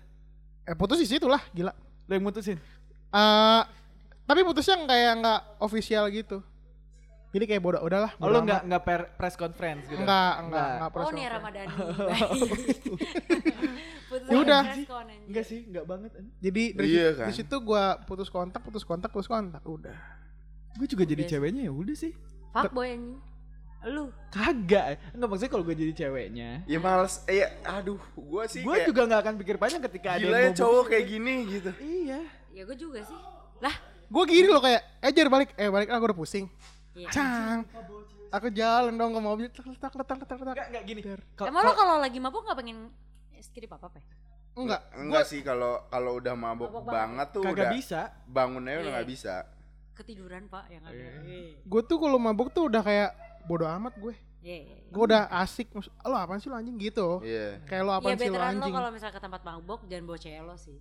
eh 0.63 0.75
putus 0.75 0.99
di 0.99 1.07
situ 1.07 1.25
lah 1.25 1.41
gila 1.49 1.71
Lo 2.03 2.11
yang 2.11 2.23
mutusin? 2.23 2.59
Eh 3.09 3.61
tapi 4.23 4.39
putusnya 4.41 4.75
kayak 4.83 5.13
nggak 5.17 5.39
official 5.59 6.03
gitu 6.09 6.43
jadi 7.33 7.45
kayak 7.45 7.61
bodoh 7.61 7.81
udahlah 7.81 8.11
Oh 8.13 8.21
bodo 8.21 8.29
lo 8.29 8.37
amat. 8.37 8.45
nggak 8.45 8.61
nggak 8.63 8.83
per- 8.83 9.09
press 9.13 9.33
conference 9.33 9.83
gitu? 9.85 9.97
Enggak, 9.99 10.33
enggak, 10.39 10.67
enggak 10.69 10.85
Oh 10.85 10.91
press 10.91 11.03
nih 11.03 11.09
conference. 11.09 11.33
Ramadhani. 11.33 11.73
Baik. 11.73 12.29
Putus 14.09 14.27
Ya 14.29 14.37
udah. 14.37 14.61
Enggak 15.25 15.45
sih, 15.45 15.59
enggak 15.65 15.85
banget. 15.85 16.11
Jadi 16.37 16.63
dari 16.71 16.87
Iya 16.87 17.01
situ, 17.03 17.17
kan. 17.17 17.25
di 17.25 17.33
situ 17.33 17.55
gua 17.59 17.83
putus 17.99 18.29
kontak, 18.29 18.61
putus 18.61 18.83
kontak, 18.83 19.09
putus 19.09 19.25
kontak, 19.25 19.61
udah. 19.63 19.97
Gue 20.73 20.85
juga 20.85 21.03
jadi 21.03 21.21
Udah. 21.21 21.31
ceweknya 21.31 21.61
ya 21.63 21.71
udah 21.71 21.95
sih. 21.95 22.13
Fuckboy 22.49 22.93
anjing. 22.93 23.17
Lu. 23.83 24.09
Kagak. 24.29 24.85
Enggak 25.11 25.27
maksudnya 25.27 25.51
kalau 25.51 25.63
gue 25.63 25.75
jadi 25.75 25.93
ceweknya. 25.95 26.49
Ya 26.63 26.77
males. 26.77 27.21
Eh, 27.25 27.41
ya, 27.41 27.47
aduh, 27.63 27.99
gua 28.15 28.45
sih 28.45 28.61
Gue 28.61 28.81
juga 28.83 29.03
nggak 29.03 29.21
akan 29.21 29.33
pikir 29.37 29.55
panjang 29.57 29.81
ketika 29.83 30.15
ada 30.15 30.21
gila 30.23 30.33
yang 30.35 30.45
ya 30.45 30.49
mau 30.49 30.59
cowok 30.59 30.83
kayak 30.87 31.05
gini 31.07 31.35
gitu. 31.47 31.71
Iya. 31.77 32.19
Ya 32.51 32.61
gue 32.63 32.77
juga 32.79 32.99
sih. 33.01 33.17
Lah. 33.59 33.75
Gua 34.05 34.23
gini 34.23 34.45
loh 34.45 34.61
kayak, 34.61 34.81
eh 34.99 35.09
jar 35.09 35.25
balik, 35.27 35.49
eh 35.53 35.67
balik 35.67 35.87
lah 35.87 35.97
gua 35.97 36.09
udah 36.09 36.19
pusing. 36.19 36.45
Iya. 36.93 37.09
Cang. 37.09 37.59
Aku 38.31 38.49
jalan 38.49 38.93
dong 38.93 39.13
ke 39.13 39.19
mobil, 39.19 39.45
letak 39.45 39.65
letak 39.67 39.93
letak 39.93 40.17
letak 40.19 40.37
letak. 40.39 40.53
Enggak 40.53 40.67
enggak 40.67 40.83
gini. 40.83 41.01
Kalau- 41.33 41.49
Emang 41.49 41.63
lo 41.63 41.73
kalau 41.73 41.95
lagi 41.97 42.17
mabuk 42.17 42.41
gak 42.43 42.57
pengen 42.57 42.89
skip 43.39 43.65
apa 43.67 43.85
apa? 43.87 43.99
Enggak, 44.53 44.81
Enggak 44.95 45.23
sih 45.23 45.41
kalau 45.41 45.81
kalau 45.87 46.17
udah 46.17 46.33
mabuk 46.33 46.69
Mabuk 46.69 46.85
banget 46.87 47.27
tuh 47.29 47.41
kagak 47.41 47.53
udah 47.55 47.69
bisa. 47.73 48.01
bangunnya 48.23 48.73
udah 48.75 48.83
Iya. 48.83 48.93
nggak 48.95 49.09
bisa. 49.09 49.35
Ketiduran 49.93 50.45
pak 50.47 50.65
yang 50.69 50.83
ada. 50.83 51.05
Gue 51.59 51.81
tuh 51.83 51.97
kalau 51.97 52.17
mabuk 52.17 52.49
tuh 52.49 52.65
udah 52.65 52.81
kayak 52.81 53.09
bodoh 53.43 53.69
amat 53.71 53.93
gue. 53.95 54.13
Iya. 54.39 54.57
iya. 54.63 54.77
Gue 54.89 55.03
udah 55.07 55.25
asik, 55.35 55.73
lo 55.73 56.15
apaan 56.15 56.37
sih 56.37 56.49
lo 56.49 56.57
anjing 56.57 56.77
gitu. 56.77 57.21
Iya. 57.21 57.61
Kayak 57.63 57.81
lo 57.81 57.91
Iya 57.91 57.97
apaan 57.99 58.13
sih 58.15 58.21
lo 58.21 58.29
veteran 58.29 58.45
lo 58.45 58.53
anjing. 58.55 58.73
kalau 58.75 58.89
misalnya 58.89 59.13
ke 59.13 59.21
tempat 59.21 59.41
mabuk 59.43 59.79
jangan 59.85 60.03
bawa 60.03 60.19
cewek 60.19 60.41
lo 60.43 60.55
sih. 60.55 60.77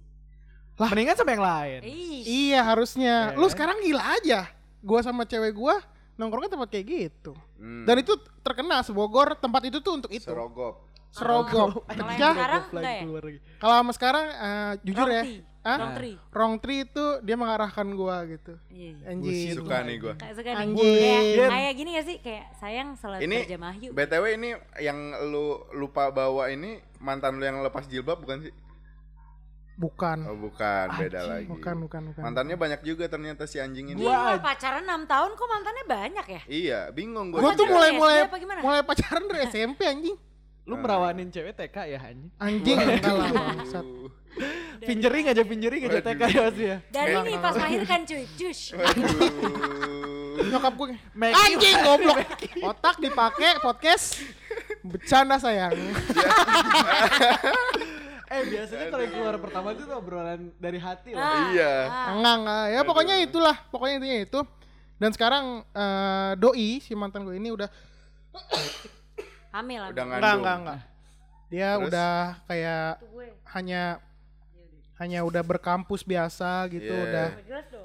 Mendingan 0.74 1.14
sama 1.14 1.30
yang 1.30 1.44
lain. 1.46 1.80
Ih. 1.82 2.20
Iya 2.22 2.60
harusnya. 2.62 3.14
Iya 3.26 3.36
Lu 3.36 3.44
kan? 3.46 3.52
sekarang 3.52 3.76
gila 3.80 4.04
aja. 4.14 4.40
Gua 4.80 5.00
sama 5.00 5.22
cewek 5.22 5.52
gua 5.52 5.76
nongkrongnya 6.22 6.54
tempat 6.54 6.68
kayak 6.70 6.86
gitu. 6.86 7.34
Hmm. 7.58 7.82
Dan 7.82 7.98
itu 7.98 8.14
terkenal 8.46 8.86
sebogor 8.86 9.34
tempat 9.34 9.66
itu 9.66 9.82
tuh 9.82 9.98
untuk 9.98 10.14
itu. 10.14 10.22
serogop. 10.22 10.86
Serogop. 11.10 11.82
Kalau 11.84 12.08
yang 12.08 12.08
Pecah. 12.08 12.32
sekarang 12.32 12.62
enggak 12.72 12.94
ya? 12.94 13.02
keluar 13.04 13.22
lagi. 13.26 13.38
Kalau 13.58 13.74
sama 13.74 13.92
sekarang 13.92 14.26
eh, 14.30 14.72
jujur 14.86 15.02
Wrong 15.04 15.12
ya. 15.12 15.22
tree. 15.26 15.40
Hah? 15.62 15.78
Wrong 15.78 15.94
tree. 15.94 16.16
Wrong 16.34 16.54
tree 16.58 16.80
itu 16.82 17.04
dia 17.22 17.36
mengarahkan 17.38 17.86
gua 17.94 18.16
gitu. 18.26 18.58
Iya. 18.66 19.14
Anjing. 19.14 19.54
Suka 19.54 19.76
nih 19.86 19.96
gua. 20.00 20.14
Kayak 20.18 20.34
suka 20.34 20.48
nih. 20.50 20.58
Anjing. 20.58 20.98
Kayak, 20.98 21.50
kayak 21.52 21.72
gini 21.76 21.90
gak 21.94 22.06
sih? 22.08 22.16
Kayak 22.18 22.44
sayang 22.58 22.88
selalu 22.98 23.20
Ini 23.30 23.36
kerja 23.46 23.58
mahyu. 23.60 23.88
BTW 23.94 24.24
ini 24.40 24.50
yang 24.82 24.98
lu 25.30 25.62
lupa 25.76 26.10
bawa 26.10 26.50
ini 26.50 26.82
mantan 26.98 27.38
lu 27.38 27.44
yang 27.46 27.62
lepas 27.62 27.86
jilbab 27.86 28.18
bukan 28.18 28.42
sih? 28.42 28.52
Bukan. 29.72 30.18
Oh 30.28 30.36
bukan, 30.36 30.86
beda 31.00 31.20
lagi. 31.24 31.48
Bukan, 31.48 31.74
bukan, 31.88 32.00
bukan. 32.12 32.22
Mantannya 32.22 32.56
banyak 32.60 32.80
juga 32.84 33.08
ternyata 33.08 33.48
si 33.48 33.56
anjing 33.56 33.96
ini. 33.96 34.04
Gua- 34.04 34.36
pacaran 34.38 34.84
6 34.84 35.08
tahun 35.08 35.30
kok 35.32 35.48
mantannya 35.48 35.84
banyak 35.88 36.26
ya? 36.28 36.42
Iya, 36.46 36.80
bingung 36.92 37.32
gua. 37.32 37.40
Gua 37.40 37.52
tuh 37.56 37.66
juga. 37.66 37.88
mulai 38.60 38.82
pacaran 38.84 39.22
dari 39.26 39.48
SMP 39.48 39.88
anjing. 39.88 40.16
Lu 40.62 40.78
merawanin 40.78 41.26
cewek 41.32 41.58
TK 41.58 41.76
ya 41.90 41.98
anjing? 41.98 42.30
Anjing 42.38 42.76
enggak 42.78 43.14
lah 43.16 43.30
bangsat. 43.34 43.82
Aduh. 43.82 44.10
Fingering 44.82 45.24
aja, 45.28 45.42
fingering 45.44 45.82
aja. 45.90 46.00
TK 46.00 46.22
ya 46.30 46.46
sih 46.54 46.66
ya. 46.70 46.78
Dan 46.94 47.26
ini 47.26 47.36
pas 47.42 47.54
melahirkan 47.58 47.98
cuy, 48.06 48.24
jus. 48.38 48.60
Waduh. 48.72 49.10
Nyokap 50.32 50.72
gue 50.78 50.96
anjing 51.32 51.76
goblok. 51.82 52.18
Otak 52.70 52.96
dipakai 53.02 53.58
podcast. 53.58 54.22
Bercanda 54.86 55.36
sayang. 55.42 55.74
Eh 58.32 58.42
biasanya 58.48 58.86
kalau 58.88 59.02
yang 59.02 59.12
keluar 59.12 59.36
pertama 59.36 59.68
itu 59.70 59.82
tuh 59.82 59.92
obrolan 59.94 60.40
dari 60.56 60.78
hati 60.78 61.12
lah. 61.12 61.20
Ah, 61.22 61.44
Iya. 61.50 61.72
ah. 61.84 62.06
Enggak, 62.16 62.34
enggak. 62.38 62.64
Ya 62.66 62.80
pokoknya 62.82 63.14
itulah, 63.20 63.56
pokoknya 63.68 63.94
intinya 63.98 64.18
itu. 64.22 64.40
Dan 64.96 65.10
sekarang 65.10 65.44
eh, 65.66 66.32
doi 66.36 66.80
si 66.80 66.92
mantan 66.94 67.22
gue 67.22 67.34
ini 67.34 67.50
udah 67.50 67.68
Hamil. 69.52 69.82
Udah 69.84 70.02
enggak, 70.02 70.18
ngandung. 70.18 70.40
enggak, 70.40 70.56
enggak. 70.58 70.80
Dia 71.46 71.68
Terus? 71.70 71.84
udah 71.84 72.12
kayak 72.42 72.88
hanya 73.52 73.82
hanya 74.96 75.18
udah 75.20 75.42
berkampus 75.42 76.00
biasa 76.00 76.64
gitu 76.70 76.88
Iya. 76.88 77.04
udah. 77.04 77.28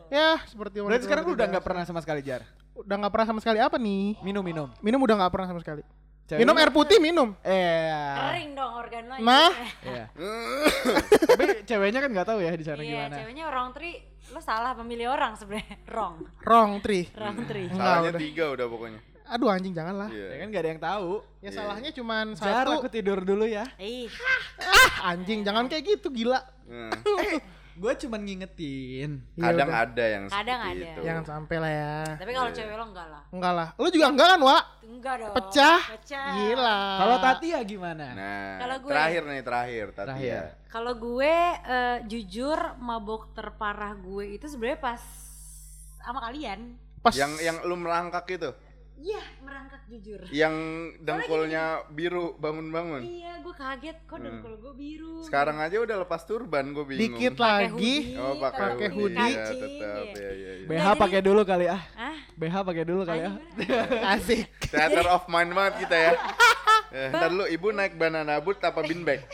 Ya, 0.07 0.29
seperti 0.45 0.79
Berarti 0.79 0.87
wanita- 0.87 1.03
sekarang 1.03 1.23
lu 1.25 1.33
udah 1.35 1.47
nggak 1.49 1.65
pernah 1.65 1.83
sama 1.83 1.99
sekali 1.99 2.21
jar. 2.23 2.41
udah 2.77 2.93
nggak 2.95 3.09
pernah 3.11 3.27
sama 3.27 3.39
sekali 3.41 3.57
apa 3.57 3.75
nih? 3.75 4.21
Minum 4.21 4.45
minum. 4.45 4.69
Minum 4.79 5.01
udah 5.01 5.15
nggak 5.17 5.33
pernah 5.33 5.47
sama 5.49 5.59
sekali. 5.59 5.81
Cewek 6.27 6.43
minum 6.43 6.55
air 6.55 6.69
putih 6.69 6.99
minum. 6.99 7.31
Eh. 7.39 7.87
Kering 8.13 8.51
dong 8.51 8.71
organ 8.75 9.03
lo. 9.07 9.15
Nah. 9.17 9.47
Iya. 9.79 10.05
Tapi 11.29 11.43
ceweknya 11.63 11.99
kan 11.99 12.09
nggak 12.11 12.27
tahu 12.27 12.39
ya 12.39 12.51
di 12.51 12.61
sana 12.61 12.83
Iya, 12.83 13.07
gimana. 13.07 13.15
ceweknya 13.15 13.45
wrong 13.47 13.69
tree. 13.71 13.95
Lo 14.27 14.39
salah 14.39 14.75
pemilih 14.75 15.07
orang 15.07 15.33
sebenarnya. 15.33 15.79
Wrong. 15.89 16.19
Wrong 16.43 16.71
tree. 16.77 17.07
Wrong 17.15 17.37
tree. 17.47 17.71
Enggak 17.71 17.79
Salahnya 17.79 18.11
udah. 18.11 18.19
tiga 18.19 18.45
udah 18.51 18.65
pokoknya. 18.67 18.99
Aduh 19.25 19.47
anjing 19.47 19.71
janganlah. 19.71 20.07
Iya. 20.07 20.27
Ya 20.27 20.37
kan 20.37 20.47
gak 20.49 20.61
ada 20.61 20.69
yang 20.69 20.81
tahu. 20.81 21.11
Ya 21.15 21.23
Iya. 21.39 21.49
salahnya 21.53 21.91
cuman 21.91 22.25
Jar 22.33 22.63
satu. 22.63 22.71
aku 22.75 22.87
tidur 22.87 23.19
dulu 23.21 23.43
ya. 23.43 23.63
Ih, 23.77 24.11
Ah, 24.59 25.11
anjing 25.11 25.43
jangan 25.43 25.67
kayak 25.67 25.83
gitu 25.85 26.11
gila. 26.11 26.43
Hmm. 26.67 26.91
Gue 27.77 27.93
cuman 27.95 28.19
ngingetin. 28.19 29.11
Ya 29.33 29.43
Kadang 29.47 29.69
udah. 29.69 29.83
ada 29.83 30.05
yang 30.07 30.23
Kadang 30.25 30.59
ada. 30.59 30.73
itu. 30.73 30.99
Jangan 30.99 31.23
sampai 31.23 31.55
lah 31.57 31.71
ya. 31.71 31.97
tapi 32.17 32.31
kalau 32.31 32.49
cewek 32.49 32.73
lo 32.73 32.85
enggak 32.87 33.07
lah. 33.07 33.23
Enggak 33.29 33.53
lah. 33.53 33.67
Lu 33.75 33.87
juga 33.87 34.07
enggak 34.09 34.27
kan, 34.27 34.39
Wak? 34.41 34.63
Enggak 34.83 35.15
dong. 35.19 35.33
Pecah. 35.33 35.79
Pecah. 35.93 36.27
Gila. 36.33 36.79
Kalau 36.97 37.15
Tati 37.19 37.47
ya 37.47 37.61
gimana? 37.61 38.05
Nah, 38.11 38.49
Kalau 38.57 38.75
gue- 38.79 38.91
terakhir 38.91 39.21
nih 39.23 39.41
terakhir 39.41 39.85
Tati 39.87 39.99
Terakhir. 40.07 40.25
ya. 40.27 40.41
Kalau 40.67 40.93
gue 40.93 41.33
eh, 41.63 41.97
jujur 42.05 42.59
mabok 42.77 43.29
terparah 43.31 43.93
gue 43.93 44.25
itu 44.33 44.45
sebenarnya 44.45 44.79
pas 44.79 45.01
sama 45.99 46.19
kalian. 46.19 46.73
Pas 46.97 47.13
Yang 47.13 47.33
yang 47.41 47.57
lu 47.61 47.77
merangkak 47.77 48.25
itu, 48.27 48.49
Iya, 48.97 49.21
merangkak 49.39 49.81
jujur. 49.87 50.19
yang 50.27 50.55
dengkulnya 50.99 51.85
biru 51.87 52.33
bangun-bangun. 52.35 52.99
Iya, 52.99 53.39
gue 53.39 53.53
kaget 53.53 53.97
kok 54.03 54.17
dengkul 54.17 54.57
gue 54.57 54.73
biru. 54.73 55.21
Sekarang 55.21 55.57
aja 55.57 55.77
udah 55.77 56.01
lepas 56.01 56.21
turban 56.23 56.65
gue 56.67 56.81
bingung. 56.83 57.13
dikit 57.13 57.37
Pakai 57.37 57.69
lagi. 57.69 57.95
hoodie, 58.09 58.17
Oh, 58.17 58.33
pakai 58.35 58.65
hoodie. 58.67 58.89
hoodie. 58.91 59.31
Ya, 59.31 59.45
tetap 59.47 59.69
iya. 59.69 60.17
ya 60.17 60.31
ya 60.33 60.51
ya. 60.57 60.65
BH 60.65 60.85
pakai 60.97 61.19
dulu 61.21 61.41
kali 61.43 61.65
ah. 61.67 61.81
Ah, 61.93 62.17
BH 62.33 62.55
pakai 62.63 62.83
dulu 62.83 63.01
kali 63.03 63.21
ah. 63.23 63.35
Asik. 64.17 64.49
Theater 64.65 65.05
of 65.07 65.23
mind 65.27 65.53
banget 65.53 65.73
kita 65.85 65.95
ya. 65.95 66.11
Eh, 66.89 67.07
ntar 67.09 67.29
lu 67.29 67.45
ibu 67.45 67.69
naik 67.69 67.93
banana 67.95 68.39
boat 68.39 68.57
apa 68.59 68.81
bin 68.81 69.03
bag? 69.03 69.21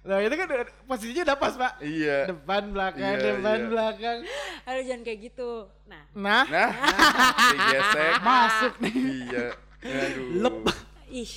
Nah 0.00 0.16
itu 0.18 0.32
kan 0.32 0.46
posisinya 0.86 1.22
udah 1.22 1.36
pas 1.36 1.54
pak. 1.54 1.72
Iya. 1.78 2.18
Depan 2.26 2.62
belakang, 2.70 3.04
Iya, 3.04 3.20
depan 3.20 3.58
iya. 3.58 3.68
belakang. 3.68 4.18
aduh 4.62 4.82
jangan 4.82 5.02
kayak 5.02 5.18
gitu. 5.22 5.50
Nah, 5.84 6.02
Nah, 6.14 6.44
Nah, 6.46 6.70
digesek. 7.52 8.12
Masuk 8.18 8.74
nih. 8.80 8.94
Iya. 8.96 9.46
Aduh. 9.80 10.26
Lep. 10.40 10.56
ih, 11.06 11.32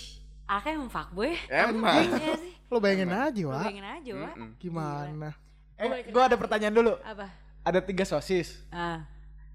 Aka 0.45 0.67
emang 0.71 0.87
fuckboy. 0.87 1.35
Emang. 1.47 2.07
Iya 2.13 2.33
sih. 2.37 2.53
lu 2.67 2.79
bayangin 2.79 3.09
aja, 3.09 3.37
Lu 3.37 3.49
Wak. 3.49 3.61
bayangin 3.61 3.85
aja, 3.85 4.11
Wak. 4.17 4.33
Mm-mm. 4.33 4.49
Gimana? 4.57 5.29
Eh, 5.75 5.87
gue 6.05 6.23
ada 6.23 6.33
pertanyaan 6.33 6.73
dulu. 6.73 6.93
Apa? 6.99 7.27
Ada 7.61 7.79
tiga 7.79 8.03
sosis, 8.03 8.63
Ah, 8.69 9.03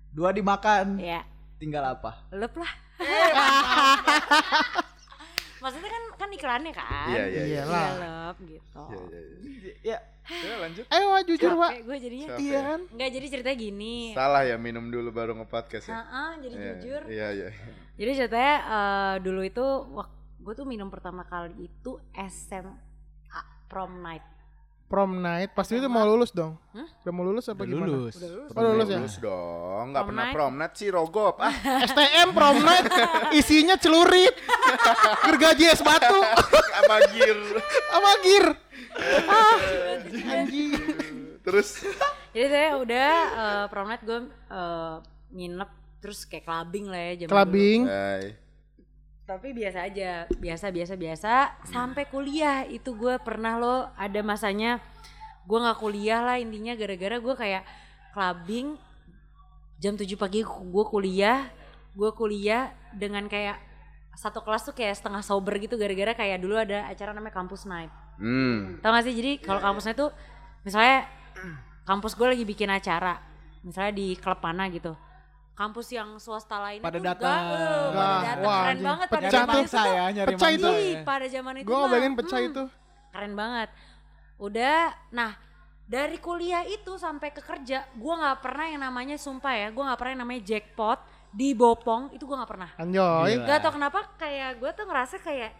dua 0.09 0.31
dimakan, 0.31 0.97
ya. 0.97 1.25
tinggal 1.57 1.83
apa? 1.89 2.25
Lep 2.31 2.53
lah. 2.55 2.73
Maksudnya 5.59 5.91
kan 5.91 6.05
kan 6.15 6.29
iklannya 6.31 6.73
kan. 6.73 7.07
Iya, 7.11 7.25
iya, 7.27 7.43
iya. 7.43 7.63
Iyalah. 7.67 7.83
Develop 7.89 8.37
gitu. 8.47 8.85
Iya, 8.87 9.01
iya, 9.11 9.21
iya. 9.83 9.99
Ya, 10.29 10.55
lanjut. 10.61 10.85
Ayo 10.93 11.05
Wak, 11.09 11.23
jujur. 11.25 11.51
Capek 11.57 11.81
gue 11.89 11.97
jadinya. 11.99 12.27
Iya 12.37 12.59
kan? 12.61 12.81
Enggak 12.93 13.11
jadi 13.17 13.27
ceritanya 13.33 13.59
gini. 13.59 13.97
Salah 14.13 14.43
ya 14.45 14.57
minum 14.61 14.85
dulu 14.93 15.09
baru 15.09 15.33
nge-podcast 15.41 15.89
ya. 15.89 15.97
Heeh, 15.97 16.31
jadi 16.45 16.55
Iya, 16.55 16.73
jujur. 16.77 17.03
Iya, 17.09 17.29
iya. 17.33 17.49
Jadi 17.99 18.11
ceritanya 18.15 18.55
eh, 18.63 19.15
dulu 19.25 19.41
itu 19.43 19.67
gue 20.39 20.55
tuh 20.55 20.67
minum 20.69 20.89
pertama 20.93 21.25
kali 21.25 21.57
itu 21.59 21.97
SMA 22.15 23.41
prom 23.69 24.01
night. 24.05 24.25
Prom 24.89 25.21
night, 25.21 25.53
pasti 25.53 25.77
itu 25.77 25.85
mau 25.85 26.01
lulus 26.09 26.33
dong. 26.33 26.57
Hah? 26.73 26.89
Udah 27.05 27.13
mau 27.13 27.21
lulus 27.21 27.45
apa 27.45 27.61
udah 27.61 27.69
gimana? 27.69 27.93
lulus. 27.93 28.17
Udah 28.17 28.31
lulus. 28.33 28.51
Oh, 28.57 28.63
lulus 28.65 28.89
ya? 28.89 28.97
Lulus 28.97 29.17
dong, 29.21 29.85
nggak 29.93 30.05
pernah 30.09 30.25
prom 30.33 30.55
night 30.57 30.75
sih 30.81 30.89
rogop. 30.89 31.37
Ah, 31.45 31.53
STM 31.93 32.29
prom 32.33 32.57
night, 32.65 32.89
isinya 33.37 33.77
celurit, 33.77 34.33
gergaji 35.29 35.65
es 35.69 35.85
batu, 35.85 36.17
sama 36.81 36.97
gear. 37.13 37.39
sama 37.93 38.11
gir. 38.25 38.45
Ah, 39.29 39.57
anjing. 40.41 40.73
Terus 41.45 41.69
Jadi 42.33 42.47
saya 42.49 42.71
udah 42.81 43.11
eh, 43.29 43.65
prom 43.69 43.87
night 43.93 44.03
gue 44.09 44.21
eh, 44.29 44.95
nginep 45.37 45.71
terus 46.01 46.25
kayak 46.25 46.49
clubbing 46.49 46.89
lah 46.89 47.13
ya 47.13 47.13
zaman 47.13 47.29
dulu. 47.29 47.33
Clubbing. 47.37 47.81
Tapi 49.29 49.53
biasa 49.53 49.85
aja, 49.85 50.25
biasa 50.41 50.73
biasa 50.73 50.95
biasa 50.97 51.33
sampai 51.69 52.09
kuliah 52.09 52.65
itu 52.65 52.97
gue 52.97 53.21
pernah 53.21 53.61
lo 53.61 53.93
ada 53.93 54.25
masanya 54.25 54.81
gue 55.45 55.59
nggak 55.61 55.77
kuliah 55.77 56.25
lah 56.25 56.41
intinya 56.41 56.73
gara-gara 56.73 57.21
gue 57.21 57.35
kayak 57.37 57.63
clubbing 58.17 58.81
jam 59.77 60.01
7 60.01 60.09
pagi 60.17 60.41
gue 60.49 60.85
kuliah, 60.89 61.45
gue 61.93 62.11
kuliah 62.17 62.73
dengan 62.97 63.29
kayak 63.29 63.61
satu 64.17 64.41
kelas 64.41 64.65
tuh 64.65 64.73
kayak 64.73 64.97
setengah 64.97 65.21
sober 65.21 65.61
gitu 65.61 65.77
gara-gara 65.77 66.17
kayak 66.17 66.41
dulu 66.41 66.57
ada 66.57 66.89
acara 66.89 67.13
namanya 67.13 67.37
kampus 67.37 67.69
night. 67.69 67.93
Hmm. 68.17 68.81
Tau 68.81 68.97
gak 68.97 69.05
sih 69.05 69.13
jadi 69.13 69.45
kalau 69.45 69.61
kampusnya 69.61 69.93
tuh 69.93 70.09
misalnya 70.65 71.05
kampus 71.85 72.17
gue 72.17 72.33
lagi 72.33 72.45
bikin 72.49 72.73
acara 72.73 73.21
misalnya 73.61 73.93
di 73.93 74.17
klub 74.17 74.41
mana 74.41 74.73
gitu 74.73 74.97
kampus 75.59 75.91
yang 75.91 76.09
swasta 76.23 76.55
lain 76.63 76.79
Pada 76.79 77.03
tuh 77.03 77.07
datang. 77.11 77.43
enggak, 77.43 77.59
pada 77.59 77.99
Wah, 77.99 78.23
datang 78.23 78.39
wah, 78.47 78.55
keren 78.55 78.71
anjing. 78.71 78.87
banget 78.87 79.09
pada 79.11 79.27
Pecah 79.27 79.35
zaman 79.35 79.51
tuh. 79.51 79.59
itu 79.59 79.75
tuh 79.75 79.91
ya, 79.91 80.05
nyari 80.15 80.31
Pecah 80.31 80.51
itu. 80.55 80.69
Ih, 80.71 80.95
ya. 80.95 81.01
pada 81.03 81.27
zaman 81.27 81.55
itu 81.59 81.67
ngebayangin 81.67 82.15
pecah 82.15 82.39
hmm, 82.39 82.49
itu. 82.55 82.65
keren 83.11 83.35
banget 83.35 83.69
udah 84.39 84.79
nah 85.11 85.31
dari 85.89 86.17
kuliah 86.23 86.63
itu 86.63 86.93
sampai 86.95 87.35
ke 87.35 87.43
kerja 87.43 87.83
gue 87.91 88.15
nggak 88.15 88.39
pernah 88.39 88.67
yang 88.71 88.83
namanya 88.87 89.17
sumpah 89.19 89.51
ya 89.51 89.69
gue 89.75 89.83
nggak 89.83 89.99
pernah 89.99 90.13
yang 90.15 90.23
namanya 90.23 90.43
jackpot 90.47 90.99
di 91.35 91.49
bopong 91.59 92.15
itu 92.15 92.23
gue 92.23 92.37
nggak 92.39 92.51
pernah 92.55 92.71
Anjoy. 92.79 93.35
Gila. 93.35 93.45
Gak 93.45 93.59
tau 93.61 93.73
kenapa 93.75 94.01
kayak 94.17 94.63
gue 94.63 94.71
tuh 94.73 94.85
ngerasa 94.87 95.17
kayak 95.21 95.51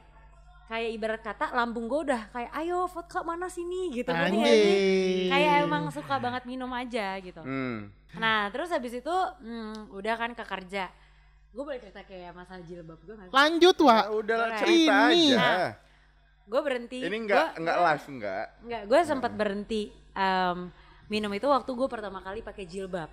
kayak 0.69 0.91
ibarat 0.93 1.21
kata 1.21 1.51
lambung 1.51 1.89
gue 1.89 2.01
udah 2.05 2.29
kayak 2.29 2.53
ayo 2.55 2.85
vodka 2.85 3.21
mana 3.21 3.49
sini 3.49 3.89
gitu 3.91 4.07
nggak? 4.07 4.29
Anjing. 4.31 5.29
kayak 5.29 5.53
emang 5.65 5.85
suka 5.89 6.15
banget 6.19 6.45
minum 6.45 6.69
aja 6.71 7.17
gitu 7.19 7.41
Hmm. 7.41 7.89
nah 8.15 8.49
terus 8.49 8.69
habis 8.69 8.93
itu 8.95 9.09
hmm, 9.41 9.89
udah 9.91 10.15
kan 10.15 10.31
ke 10.31 10.45
kerja 10.45 10.93
gue 11.49 11.63
boleh 11.63 11.79
cerita 11.79 12.05
kayak 12.05 12.31
masalah 12.31 12.61
jilbab 12.63 13.01
gue 13.01 13.17
gak? 13.17 13.33
Lanjut 13.33 13.73
Ya 13.75 13.83
Wak. 13.83 14.05
udahlah 14.15 14.47
Boleh. 14.47 14.61
cerita 14.61 14.97
Ini. 15.09 15.25
aja. 15.33 15.49
gue 16.45 16.61
berhenti 16.63 16.99
Ini 17.03 17.17
enggak 17.19 17.41
Gua- 17.43 17.55
enggak 17.57 17.77
live 17.79 18.05
enggak. 18.11 18.45
Enggak, 18.61 18.83
gue 18.85 19.01
sempat 19.03 19.33
berhenti 19.33 19.83
em, 20.13 20.59
minum 21.07 21.29
itu 21.31 21.45
waktu 21.45 21.71
gue 21.71 21.89
pertama 21.89 22.21
kali 22.21 22.41
pakai 22.41 22.65
jilbab. 22.65 23.09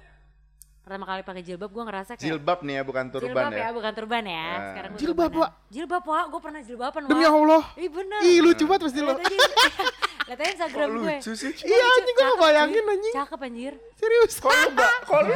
Pertama 0.86 1.02
kali 1.04 1.22
pakai 1.22 1.42
jilbab 1.42 1.66
gue 1.68 1.84
ngerasa 1.84 2.12
kayak 2.14 2.22
Jilbab 2.22 2.60
nih 2.62 2.74
ya 2.76 2.84
bukan 2.86 3.06
turban 3.10 3.26
Jilbab 3.26 3.52
ya. 3.52 3.68
bukan 3.74 3.92
turban 3.92 4.24
ya. 4.24 4.38
Ah. 4.38 4.62
Sekarang 4.70 4.90
gua 4.92 5.00
Jilbab, 5.02 5.18
turbanan. 5.26 5.42
Wak. 5.42 5.52
Jilbab, 5.68 6.04
Wak. 6.06 6.26
Gue 6.30 6.40
pernah 6.40 6.62
jilbaban, 6.62 7.02
Wak. 7.02 7.10
Demi 7.10 7.26
Allah. 7.26 7.64
Ih 7.76 7.90
bener. 7.90 8.20
Ih 8.22 8.38
lucu 8.40 8.64
banget 8.64 8.82
pasti 8.86 9.00
lo. 9.02 9.14
Lihat 9.18 9.26
aja, 10.30 10.38
Kok 10.38 10.46
Instagram 10.54 10.88
gue. 10.88 11.16
lucu 11.18 11.32
sih? 11.34 11.52
Iya 11.60 11.86
anjing 11.92 12.16
gue 12.16 12.36
bayangin 12.38 12.84
anjing. 12.88 13.14
Cakep 13.16 13.40
anjir. 13.42 13.74
Serius. 13.98 14.34
Kok 14.38 14.54
lu 14.54 14.70
kok 15.02 15.20
lu 15.24 15.34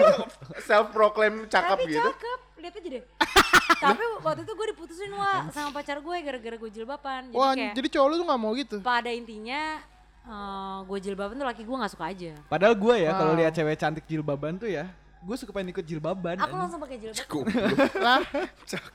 self 0.62 0.88
proclaim 0.92 1.36
cakep 1.44 1.76
Tapi 1.76 1.84
gitu? 1.90 2.02
cakep. 2.08 2.40
Lihat 2.60 2.74
aja 2.76 2.90
deh. 2.92 3.04
Tapi 3.90 4.04
waktu 4.20 4.42
itu 4.44 4.54
gue 4.54 4.68
diputusin, 4.70 5.12
Wak. 5.12 5.42
Sama 5.50 5.70
pacar 5.72 5.98
gue 5.98 6.16
gara-gara 6.22 6.56
gue 6.60 6.70
jilbaban. 6.70 7.22
Jadi 7.26 7.34
Wah, 7.34 7.54
kayak 7.54 7.74
jadi 7.74 7.88
cowok 7.90 8.06
lu 8.06 8.16
tuh 8.16 8.26
gak 8.28 8.38
mau 8.40 8.52
gitu. 8.54 8.78
pada 8.86 9.10
intinya 9.10 9.82
eh, 10.22 10.78
gue 10.84 10.98
jilbaban 11.00 11.34
tuh 11.34 11.48
laki 11.48 11.64
gue 11.64 11.74
gak 11.76 11.90
suka 11.90 12.06
aja. 12.06 12.38
Padahal 12.46 12.76
gue 12.76 12.96
ya 13.00 13.12
kalau 13.14 13.34
Wow. 13.34 13.40
lihat 13.40 13.50
cewek 13.52 13.76
cantik 13.76 14.06
jilbaban 14.06 14.54
tuh 14.56 14.68
ya, 14.68 14.86
gue 15.20 15.36
suka 15.36 15.52
pengen 15.52 15.76
ikut 15.76 15.84
jilbaban. 15.84 16.40
Aku 16.40 16.56
langsung 16.56 16.80
pakai 16.80 16.96
jilbab. 16.96 17.28
Goblok. 17.28 17.96
Lah, 18.00 18.24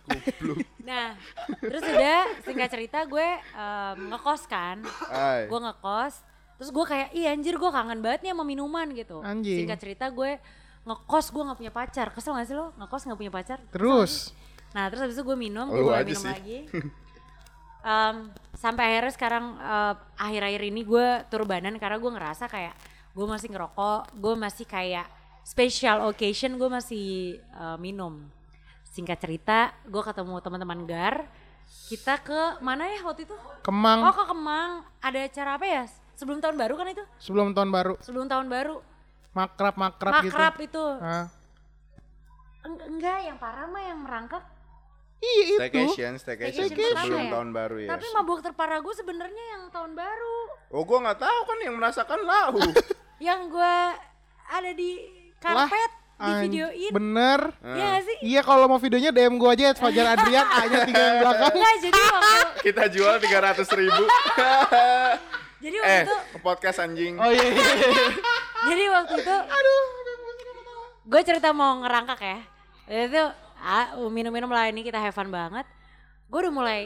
Goblok. 0.08 0.58
Nah, 0.80 1.12
terus 1.60 1.82
udah 1.84 2.20
singkat 2.40 2.68
cerita 2.72 2.98
gue 3.04 3.28
em, 3.38 3.98
ngekos 4.08 4.42
kan. 4.48 4.80
Gue 5.48 5.60
ngekos. 5.60 6.14
Terus 6.54 6.70
gue 6.72 6.84
kayak, 6.86 7.08
iya 7.12 7.34
anjir 7.34 7.60
gue 7.60 7.70
kangen 7.70 8.00
banget 8.00 8.24
nih 8.24 8.30
sama 8.32 8.44
minuman 8.46 8.86
gitu. 8.96 9.20
Anjing. 9.20 9.64
Singkat 9.68 9.78
cerita 9.80 10.08
gue 10.08 10.40
ngekos 10.84 11.26
gue 11.28 11.42
gak 11.44 11.58
punya 11.60 11.72
pacar. 11.72 12.06
Kesel 12.14 12.32
gak 12.36 12.46
sih 12.48 12.56
lo 12.56 12.72
ngekos 12.80 13.04
gak 13.04 13.18
punya 13.20 13.32
pacar? 13.32 13.58
Terus. 13.68 14.32
Nah 14.72 14.88
terus 14.88 15.04
habis 15.04 15.16
itu 15.20 15.24
gue 15.28 15.36
minum, 15.36 15.68
gue 15.68 15.76
Lu 15.76 15.92
mulai 15.92 16.02
aja 16.02 16.08
minum 16.08 16.24
sih. 16.24 16.32
lagi. 16.32 16.58
Em, 17.84 18.16
sampai 18.56 18.96
akhirnya 18.96 19.12
sekarang 19.12 19.44
eh, 19.60 19.94
akhir-akhir 20.16 20.62
ini 20.72 20.88
gue 20.88 21.06
turbanan 21.28 21.76
karena 21.76 22.00
gue 22.00 22.10
ngerasa 22.16 22.48
kayak 22.48 22.72
gue 23.12 23.26
masih 23.28 23.52
ngerokok, 23.52 24.00
gue 24.16 24.34
masih 24.40 24.64
kayak 24.64 25.04
special 25.44 26.08
occasion 26.08 26.56
gue 26.56 26.68
masih 26.68 27.06
eh, 27.38 27.76
minum. 27.78 28.24
Singkat 28.90 29.18
cerita, 29.20 29.58
gue 29.84 30.00
ketemu 30.00 30.38
teman-teman 30.38 30.80
gar, 30.86 31.26
kita 31.90 32.14
ke 32.18 32.62
mana 32.62 32.86
ya 32.86 33.02
waktu 33.02 33.26
itu? 33.26 33.34
Kemang 33.60 34.06
Oh 34.06 34.14
ke 34.14 34.24
Kemang, 34.24 34.70
ada 35.02 35.18
acara 35.18 35.58
apa 35.58 35.66
ya? 35.66 35.84
Sebelum 36.14 36.38
tahun 36.38 36.54
baru 36.54 36.74
kan 36.78 36.86
itu? 36.88 37.04
sebelum 37.18 37.50
tahun 37.52 37.74
baru. 37.74 37.94
Sebelum 37.98 38.26
tahun 38.30 38.46
baru, 38.46 38.78
Makrab-makrab 39.34 40.22
gitu. 40.22 40.30
makrab 40.30 40.54
itu. 40.62 40.84
Ah. 41.02 41.26
Eng- 42.62 42.86
enggak, 42.86 43.18
yang 43.26 43.36
parah 43.36 43.66
mah 43.66 43.82
yang 43.82 43.98
merangkak. 43.98 44.46
Iya 45.18 45.42
itu. 45.42 45.56
Staycation, 45.58 46.12
staycation 46.16 46.64
Staycation 46.68 46.96
sebelum 47.02 47.22
ya? 47.26 47.30
tahun 47.34 47.48
baru 47.50 47.76
ya. 47.82 47.88
Tapi 47.96 48.06
mabuk 48.14 48.40
terparah 48.40 48.78
gue 48.78 48.94
sebenarnya 48.94 49.44
yang 49.56 49.62
tahun 49.74 49.92
baru. 49.98 50.38
Oh 50.70 50.86
gua 50.86 50.98
nggak 51.02 51.18
tahu 51.18 51.40
kan 51.44 51.58
yang 51.60 51.74
merasakan 51.74 52.20
lahu. 52.22 52.60
yang 53.26 53.50
gue 53.50 53.74
ada 54.46 54.70
di 54.70 54.90
karpet 55.44 55.90
di 56.14 56.30
An- 56.30 56.42
videoin 56.42 56.90
Bener. 56.90 57.40
ya 57.60 57.84
gak 57.90 58.02
sih 58.02 58.16
Iya 58.24 58.40
kalau 58.40 58.64
mau 58.64 58.78
videonya 58.78 59.10
DM 59.10 59.34
gua 59.34 59.52
aja 59.52 59.74
Fajar 59.74 60.14
Adrian 60.14 60.46
A-nya 60.46 60.78
tiga 60.84 61.02
yang 61.02 61.18
belakang. 61.20 61.52
Enggak 61.58 61.74
jadi 61.82 62.00
waktu 62.00 62.38
Kita 62.66 62.84
jual 62.88 63.14
300 63.18 63.78
ribu. 63.78 64.02
jadi 65.64 65.76
waktu 65.76 65.92
eh, 65.92 66.02
itu 66.02 66.16
ke 66.32 66.38
podcast 66.40 66.78
anjing. 66.80 67.14
Oh 67.16 67.28
iya. 67.28 67.44
iya, 67.44 67.64
iya. 67.74 68.06
jadi 68.64 68.84
waktu 68.90 69.14
itu 69.20 69.36
aduh 69.36 69.82
gue 71.04 71.20
cerita 71.20 71.52
mau 71.52 71.84
ngerangkak 71.84 72.20
ya 72.20 72.38
itu 72.88 73.22
ah, 73.60 73.92
minum-minum 74.08 74.48
lah 74.48 74.68
ini 74.68 74.80
kita 74.80 74.96
have 74.96 75.12
fun 75.12 75.28
banget 75.28 75.68
gue 76.28 76.38
udah 76.40 76.52
mulai 76.52 76.80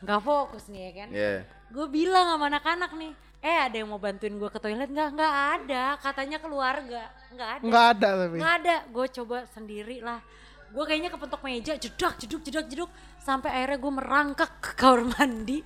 nggak 0.00 0.20
fokus 0.22 0.68
nih 0.72 0.80
ya 0.80 0.92
kan 0.94 1.08
Iya. 1.10 1.32
gue 1.68 1.86
bilang 1.88 2.24
sama 2.28 2.48
anak-anak 2.48 2.90
nih 2.94 3.12
eh 3.38 3.58
ada 3.62 3.76
yang 3.78 3.88
mau 3.88 4.02
bantuin 4.02 4.34
gue 4.34 4.50
ke 4.50 4.58
toilet? 4.58 4.90
Nggak 4.90 5.08
nggak 5.14 5.34
ada. 5.54 5.84
Katanya 6.02 6.38
keluarga. 6.42 7.02
Nggak 7.30 7.48
ada. 7.48 7.62
Enggak 7.62 7.84
ada 7.94 8.08
tapi. 8.18 8.36
nggak 8.38 8.54
ada. 8.62 8.76
Gue 8.90 9.06
coba 9.14 9.36
sendiri 9.48 9.96
lah. 10.02 10.20
Gue 10.68 10.84
kayaknya 10.84 11.10
kepentok 11.10 11.40
meja. 11.40 11.72
Jedak 11.78 12.18
jeduk 12.18 12.42
jedak 12.42 12.66
jeduk. 12.66 12.90
Sampai 13.22 13.54
akhirnya 13.54 13.78
gue 13.78 13.92
merangkak 13.94 14.50
ke 14.58 14.70
kamar 14.74 15.06
mandi 15.06 15.62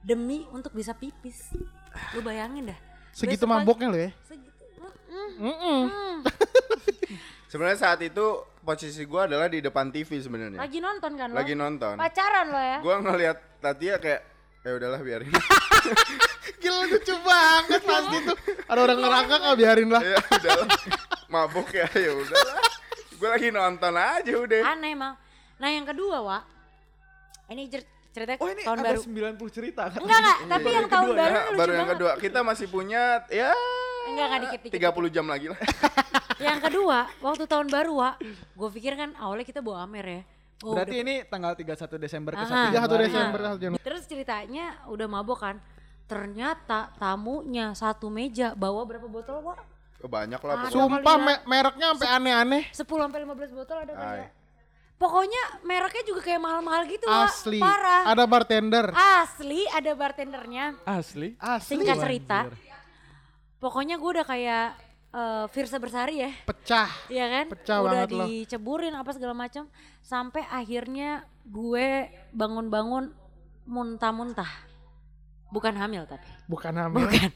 demi 0.00 0.48
untuk 0.50 0.72
bisa 0.72 0.96
pipis. 0.96 1.52
Lu 2.16 2.24
bayangin 2.24 2.72
dah. 2.72 2.78
Segitu 3.10 3.44
Besok 3.44 3.52
maboknya 3.52 3.88
lo 3.90 3.98
ya. 3.98 4.10
segitu. 4.24 4.64
Mm, 5.10 5.30
Mm-mm. 5.42 5.80
mm. 5.90 6.16
Sebenarnya 7.50 7.78
saat 7.82 7.98
itu 7.98 8.26
posisi 8.62 9.02
gua 9.02 9.26
adalah 9.26 9.50
di 9.50 9.58
depan 9.58 9.90
TV 9.90 10.22
sebenarnya. 10.22 10.62
lagi 10.62 10.78
nonton 10.78 11.18
kan 11.18 11.28
lo? 11.28 11.36
Lagi 11.36 11.54
nonton. 11.58 11.94
pacaran 11.98 12.46
lo 12.46 12.60
ya? 12.62 12.78
Gua 12.78 12.96
ngelihat 13.02 13.36
Tatia 13.58 13.98
kayak 13.98 14.22
ya 14.60 14.70
udahlah 14.72 15.00
biarin. 15.00 15.32
Gila 16.60 16.80
lucu 16.86 17.14
banget 17.20 17.80
pasti 17.80 18.16
tuh. 18.22 18.36
Ada 18.66 18.78
orang 18.78 18.98
ngerangkak 18.98 19.40
ah 19.40 19.54
biarin 19.54 19.88
lah. 19.88 20.02
ya 20.02 20.18
udahlah. 20.20 20.68
Mabuk 21.26 21.68
ya 21.70 21.88
ya 21.90 22.12
udahlah. 22.12 22.56
Gua 23.16 23.28
lagi 23.30 23.48
nonton 23.48 23.92
aja 23.94 24.32
udah. 24.34 24.60
aneh 24.66 24.90
emang 24.90 25.12
nah 25.60 25.68
yang 25.68 25.84
kedua 25.84 26.24
wa 26.24 26.38
ini 27.46 27.68
cer- 27.68 27.84
cerita 28.10 28.40
Oh 28.40 28.48
ini 28.48 28.64
tahun 28.64 28.80
ada 28.80 28.88
baru 28.90 29.00
90 29.04 29.52
cerita 29.52 29.82
kan? 29.86 30.00
enggak 30.00 30.18
enggak 30.18 30.38
tapi 30.48 30.68
yang 30.70 30.86
tahun 30.88 31.08
baru 31.10 31.20
Ya, 31.30 31.42
lucu 31.44 31.52
baru 31.52 31.70
yang 31.70 31.80
banget 31.84 31.94
kedua. 31.94 32.12
Kita 32.16 32.38
masih 32.40 32.66
punya 32.66 33.02
ya 33.28 33.52
enggak 34.06 34.24
enggak 34.24 34.40
dikit 34.40 34.60
dikit 34.72 34.92
30 34.96 35.12
jam 35.12 35.26
lagi 35.28 35.46
lah. 35.52 35.58
yang 36.48 36.58
kedua 36.58 36.98
waktu 37.20 37.44
tahun 37.44 37.68
baru 37.68 37.92
wa 37.92 38.10
gue 38.56 38.68
pikir 38.72 38.96
kan 38.96 39.12
awalnya 39.14 39.44
kita 39.44 39.60
bawa 39.60 39.84
Amer 39.84 40.06
ya 40.06 40.22
Oh, 40.60 40.76
Berarti 40.76 40.92
udah- 40.92 41.02
ini 41.02 41.14
tanggal 41.24 41.52
31 41.54 41.96
Desember 41.96 42.32
ke 42.32 42.42
1 42.42 42.46
Aha. 42.46 42.68
Satu 42.68 42.74
Januari. 42.76 43.04
Desember 43.06 43.40
satu 43.42 43.58
Januari. 43.58 43.82
terus 43.82 44.02
ceritanya 44.04 44.66
udah 44.86 45.06
mabok 45.06 45.38
kan 45.40 45.56
ternyata 46.04 46.92
tamunya 46.94 47.72
satu 47.72 48.08
meja 48.08 48.52
bawa 48.52 48.84
berapa 48.84 49.06
botol 49.06 49.40
wa 49.42 49.56
Oh, 50.00 50.08
Banyak 50.08 50.36
lah 50.38 50.54
Ada. 50.58 50.68
Sumpah 50.70 50.96
kali 50.96 51.04
ya. 51.06 51.16
me- 51.18 51.42
mereknya 51.46 51.86
sampai 51.92 52.08
aneh-aneh. 52.10 52.62
10 52.70 52.80
sampai 53.02 53.20
15 53.20 53.52
botol 53.52 53.76
ada 53.78 53.92
kan 53.92 54.16
ya 54.18 54.28
Pokoknya 54.96 55.42
mereknya 55.62 56.04
juga 56.04 56.20
kayak 56.22 56.40
mahal-mahal 56.40 56.84
gitu 56.84 57.04
Wak. 57.04 57.24
Asli. 57.26 57.56
Parah. 57.56 58.04
Ada 58.06 58.24
bartender. 58.24 58.86
Asli 58.92 59.64
ada 59.66 59.92
bartendernya. 59.94 60.76
Asli. 60.82 61.36
Asli. 61.36 61.68
Singkat 61.70 61.96
cerita. 61.98 62.38
Pokoknya 63.56 63.96
gue 63.96 64.10
udah 64.10 64.24
kayak 64.24 64.66
eh, 65.10 65.46
Firsa 65.48 65.76
Bersari 65.76 66.20
ya. 66.20 66.30
Pecah. 66.44 66.90
Iya 67.06 67.26
kan? 67.26 67.44
Pecah 67.50 67.78
Udah 67.80 67.92
banget 68.04 68.08
diceburin 68.46 68.94
apa 68.94 69.10
segala 69.10 69.32
macam 69.32 69.66
sampai 70.00 70.42
akhirnya 70.44 71.22
gue 71.42 71.88
bangun-bangun 72.30 73.10
muntah-muntah. 73.64 74.48
Bukan 75.48 75.74
hamil 75.74 76.06
tapi. 76.06 76.26
Bukan 76.46 76.72
hamil. 76.72 77.04
Bukan. 77.04 77.30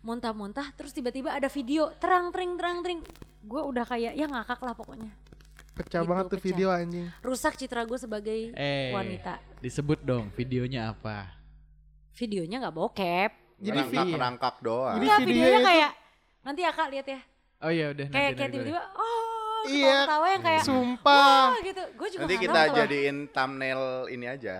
Muntah-muntah 0.00 0.68
terus 0.74 0.92
tiba-tiba 0.92 1.32
ada 1.32 1.48
video 1.48 1.88
terang 1.96 2.28
tring 2.28 2.54
terang 2.54 2.80
tring. 2.80 3.00
Gue 3.40 3.60
udah 3.62 3.84
kayak 3.84 4.12
ya 4.12 4.24
ngakak 4.24 4.60
lah 4.60 4.72
pokoknya. 4.72 5.08
Pecah 5.74 6.00
Gitu, 6.00 6.06
banget 6.06 6.24
tuh 6.28 6.38
pecah. 6.38 6.46
video 6.46 6.68
anjing. 6.68 7.06
Rusak 7.18 7.56
citra 7.56 7.82
gue 7.82 7.96
sebagai 7.96 8.52
Eh, 8.52 8.92
wanita. 8.92 9.40
disebut 9.58 9.98
dong 10.00 10.28
videonya 10.30 10.92
apa? 10.92 11.32
Videonya 12.14 12.62
nggak 12.62 12.76
bokep. 12.76 13.30
Jadi 13.56 13.78
Rangkak, 13.80 14.04
vi- 14.06 14.14
rangkak 14.14 14.56
doang. 14.60 14.94
Ini 14.94 15.02
Enggak, 15.02 15.18
videonya 15.18 15.34
videonya 15.40 15.58
itu- 15.58 15.66
kayak 15.66 15.90
nanti 16.44 16.60
Akak 16.62 16.92
lihat 16.92 17.06
ya. 17.08 17.20
Oh 17.64 17.72
iya 17.72 17.90
udah 17.90 18.06
Kayak 18.12 18.36
nanti, 18.36 18.38
kayak 18.38 18.50
nanti 18.52 18.56
gue 18.60 18.64
tiba-tiba 18.70 18.82
oh 19.00 19.62
Iya. 19.64 20.04
ketawa 20.04 20.26
yang 20.28 20.42
kayak 20.44 20.62
Sumpah. 20.68 21.44
wah 21.48 21.58
gitu. 21.64 21.82
Gue 21.96 22.08
juga 22.12 22.20
Nanti 22.28 22.36
kita 22.36 22.60
jadiin 22.76 23.16
thumbnail 23.32 23.82
ini 24.12 24.26
aja. 24.28 24.56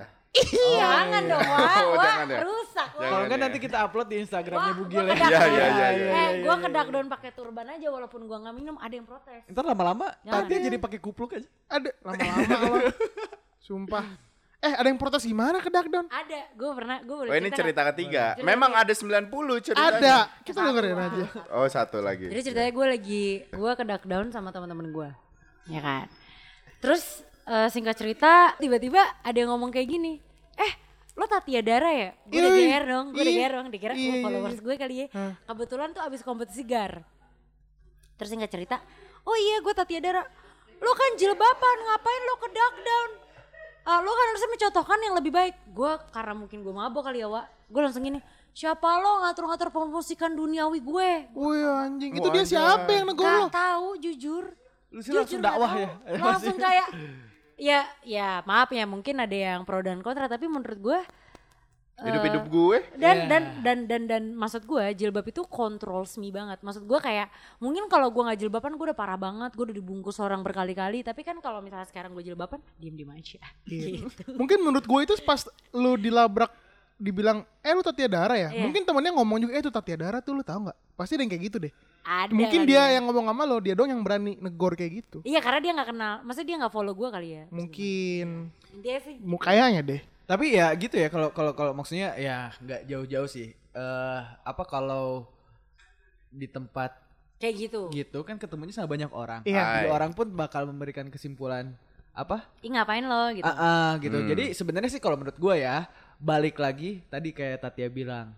Jangan 0.74 1.22
dong, 1.30 1.46
Wak. 1.46 1.78
Oh, 1.86 1.96
jangan 2.02 2.26
ya? 2.26 2.40
rusak. 2.42 2.88
Kalau 2.90 3.18
enggak 3.22 3.38
ya. 3.38 3.44
nanti 3.46 3.58
kita 3.62 3.76
upload 3.86 4.08
di 4.10 4.16
Instagramnya 4.18 4.72
Wah, 4.74 4.82
ya. 4.82 5.02
kedak 5.14 5.30
Iya, 5.30 5.42
iya, 5.46 5.66
iya, 5.70 5.88
iya. 5.94 6.10
Eh, 6.10 6.28
gue 6.42 6.56
kedak 6.58 6.86
down 6.90 7.06
pakai 7.06 7.30
turban 7.30 7.66
aja 7.70 7.86
walaupun 7.86 8.20
gue 8.26 8.38
nggak 8.42 8.54
minum, 8.56 8.76
ada 8.82 8.94
yang 8.96 9.06
protes. 9.06 9.46
Ntar 9.46 9.62
lama-lama. 9.62 10.10
Tatia 10.26 10.58
jadi 10.58 10.76
pakai 10.82 10.98
kupluk 10.98 11.38
aja. 11.38 11.46
Ada 11.70 11.90
lama-lama 12.02 12.56
kalau. 12.58 12.78
Sumpah. 13.66 14.04
Eh 14.64 14.72
ada 14.80 14.88
yang 14.88 14.96
protes 14.96 15.28
gimana 15.28 15.60
ke 15.60 15.68
Dakdon? 15.68 16.08
Ada, 16.08 16.56
gue 16.56 16.70
pernah, 16.72 16.96
gue 17.04 17.12
boleh 17.12 17.28
Oh 17.28 17.36
ini 17.36 17.52
cerita 17.52 17.60
cerita 17.60 17.80
nggak? 17.84 17.92
ketiga. 17.92 18.24
Cerita 18.32 18.48
Memang 18.48 18.70
ada 18.72 18.92
90 18.96 19.60
ceritanya. 19.60 19.92
Ada. 20.00 20.16
Kita 20.40 20.58
dengerin 20.64 20.96
aja. 20.96 21.24
Oh 21.52 21.68
satu 21.68 22.00
lagi. 22.00 22.32
Jadi 22.32 22.40
ceritanya 22.48 22.72
gue 22.72 22.86
lagi, 22.88 23.24
gue 23.44 23.70
ke 23.76 23.84
down 24.08 24.32
sama 24.32 24.48
teman-teman 24.56 24.88
gue, 24.88 25.08
ya 25.68 25.80
kan. 25.84 26.08
Terus 26.80 27.20
eh, 27.44 27.68
singkat 27.68 27.92
cerita, 28.00 28.56
tiba-tiba 28.56 29.04
ada 29.20 29.36
yang 29.36 29.52
ngomong 29.52 29.68
kayak 29.68 29.84
gini, 29.84 30.16
eh 30.56 30.72
lo 31.12 31.28
Tatia 31.28 31.60
Dara 31.60 31.92
ya? 31.92 32.10
Gue 32.24 32.40
udah 32.40 32.52
Ih, 32.56 32.64
GR 32.64 32.84
dong, 32.88 33.06
gue 33.12 33.20
udah 33.20 33.34
ih, 33.36 33.40
GR 33.44 33.52
dong, 33.52 33.66
dikira 33.68 33.92
iya, 33.92 34.00
oh, 34.00 34.14
iya, 34.16 34.22
followers 34.24 34.56
iya. 34.56 34.64
gue 34.64 34.74
kali 34.80 34.94
ya. 34.96 35.06
Kebetulan 35.44 35.88
tuh 35.92 36.02
abis 36.08 36.20
kompetisi 36.24 36.64
GAR. 36.64 37.04
Terus 38.16 38.28
singkat 38.32 38.48
cerita, 38.48 38.80
oh 39.28 39.36
iya 39.36 39.60
gue 39.60 39.74
Tatia 39.76 40.00
Dara, 40.00 40.24
lo 40.80 40.92
kan 40.96 41.10
jilbaban, 41.20 41.78
ngapain 41.84 42.22
lo 42.24 42.34
ke 42.40 42.48
down? 42.56 43.23
Ah, 43.84 44.00
lo 44.00 44.08
kan 44.08 44.26
harusnya 44.32 44.50
mencontohkan 44.50 44.98
yang 45.04 45.14
lebih 45.14 45.32
baik. 45.32 45.54
Gue 45.76 45.92
karena 46.08 46.32
mungkin 46.32 46.64
gue 46.64 46.72
mabok 46.72 47.04
kali 47.04 47.20
ya, 47.20 47.28
Wak. 47.28 47.46
Gue 47.68 47.80
langsung 47.84 48.00
gini, 48.00 48.16
siapa 48.56 48.88
lo 48.96 49.28
ngatur-ngatur 49.28 49.68
promosikan 49.68 50.32
duniawi 50.32 50.80
gue? 50.80 51.10
Wih 51.36 51.68
anjing. 51.68 52.16
Itu 52.16 52.28
Wah, 52.28 52.34
dia 52.34 52.44
siapa 52.48 52.88
yang 52.88 53.04
negor 53.12 53.28
lo? 53.28 53.46
Gak 53.48 53.60
tahu 53.60 53.88
jujur. 54.00 54.44
Lu 54.94 55.00
sih 55.02 55.10
langsung 55.12 55.42
dakwah 55.42 55.72
tahu. 55.74 55.82
ya. 55.82 55.90
Langsung 56.30 56.56
kayak 56.56 56.88
ya 57.54 57.80
ya 58.02 58.28
maaf 58.46 58.70
ya 58.74 58.82
mungkin 58.82 59.14
ada 59.22 59.34
yang 59.34 59.60
pro 59.62 59.78
dan 59.78 60.02
kontra 60.02 60.26
tapi 60.26 60.50
menurut 60.50 60.78
gue 60.78 60.98
Hidup-hidup 61.96 62.44
gue. 62.46 62.78
dan 62.96 63.16
Iya. 63.16 63.26
dan 63.28 63.42
dan 63.60 63.78
dan 63.86 64.02
dan 64.04 64.22
maksud 64.32 64.62
gue 64.62 64.82
jilbab 64.92 65.22
itu 65.24 65.42
kontrol 65.44 66.02
me 66.16 66.28
banget. 66.28 66.58
Maksud 66.58 66.82
gue 66.82 66.98
kayak 66.98 67.30
mungkin 67.58 67.86
kalau 67.86 68.10
gue 68.10 68.18
nggak 68.20 68.40
jilbaban 68.40 68.74
gue 68.74 68.86
udah 68.88 68.96
parah 68.96 69.14
banget, 69.14 69.50
gue 69.52 69.64
udah 69.64 69.76
dibungkus 69.76 70.18
orang 70.18 70.40
berkali-kali. 70.40 71.00
Tapi 71.00 71.22
kan 71.22 71.38
kalau 71.38 71.58
misalnya 71.58 71.86
sekarang 71.86 72.10
gue 72.10 72.24
jilbaban, 72.24 72.58
diem 72.76 72.94
diem 72.94 73.10
aja. 73.10 73.38
Iya. 73.66 74.02
Gitu. 74.02 74.34
Mungkin 74.34 74.58
menurut 74.60 74.82
gue 74.82 75.00
itu 75.02 75.14
pas 75.20 75.38
lu 75.70 75.94
dilabrak 75.94 76.50
dibilang 76.94 77.42
eh 77.58 77.70
lu 77.70 77.82
Tatia 77.82 78.06
Dara 78.06 78.34
ya 78.34 78.48
Iya. 78.48 78.62
mungkin 78.62 78.82
temennya 78.82 79.10
ngomong 79.12 79.38
juga 79.40 79.52
eh 79.52 79.60
itu 79.60 79.66
Tatia 79.68 79.98
Dara 79.98 80.18
tuh 80.18 80.30
lu 80.32 80.42
tahu 80.42 80.62
nggak 80.62 80.78
pasti 80.94 81.14
ada 81.14 81.22
yang 81.22 81.32
kayak 81.32 81.44
gitu 81.44 81.56
deh 81.58 81.72
Ada 82.00 82.30
mungkin 82.30 82.60
dia 82.62 82.86
ya. 82.86 82.96
yang 82.96 83.04
ngomong 83.04 83.26
sama 83.26 83.42
lo 83.42 83.58
dia 83.58 83.74
dong 83.74 83.90
yang 83.90 83.98
berani 83.98 84.38
negor 84.38 84.72
kayak 84.72 85.02
gitu 85.02 85.18
Iya 85.20 85.42
karena 85.42 85.58
dia 85.58 85.72
nggak 85.74 85.88
kenal, 85.90 86.14
maksudnya 86.22 86.46
dia 86.46 86.56
nggak 86.62 86.70
follow 86.72 86.94
gue 86.94 87.08
kali 87.10 87.28
ya. 87.32 87.44
mungkin 87.50 88.54
Dia 88.78 88.96
sih. 89.00 89.18
mu 89.18 89.34
kayaknya 89.36 89.82
deh 89.82 90.00
Tapi 90.24 90.56
ya 90.56 90.72
gitu 90.72 90.96
ya 90.96 91.08
kalau 91.08 91.28
kalau 91.30 91.52
kalau 91.52 91.72
maksudnya 91.72 92.16
ya 92.16 92.48
nggak 92.58 92.88
jauh-jauh 92.88 93.28
sih. 93.28 93.52
Eh 93.52 94.20
apa 94.40 94.62
kalau 94.64 95.28
di 96.30 96.46
tempat 96.46 96.96
Kayak 97.36 97.54
gitu. 97.68 97.80
gitu 97.92 98.18
kan 98.24 98.40
ketemunya 98.40 98.72
sama 98.72 98.88
banyak 98.88 99.10
orang. 99.12 99.40
Iya. 99.44 99.84
Hai. 99.84 99.86
orang 99.86 100.16
pun 100.16 100.32
bakal 100.32 100.64
memberikan 100.64 101.06
kesimpulan 101.06 101.76
apa? 102.10 102.46
Ih 102.62 102.72
ngapain 102.72 103.04
lo 103.04 103.28
gitu. 103.32 103.44
Ah, 103.44 103.52
ah, 103.52 103.90
gitu. 104.00 104.16
Hmm. 104.16 104.28
Jadi 104.30 104.54
sebenarnya 104.54 104.88
sih 104.88 105.02
kalau 105.02 105.14
menurut 105.14 105.36
gua 105.36 105.54
ya 105.54 105.84
balik 106.16 106.56
lagi 106.56 107.04
tadi 107.06 107.30
kayak 107.30 107.60
Tatia 107.60 107.90
bilang. 107.92 108.32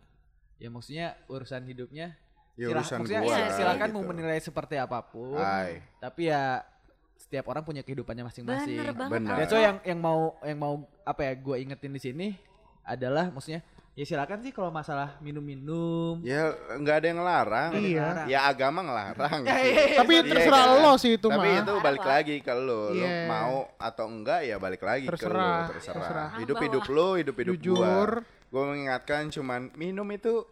Ya 0.59 0.73
maksudnya 0.73 1.15
urusan 1.29 1.63
hidupnya 1.65 2.17
Ya 2.57 2.67
silah- 2.67 2.81
urusan 2.81 2.97
maksudnya 3.05 3.23
gua 3.23 3.31
ya, 3.31 3.39
lah, 3.39 3.51
silakan 3.53 3.87
gitu. 3.87 3.95
mau 3.95 4.05
menilai 4.09 4.41
seperti 4.41 4.75
apa 4.75 4.99
pun. 5.05 5.37
Hai. 5.39 5.85
Tapi 6.01 6.33
ya 6.33 6.65
setiap 7.17 7.49
orang 7.49 7.63
punya 7.63 7.81
kehidupannya 7.81 8.25
masing-masing. 8.25 8.77
Bener 8.77 8.93
banget. 8.93 9.13
Bener. 9.19 9.35
Dan 9.35 9.47
so 9.47 9.57
yang 9.57 9.77
yang 9.83 9.99
mau 9.99 10.21
yang 10.41 10.59
mau 10.59 10.75
apa 11.03 11.21
ya 11.23 11.33
gue 11.35 11.57
ingetin 11.59 11.91
di 11.91 12.01
sini 12.01 12.27
adalah 12.83 13.29
maksudnya 13.29 13.65
ya 13.93 14.05
silakan 14.05 14.39
sih 14.41 14.53
kalau 14.53 14.69
masalah 14.69 15.17
minum-minum. 15.19 16.21
Ya 16.21 16.53
nggak 16.77 16.97
ada 17.01 17.07
yang 17.09 17.19
ngelarang. 17.19 17.71
Iya. 17.75 18.07
Ya 18.29 18.39
agama 18.45 18.85
ngelarang. 18.85 19.41
Ya, 19.49 19.57
iya, 19.59 19.83
iya, 19.89 19.99
tapi 19.99 20.13
Iya, 20.15 20.23
terserah 20.29 20.65
kan? 20.69 20.77
lo 20.79 20.93
sih 20.97 21.13
itu 21.17 21.27
Tapi 21.27 21.41
mah 21.41 21.61
itu 21.65 21.75
balik 21.81 22.05
lagi 22.05 22.37
ke 22.39 22.53
lo. 22.53 22.93
Lo 22.93 23.01
Iya. 23.01 23.25
mau 23.25 23.57
atau 23.75 24.07
enggak 24.07 24.41
ya 24.45 24.57
balik 24.61 24.83
lagi 24.83 25.09
Terserah, 25.09 25.33
ke 25.33 25.41
lo. 25.41 25.73
terserah. 25.73 25.97
Terserah. 25.97 26.29
Hidup 26.39 26.57
hidup 26.61 26.85
lo, 26.87 27.09
hidup 27.17 27.35
hidup 27.35 27.55
Jujur. 27.57 28.09
gua. 28.23 28.35
Gue 28.47 28.63
mengingatkan 28.69 29.27
cuman 29.29 29.73
minum 29.75 30.07
itu 30.09 30.45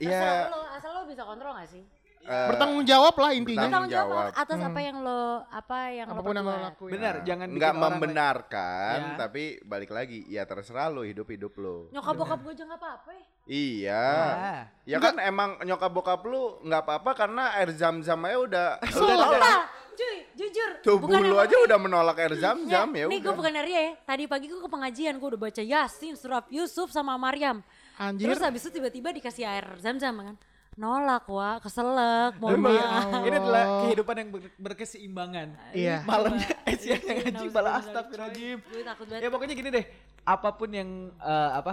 Asal 0.00 0.08
ya 0.08 0.48
lo, 0.48 0.64
asal 0.72 0.90
lo 0.94 1.02
bisa 1.04 1.22
kontrol 1.22 1.52
gak 1.52 1.68
sih? 1.68 1.84
Eh, 2.22 2.48
bertanggung 2.48 2.82
jawab 2.82 3.14
lah 3.14 3.30
intinya 3.30 3.64
bertanggung 3.64 3.90
jawab 3.90 4.30
atas 4.30 4.58
apa 4.58 4.80
yang 4.80 4.96
lo 5.00 5.22
apa 5.46 5.78
yang 5.88 6.06
apa 6.06 6.20
pun 6.20 6.30
lo 6.30 6.36
yang 6.36 6.46
lo 6.46 6.54
lakuin 6.62 6.92
Benar, 6.92 7.14
jangan 7.22 7.46
bikin 7.46 7.58
nggak 7.58 7.74
membenarkan, 7.76 8.96
Ya. 9.00 9.16
tapi 9.16 9.42
balik 9.62 9.90
lagi 9.90 10.18
ya 10.26 10.42
terserah 10.44 10.88
lo 10.88 11.00
hidup 11.00 11.26
hidup 11.26 11.52
lo. 11.56 11.88
Nyokap 11.90 12.14
bokap 12.14 12.38
gue 12.40 12.52
aja 12.52 12.64
gak 12.64 12.76
apa-apa 12.76 13.10
ya. 13.10 13.24
Iya. 13.46 14.06
Ah. 14.30 14.60
Ya 14.84 14.98
kan 14.98 15.16
emang 15.18 15.58
nyokap 15.60 15.90
bokap 15.90 16.20
lu 16.22 16.60
nggak 16.62 16.82
apa-apa 16.82 17.10
karena 17.16 17.56
air 17.56 17.70
zam-zam 17.72 18.20
aja 18.20 18.38
udah 18.38 18.66
udah 18.78 19.16
Total, 19.26 19.60
cuy, 19.92 20.16
jujur. 20.34 20.70
tubuh 20.80 21.08
Bukan 21.08 21.22
lu 21.24 21.36
aja 21.36 21.50
nih. 21.50 21.66
udah 21.66 21.78
menolak 21.78 22.16
air 22.18 22.34
zam-zam 22.36 22.88
ya 22.90 23.04
Nih 23.06 23.18
gue 23.18 23.32
bukan 23.32 23.52
Arya 23.52 23.80
ya. 23.80 23.92
Tadi 24.00 24.24
pagi 24.24 24.46
gue 24.46 24.58
ke 24.58 24.68
pengajian, 24.68 25.14
gue 25.16 25.28
udah 25.30 25.40
baca 25.40 25.62
Yasin, 25.62 26.14
Surat 26.14 26.44
Yusuf 26.48 26.90
sama 26.90 27.16
Maryam. 27.16 27.64
anjir 27.96 28.26
Terus 28.26 28.40
habis 28.40 28.62
itu 28.62 28.70
tiba-tiba 28.72 29.10
dikasih 29.10 29.44
air 29.44 29.66
zam-zam 29.76 30.14
kan. 30.14 30.36
Nolak 30.74 31.26
wah, 31.26 31.58
keselak, 31.58 32.38
maaf. 32.38 33.20
ini 33.20 33.36
adalah 33.36 33.64
kehidupan 33.84 34.14
yang 34.16 34.28
ber- 34.30 34.54
berkeseimbangan. 34.56 35.48
Iya. 35.72 36.06
Malamnya 36.06 36.46
eh 36.62 36.76
siang 36.76 37.02
yang 37.02 37.18
ngaji 37.26 37.46
balas 37.50 37.50
nauzubillah, 37.50 37.74
astagfirullahaladzim. 37.82 38.56
coy. 38.56 38.70
Gue 38.70 38.82
takut 38.86 39.06
banget. 39.06 39.20
Ya 39.20 39.28
pokoknya 39.28 39.54
gini 39.56 39.68
deh, 39.70 39.84
apa 40.22 40.48
pun 40.50 40.70
yang 40.70 40.90
eh, 41.12 41.50
apa 41.52 41.72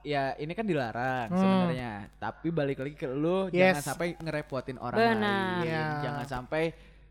ya 0.00 0.32
ini 0.34 0.52
kan 0.52 0.64
dilarang 0.64 1.28
Hmm. 1.28 1.38
sebenarnya. 1.38 1.92
Tapi 2.16 2.46
balik 2.48 2.78
lagi 2.80 2.94
ke 2.94 3.06
lu 3.06 3.46
Yes. 3.48 3.78
jangan 3.78 3.84
sampai 3.84 4.06
ngerepotin 4.16 4.78
orang 4.78 4.98
Benar. 4.98 5.22
lain. 5.22 5.62
Iya. 5.62 5.84
Jangan 6.02 6.26
sampai 6.26 6.62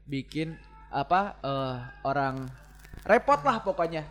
bikin 0.04 0.58
apa 0.90 1.22
eh, 1.40 1.76
orang 2.02 2.44
repot 3.04 3.40
lah 3.40 3.62
pokoknya. 3.62 4.04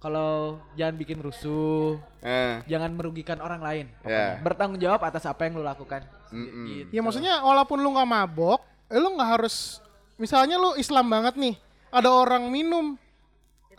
Kalau 0.00 0.56
jangan 0.74 0.96
bikin 0.96 1.20
rusuh, 1.20 2.00
Eh, 2.24 2.64
jangan 2.64 2.92
merugikan 2.96 3.36
orang 3.40 3.60
lain. 3.60 3.86
Pokoknya. 4.00 4.40
Bertanggung 4.40 4.80
jawab 4.80 5.00
atas 5.04 5.28
apa 5.28 5.44
yang 5.44 5.60
lu 5.60 5.64
lakukan. 5.64 6.04
Mm-mm. 6.30 6.66
Gitu. 6.70 6.88
ya 6.94 7.00
maksudnya 7.02 7.42
walaupun 7.42 7.82
lu 7.82 7.90
nggak 7.90 8.06
mabok 8.06 8.62
eh, 8.86 9.02
lu 9.02 9.18
nggak 9.18 9.30
harus 9.38 9.82
misalnya 10.14 10.62
lu 10.62 10.78
Islam 10.78 11.10
banget 11.10 11.34
nih 11.34 11.54
ada 11.90 12.06
orang 12.06 12.46
minum 12.46 12.94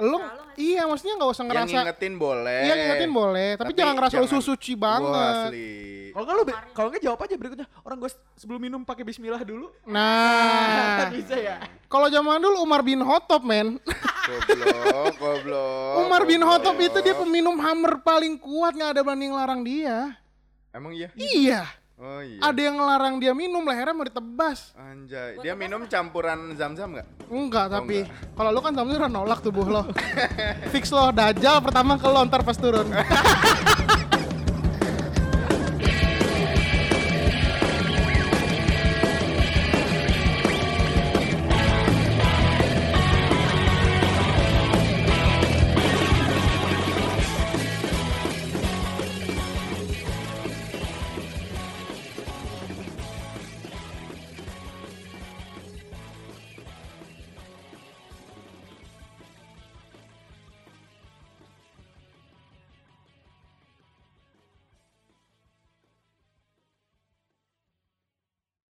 lu 0.01 0.17
iya 0.57 0.89
maksudnya 0.89 1.13
nggak 1.21 1.29
usah 1.29 1.43
yang 1.45 1.49
ngerasa 1.53 1.77
ngingetin 1.77 2.13
boleh. 2.17 2.61
iya 2.65 2.73
ngingetin 2.73 3.11
boleh 3.13 3.49
tapi, 3.55 3.71
jangan 3.77 3.93
ngerasa 4.01 4.15
lu 4.17 4.27
suci 4.27 4.73
Wah, 4.73 4.81
banget 4.81 5.33
asli. 5.45 5.69
Kalau 6.11 6.27
nggak 6.27 6.35
lu, 6.35 6.43
kalau 6.75 6.87
nggak 6.91 7.03
jawab 7.07 7.19
aja 7.23 7.35
berikutnya. 7.39 7.67
Orang 7.87 8.03
gue 8.03 8.11
sebelum 8.35 8.59
minum 8.59 8.83
pakai 8.83 9.07
Bismillah 9.07 9.47
dulu. 9.47 9.71
nah 9.87 11.07
Bisa 11.15 11.39
ya. 11.39 11.55
kalau 11.87 12.11
zaman 12.11 12.43
dulu 12.43 12.67
Umar 12.67 12.83
bin 12.83 12.99
Khattab 12.99 13.47
men 13.47 13.79
Goblok, 14.27 15.15
goblok. 15.17 15.93
Umar 16.03 16.21
bin. 16.27 16.43
Khattab 16.43 16.75
itu 16.83 16.99
dia 16.99 17.15
peminum 17.15 17.55
hammer 17.63 18.03
paling 18.03 18.35
kuat 18.35 18.75
nggak 18.75 18.99
ada 18.99 19.01
banding 19.07 19.31
larang 19.31 19.63
dia 19.63 20.19
Emang 20.71 20.91
iya? 20.95 21.09
iya 21.15 21.61
Oh 22.01 22.17
iya. 22.17 22.41
ada 22.41 22.57
yang 22.57 22.81
ngelarang 22.81 23.21
dia 23.21 23.29
minum 23.29 23.61
lehernya 23.61 23.93
mau 23.93 24.01
ditebas. 24.01 24.73
Anjay, 24.73 25.37
dia 25.45 25.53
minum 25.53 25.85
campuran 25.85 26.57
zam-zam 26.57 26.97
nggak? 26.97 27.29
enggak 27.29 27.65
Oh, 27.69 27.73
tapi 27.77 28.09
kalau 28.33 28.49
lu 28.49 28.57
kan 28.57 28.73
sama 28.73 28.97
udah 28.97 29.05
nolak 29.05 29.39
tubuh 29.45 29.69
lo. 29.69 29.85
Fix 30.73 30.89
lo 30.89 31.13
dajal 31.13 31.61
pertama 31.61 32.01
ke 32.01 32.09
lo 32.09 32.25
ntar 32.25 32.41
pas 32.41 32.57
turun 32.57 32.89